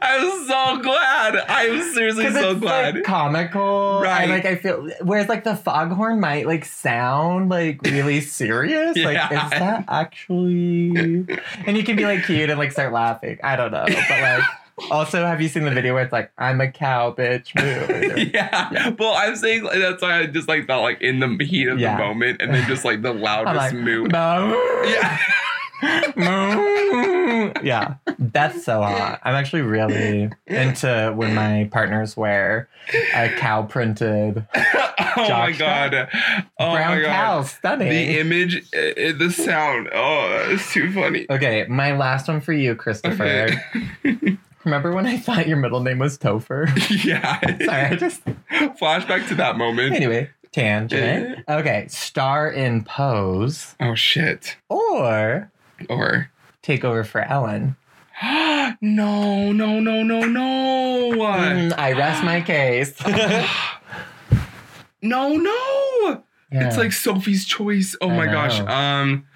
I'm 0.00 0.46
so 0.46 0.82
glad. 0.82 1.36
I'm 1.48 1.82
seriously 1.92 2.30
so 2.30 2.52
it's 2.52 2.60
glad. 2.60 2.94
like 2.96 3.04
comical, 3.04 4.00
Right. 4.02 4.22
And 4.22 4.30
like 4.30 4.44
I 4.44 4.56
feel, 4.56 4.88
whereas 5.02 5.28
like 5.28 5.44
the 5.44 5.56
foghorn 5.56 6.20
might 6.20 6.46
like 6.46 6.64
sound 6.64 7.48
like 7.48 7.82
really 7.82 8.20
serious. 8.20 8.96
Like 8.96 9.32
is 9.32 9.50
that 9.50 9.84
actually? 9.88 11.26
And 11.66 11.76
you 11.76 11.82
can 11.84 11.96
be 11.96 12.04
like 12.04 12.24
cute 12.24 12.50
and 12.50 12.58
like 12.58 12.72
start 12.72 12.92
laughing. 12.92 13.38
I 13.42 13.56
don't 13.56 13.72
know, 13.72 13.84
but 13.86 14.10
like 14.20 14.44
also, 14.90 15.24
have 15.24 15.40
you 15.40 15.48
seen 15.48 15.64
the 15.64 15.70
video 15.70 15.94
where 15.94 16.02
it's 16.02 16.12
like 16.12 16.32
I'm 16.38 16.60
a 16.60 16.70
cow, 16.70 17.12
bitch, 17.12 17.54
moo? 17.54 18.24
yeah. 18.34 18.90
Well, 18.98 19.14
I'm 19.14 19.36
saying 19.36 19.64
like, 19.64 19.78
that's 19.78 20.02
why 20.02 20.20
I 20.20 20.26
just 20.26 20.48
like 20.48 20.66
felt 20.66 20.82
like 20.82 21.00
in 21.00 21.20
the 21.20 21.44
heat 21.44 21.68
of 21.68 21.78
Yeah. 21.78 21.96
the 21.96 22.04
moment, 22.04 22.40
and 22.42 22.52
then 22.54 22.66
just 22.68 22.84
like 22.84 23.02
the 23.02 23.12
loudest 23.14 23.56
like 23.56 23.72
moo. 23.74 24.06
Yeah. 24.12 25.18
Yeah, 27.62 27.94
that's 28.18 28.64
so 28.64 28.80
hot. 28.80 29.20
I'm 29.22 29.34
actually 29.34 29.62
really 29.62 30.30
into 30.46 31.12
when 31.14 31.34
my 31.34 31.68
partners 31.72 32.16
wear 32.16 32.68
a 33.14 33.28
cow 33.36 33.62
printed 33.64 34.46
oh 34.54 35.28
my 35.28 35.52
god. 35.52 36.08
Oh 36.58 36.72
brown 36.72 36.96
my 36.96 37.02
god. 37.02 37.08
cow, 37.08 37.42
stunning. 37.42 37.88
The 37.88 38.18
image, 38.20 38.70
the 38.70 39.30
sound. 39.30 39.88
Oh, 39.92 40.46
it's 40.50 40.72
too 40.72 40.92
funny. 40.92 41.26
Okay, 41.28 41.66
my 41.68 41.92
last 41.96 42.28
one 42.28 42.40
for 42.40 42.52
you, 42.52 42.74
Christopher. 42.74 43.50
Okay. 44.04 44.38
Remember 44.64 44.92
when 44.92 45.06
I 45.06 45.18
thought 45.18 45.46
your 45.46 45.58
middle 45.58 45.80
name 45.80 45.98
was 45.98 46.18
Topher? 46.18 46.66
yeah. 47.04 47.38
Sorry, 47.64 47.82
I 47.82 47.96
just. 47.96 48.24
Flashback 48.80 49.28
to 49.28 49.34
that 49.36 49.56
moment. 49.58 49.94
Anyway, 49.94 50.30
tangent. 50.52 51.44
Okay, 51.48 51.86
star 51.88 52.50
in 52.50 52.84
Pose 52.84 53.74
Oh 53.80 53.94
shit. 53.94 54.56
or 54.68 55.50
Or. 55.90 56.30
take 56.62 56.84
over 56.84 57.04
for 57.04 57.20
Ellen. 57.20 57.76
no, 58.22 58.72
no, 58.80 59.52
no, 59.80 60.02
no, 60.02 60.20
no. 60.20 61.10
Mm, 61.18 61.74
I 61.76 61.92
rest 61.92 62.24
my 62.24 62.40
case. 62.40 62.94
no, 65.02 65.36
no. 65.36 66.22
Yeah. 66.52 66.68
It's 66.68 66.76
like 66.76 66.92
Sophie's 66.92 67.44
choice. 67.44 67.96
Oh 68.00 68.10
I 68.10 68.16
my 68.16 68.26
gosh. 68.26 68.60
Um 68.60 69.26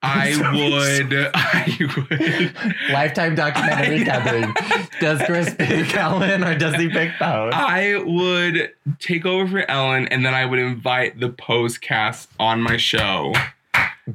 I 0.02 0.34
would 0.54 1.12
I 1.34 1.76
would 2.10 2.54
lifetime 2.90 3.34
documentary 3.34 4.04
coming. 4.06 4.54
Does 4.98 5.20
Chris 5.22 5.54
pick 5.54 5.94
Ellen 5.94 6.42
or 6.42 6.56
does 6.56 6.74
he 6.76 6.88
pick 6.88 7.12
Pose? 7.18 7.52
I 7.54 8.02
would 8.06 8.72
take 8.98 9.26
over 9.26 9.46
for 9.46 9.70
Ellen 9.70 10.08
and 10.08 10.24
then 10.24 10.32
I 10.32 10.46
would 10.46 10.58
invite 10.58 11.20
the 11.20 11.28
Pose 11.28 11.76
cast 11.76 12.30
on 12.38 12.62
my 12.62 12.78
show 12.78 13.34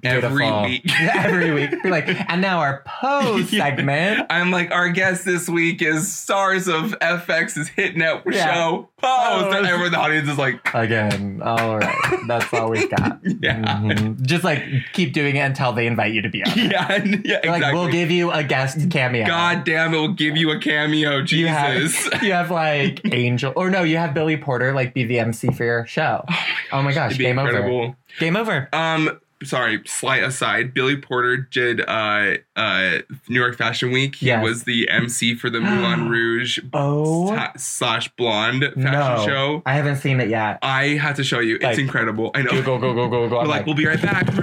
every 0.03 0.51
week. 0.61 0.91
Every 1.15 1.51
week. 1.53 1.71
Like, 1.83 2.07
and 2.29 2.41
now 2.41 2.59
our 2.59 2.83
pose 2.85 3.49
segment. 3.51 4.25
I'm 4.29 4.51
like, 4.51 4.71
our 4.71 4.89
guest 4.89 5.25
this 5.25 5.47
week 5.49 5.81
is 5.81 6.11
stars 6.11 6.67
of 6.67 6.97
FX's 6.99 7.67
hit 7.69 7.95
network 7.97 8.33
Yeah. 8.35 8.53
show. 8.53 8.89
Pose. 8.97 9.43
Pose. 9.43 9.55
And 9.55 9.65
everyone 9.67 9.85
in 9.87 9.91
the 9.93 9.99
audience 9.99 10.29
is 10.29 10.37
like, 10.37 10.59
Again. 10.73 11.41
All 11.43 11.77
right. 11.77 12.19
That's 12.27 12.51
all 12.53 12.69
we've 12.71 12.89
got. 12.89 13.19
yeah. 13.23 13.61
Mhm. 13.81 14.21
Just 14.21 14.43
like 14.43 14.63
keep 14.93 15.13
doing 15.13 15.35
it 15.35 15.39
until 15.41 15.73
they 15.73 15.87
invite 15.87 16.13
you 16.13 16.21
to 16.21 16.29
be 16.29 16.43
on. 16.43 16.51
Yeah, 16.57 16.65
yeah, 16.65 17.37
exactly. 17.37 17.49
Like, 17.49 17.73
we'll 17.73 17.91
give 17.91 18.11
you 18.11 18.31
a 18.31 18.43
guest 18.43 18.89
cameo. 18.89 19.25
God 19.25 19.63
damn 19.63 19.93
it, 19.93 19.97
we'll 19.97 20.13
give 20.13 20.35
you 20.37 20.51
a 20.51 20.59
cameo, 20.59 21.17
You 21.19 21.47
have, 21.47 21.75
Jesus. 21.81 22.21
you 22.21 22.31
have 22.33 22.49
like 22.51 23.01
Angel, 23.13 23.53
or 23.55 23.69
no, 23.69 23.83
you 23.83 23.97
have 23.97 24.13
Billy 24.13 24.37
Porter 24.37 24.73
like 24.73 24.93
be 24.93 25.03
the 25.05 25.19
MC 25.19 25.51
for 25.51 25.63
your 25.63 25.85
show. 25.85 26.23
Oh 26.71 26.81
my 26.81 26.93
gosh, 26.93 27.11
It'd 27.11 27.19
be 27.19 27.25
game 27.25 27.39
over. 27.39 27.95
Game 28.19 28.35
over. 28.37 28.69
Um, 28.73 29.19
sorry, 29.43 29.81
slight 29.85 30.23
aside. 30.23 30.73
Billy 30.73 30.95
Porter 30.97 31.37
did 31.37 31.81
uh 31.81 32.35
uh 32.55 32.99
New 33.27 33.39
York 33.39 33.57
Fashion 33.57 33.91
Week. 33.91 34.15
He 34.15 34.27
Yes. 34.27 34.43
was 34.43 34.63
the 34.63 34.89
MC 34.89 35.35
for 35.35 35.49
the 35.49 35.59
Moulin 35.61 36.09
Rouge 36.09 36.59
Oh 36.73 37.35
slash 37.57 38.09
blonde 38.15 38.63
fashion 38.63 38.81
no, 38.83 39.23
show. 39.25 39.61
I 39.65 39.73
haven't 39.73 39.97
seen 39.97 40.19
it 40.19 40.29
yet. 40.29 40.59
I 40.61 40.89
have 40.97 41.15
to 41.17 41.23
show 41.23 41.39
you. 41.39 41.55
It's 41.55 41.63
Like, 41.63 41.77
incredible. 41.79 42.31
I 42.33 42.41
know. 42.43 42.51
Go 42.51 42.61
go 42.61 42.79
go 42.79 42.93
go 42.93 43.09
go 43.09 43.29
go. 43.29 43.35
We're 43.35 43.41
I'm 43.41 43.47
like, 43.47 43.65
we'll 43.65 43.75
be 43.75 43.85
right 43.85 44.01
back. 44.01 44.27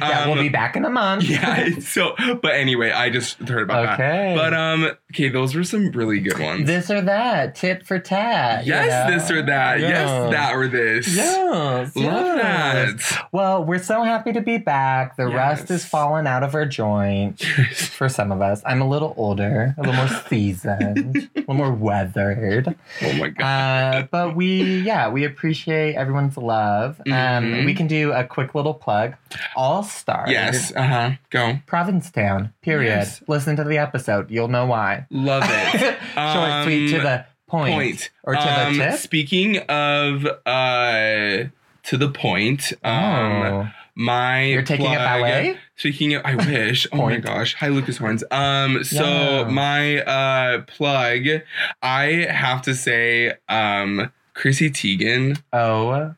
Yeah, 0.00 0.26
we'll 0.26 0.38
Um, 0.38 0.44
be 0.44 0.48
back 0.48 0.76
in 0.76 0.84
a 0.84 0.90
month. 0.90 1.24
Yeah. 1.28 1.68
So, 1.80 2.14
but 2.42 2.52
anyway, 2.54 2.90
I 2.90 3.10
just 3.10 3.38
heard 3.40 3.62
about 3.62 3.98
that. 3.98 4.00
Okay. 4.00 4.34
But 4.36 4.54
um, 4.54 4.90
okay, 5.12 5.28
those 5.28 5.54
were 5.54 5.64
some 5.64 5.90
really 5.92 6.20
good 6.20 6.38
ones. 6.38 6.66
This 6.66 6.90
or 6.90 7.00
that, 7.02 7.54
tit 7.54 7.84
for 7.86 7.98
tat. 7.98 8.64
you 8.66 8.72
yes, 8.72 9.08
know? 9.10 9.18
this 9.18 9.30
or 9.30 9.42
that. 9.42 9.80
Yeah. 9.80 9.88
Yes, 9.88 10.32
that 10.32 10.54
or 10.54 10.68
this. 10.68 11.14
Yes, 11.14 11.96
Love 11.96 12.36
yes. 12.36 13.10
that. 13.10 13.28
Well, 13.32 13.64
we're 13.64 13.82
so 13.82 14.02
happy 14.04 14.29
to 14.34 14.40
be 14.40 14.58
back. 14.58 15.16
The 15.16 15.26
rust 15.26 15.66
Yes. 15.68 15.82
is 15.82 15.84
falling 15.86 16.26
out 16.26 16.42
of 16.42 16.54
our 16.54 16.66
joint 16.66 17.42
for 17.74 18.08
some 18.08 18.30
of 18.32 18.40
us. 18.40 18.62
I'm 18.66 18.80
a 18.80 18.88
little 18.88 19.14
older, 19.16 19.74
a 19.76 19.80
little 19.80 19.94
more 19.94 20.08
seasoned, 20.28 21.28
a 21.36 21.40
little 21.40 21.54
more 21.54 21.72
weathered. 21.72 22.68
oh 23.02 23.12
my 23.14 23.28
god. 23.28 23.94
Uh, 23.94 24.06
but 24.10 24.36
we, 24.36 24.80
yeah, 24.80 25.08
we 25.08 25.24
appreciate 25.24 25.94
everyone's 25.94 26.36
love. 26.36 27.00
Um, 27.06 27.12
Mhm. 27.12 27.64
we 27.64 27.74
can 27.74 27.86
do 27.86 28.12
a 28.12 28.24
quick 28.24 28.54
little 28.54 28.74
plug. 28.74 29.14
All 29.56 29.82
Star. 29.82 30.24
yes. 30.28 30.72
Uh 30.74 30.82
huh. 30.82 31.10
Go. 31.30 31.58
Provincetown. 31.66 32.52
Period. 32.62 32.90
Yes. 32.90 33.22
Listen 33.28 33.56
to 33.56 33.64
the 33.64 33.78
episode. 33.78 34.30
You'll 34.30 34.48
know 34.48 34.66
why. 34.66 35.06
Love 35.10 35.44
it. 35.46 35.96
Short, 36.14 36.64
sweet, 36.64 36.88
to 36.90 36.96
Um, 36.98 37.02
the 37.04 37.24
point. 37.48 37.74
point. 37.74 38.10
Or 38.24 38.34
to 38.34 38.40
Um, 38.66 38.76
the 38.76 38.84
tip. 38.90 38.98
Speaking 38.98 39.58
of 39.68 40.26
uh 40.46 41.44
to 41.84 41.96
the 41.96 42.08
point, 42.10 42.72
um 42.84 42.94
oh. 43.42 43.68
My 44.00 44.44
You're 44.44 44.62
taking 44.62 44.86
plug- 44.86 44.98
ballet? 44.98 45.58
Speaking 45.76 46.14
of 46.14 46.22
I 46.24 46.34
wish. 46.46 46.86
oh 46.92 46.96
my 46.96 47.18
gosh. 47.18 47.54
Hi 47.56 47.68
Lucas 47.68 47.98
Horns. 47.98 48.24
Um 48.30 48.82
so 48.82 49.04
Yeah. 49.04 49.44
my 49.48 49.98
uh 50.02 50.62
plug, 50.62 51.42
I 51.82 52.04
have 52.30 52.62
to 52.62 52.74
say, 52.74 53.34
um 53.48 54.10
Chrissy 54.34 54.70
Teigen. 54.70 55.42
Oh. 55.52 56.14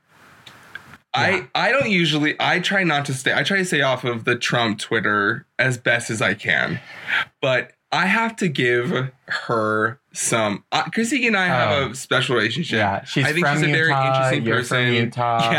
I 1.15 1.47
I 1.55 1.73
don't 1.73 1.91
usually 1.91 2.37
I 2.41 2.61
try 2.61 2.85
not 2.85 3.05
to 3.07 3.15
stay 3.15 3.35
I 3.35 3.43
try 3.43 3.59
to 3.59 3.65
stay 3.65 3.83
off 3.83 4.05
of 4.05 4.25
the 4.25 4.37
Trump 4.37 4.79
Twitter 4.79 5.47
as 5.59 5.77
best 5.77 6.09
as 6.11 6.23
I 6.23 6.35
can. 6.35 6.81
But 7.41 7.73
I 7.93 8.07
have 8.07 8.37
to 8.37 8.49
give 8.49 9.11
her 9.27 10.01
some 10.15 10.65
uh, 10.73 10.85
Chrissy 10.85 11.27
and 11.27 11.37
I 11.37 11.47
have 11.47 11.71
Oh. 11.71 11.91
a 11.91 11.95
special 11.95 12.37
relationship. 12.37 12.79
Yeah. 12.79 13.05
She's 13.05 13.25
I 13.27 13.33
think 13.33 13.47
from 13.47 13.59
she's 13.59 13.67
a 13.67 13.69
Utah. 13.69 13.79
very 13.79 14.07
interesting 14.07 14.45
You're 14.47 14.57
person. 14.57 14.87
from 14.87 14.95
Utah. 14.95 15.51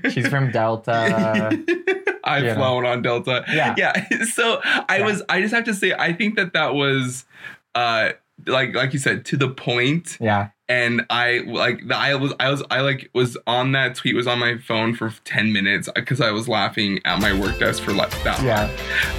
Yeah. 0.02 0.10
She's 0.10 0.28
from 0.28 0.50
Delta. 0.50 1.50
I've 2.24 2.42
you 2.42 2.48
know. 2.50 2.54
flown 2.56 2.86
on 2.86 3.02
Delta. 3.02 3.44
Yeah. 3.48 3.74
Yeah. 3.78 4.06
So 4.34 4.60
I 4.64 4.98
Yeah. 4.98 5.04
was 5.06 5.22
I 5.28 5.40
just 5.40 5.54
have 5.54 5.64
to 5.64 5.74
say 5.74 5.92
I 5.92 6.12
think 6.12 6.36
that 6.36 6.52
that 6.54 6.74
was 6.74 7.24
uh 7.74 8.10
like 8.46 8.74
like 8.74 8.92
you 8.92 8.98
said 8.98 9.24
to 9.26 9.36
the 9.36 9.48
point 9.48 10.18
yeah. 10.20 10.48
And 10.70 11.04
I 11.10 11.38
like 11.46 11.82
I 11.90 12.14
was 12.14 12.32
I 12.40 12.48
was 12.50 12.62
I 12.70 12.80
like 12.80 13.10
was 13.12 13.36
on 13.46 13.72
that 13.72 13.96
tweet 13.96 14.14
was 14.14 14.26
on 14.28 14.38
my 14.38 14.56
phone 14.58 14.94
for 14.94 15.12
10 15.24 15.52
minutes 15.52 15.88
because 15.94 16.20
I 16.20 16.30
was 16.30 16.48
laughing 16.48 17.00
at 17.04 17.20
my 17.20 17.38
work 17.38 17.58
desk 17.58 17.82
for 17.82 17.92
like 17.92 18.10
that 18.22 18.40
Yeah. 18.42 18.70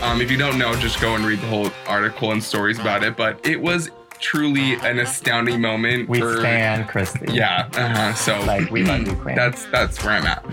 long. 0.01 0.13
Um 0.13 0.21
if 0.21 0.31
you 0.31 0.37
don't 0.37 0.57
know 0.57 0.73
just 0.75 0.99
go 1.01 1.13
and 1.13 1.25
read 1.25 1.39
the 1.41 1.47
whole 1.47 1.69
article 1.87 2.31
and 2.31 2.41
stories 2.41 2.79
about 2.79 3.03
it 3.03 3.17
but 3.17 3.45
it 3.45 3.61
was 3.61 3.91
truly 4.21 4.75
an 4.75 4.99
astounding 4.99 5.59
moment 5.59 6.07
We 6.07 6.19
for 6.19 6.37
stand 6.39 6.87
Chrissy. 6.87 7.25
yeah 7.33 7.67
uh-huh 7.73 8.13
so 8.13 8.39
Like, 8.45 8.69
we 8.71 8.83
love 8.83 9.05
you, 9.07 9.15
Queen. 9.15 9.35
that's 9.35 9.65
that's 9.65 10.03
where 10.03 10.13
I'm 10.13 10.25
at 10.25 10.43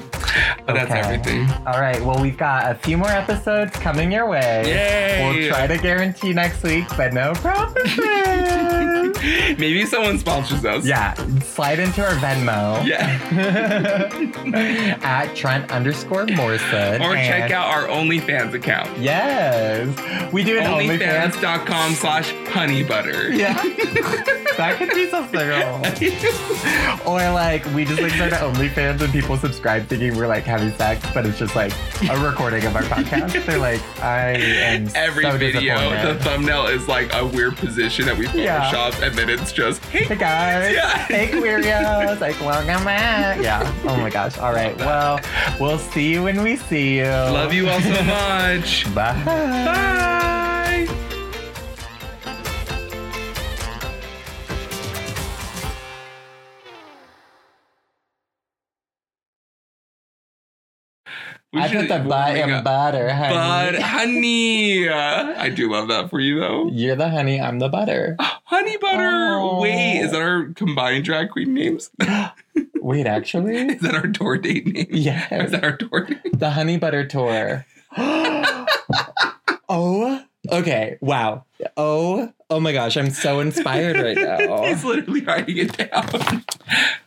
but 0.66 0.74
that's 0.74 0.90
everything 0.90 1.48
All 1.66 1.80
right. 1.80 2.00
Well, 2.04 2.20
we've 2.20 2.36
got 2.36 2.70
a 2.70 2.74
few 2.74 2.96
more 2.98 3.08
episodes 3.08 3.72
coming 3.78 4.12
your 4.12 4.28
way. 4.28 4.62
Yay! 4.66 5.24
We'll 5.40 5.48
try 5.48 5.66
to 5.66 5.78
guarantee 5.78 6.32
next 6.34 6.62
week, 6.62 6.84
but 6.96 7.12
no 7.14 7.32
promises. 7.34 7.98
maybe 9.58 9.84
someone 9.86 10.18
sponsors 10.18 10.64
us 10.64 10.84
yeah. 10.86 11.14
Slide 11.40 11.78
into 11.78 12.04
our 12.04 12.12
Venmo. 12.16 12.84
yeah 12.86 13.18
at 15.02 15.34
Trent 15.34 15.70
underscore 15.70 16.26
Morrison. 16.26 17.02
or 17.02 17.14
check 17.14 17.50
out 17.50 17.66
our 17.68 17.86
OnlyFans 17.88 18.54
account 18.54 18.90
Yes. 18.98 19.88
We 20.32 20.44
do 20.44 20.58
an 20.58 20.64
OnlyFans. 20.64 21.32
onlyfans.com 21.32 21.92
slash 21.94 22.30
honey 22.48 22.82
butter 22.82 23.32
Yeah. 23.32 23.57
That 24.56 24.76
could 24.78 24.90
be 24.94 25.08
something 25.10 25.40
else. 25.40 27.06
Or 27.06 27.18
like 27.32 27.64
we 27.74 27.84
just 27.84 28.00
like 28.02 28.12
start 28.12 28.32
OnlyFans 28.32 29.00
and 29.00 29.12
people 29.12 29.36
subscribe 29.36 29.86
thinking 29.86 30.16
we're 30.16 30.26
like 30.26 30.44
having 30.44 30.72
sex, 30.76 31.04
but 31.14 31.24
it's 31.26 31.38
just 31.38 31.54
like 31.56 31.72
a 32.10 32.18
recording 32.24 32.64
of 32.64 32.74
our 32.76 32.82
podcast. 32.82 33.44
They're 33.46 33.58
like, 33.58 33.80
I 34.02 34.30
am 34.32 34.88
Every 34.94 35.24
so 35.24 35.36
video, 35.38 35.78
the 36.04 36.18
thumbnail 36.22 36.66
is 36.66 36.88
like 36.88 37.12
a 37.14 37.24
weird 37.26 37.56
position 37.56 38.06
that 38.06 38.16
we 38.16 38.26
Yeah. 38.28 38.70
photoshopped, 38.70 39.06
and 39.06 39.16
then 39.16 39.28
it's 39.30 39.52
just 39.52 39.84
hey, 39.86 40.04
Hey 40.04 40.16
guys, 40.16 40.74
Yeah. 40.74 40.98
hey 41.06 41.28
Queerios, 41.28 42.20
like 42.20 42.38
welcome 42.40 42.84
back. 42.84 43.40
Yeah. 43.42 43.70
Oh 43.84 43.96
my 43.96 44.10
gosh. 44.10 44.38
All 44.38 44.52
right. 44.52 44.76
Well, 44.78 45.20
we'll 45.60 45.78
see 45.78 46.10
you 46.12 46.22
when 46.24 46.42
we 46.42 46.56
see 46.56 46.98
you. 46.98 47.04
love 47.04 47.52
you 47.52 47.68
all 47.68 47.80
so 47.80 48.02
much. 48.04 48.84
Bye. 48.94 49.22
Bye. 49.24 50.44
We 61.52 61.62
I 61.62 61.68
put 61.72 61.88
the 61.88 61.98
butt 62.00 62.36
in 62.36 62.50
up. 62.50 62.64
butter, 62.64 63.10
honey. 63.10 63.34
Bud, 63.34 63.74
honey. 63.80 64.86
Uh, 64.86 65.34
I 65.40 65.48
do 65.48 65.70
love 65.72 65.88
that 65.88 66.10
for 66.10 66.20
you 66.20 66.38
though. 66.40 66.68
You're 66.70 66.94
the 66.94 67.08
honey, 67.08 67.40
I'm 67.40 67.58
the 67.58 67.70
butter. 67.70 68.16
Honey 68.44 68.76
butter. 68.76 69.36
Oh. 69.38 69.60
Wait, 69.60 70.00
is 70.00 70.10
that 70.12 70.20
our 70.20 70.46
combined 70.54 71.04
drag 71.04 71.30
queen 71.30 71.54
names? 71.54 71.90
Wait, 72.76 73.06
actually? 73.06 73.56
is 73.68 73.80
that 73.80 73.94
our 73.94 74.08
tour 74.08 74.36
date 74.36 74.66
name? 74.66 74.88
Yeah, 74.90 75.42
is 75.42 75.52
that 75.52 75.64
our 75.64 75.76
tour 75.76 76.04
date? 76.04 76.38
The 76.38 76.50
honey 76.50 76.76
butter 76.76 77.06
tour. 77.06 77.66
oh, 79.68 80.22
okay. 80.50 80.96
Wow. 81.00 81.44
Oh, 81.76 82.32
oh 82.50 82.60
my 82.60 82.72
gosh. 82.72 82.96
I'm 82.96 83.10
so 83.10 83.40
inspired 83.40 83.96
right 83.96 84.16
now. 84.48 84.64
He's 84.64 84.84
literally 84.84 85.22
writing 85.22 85.58
it 85.58 85.76
down. 85.76 86.44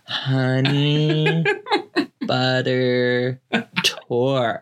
honey 0.05 1.43
butter 2.21 3.39
tour. 3.83 4.61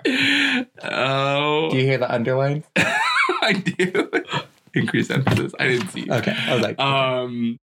Oh, 0.84 1.70
Do 1.72 1.78
you 1.78 1.84
hear 1.84 1.98
the 1.98 2.12
underlines? 2.12 2.66
I 2.78 3.54
do. 3.54 4.10
Increase 4.74 5.10
emphasis. 5.10 5.54
I 5.60 5.68
didn't 5.68 5.90
see. 5.90 6.10
Okay. 6.10 6.36
I 6.48 6.54
was 6.54 6.64
like, 6.64 6.80
Um. 6.80 7.60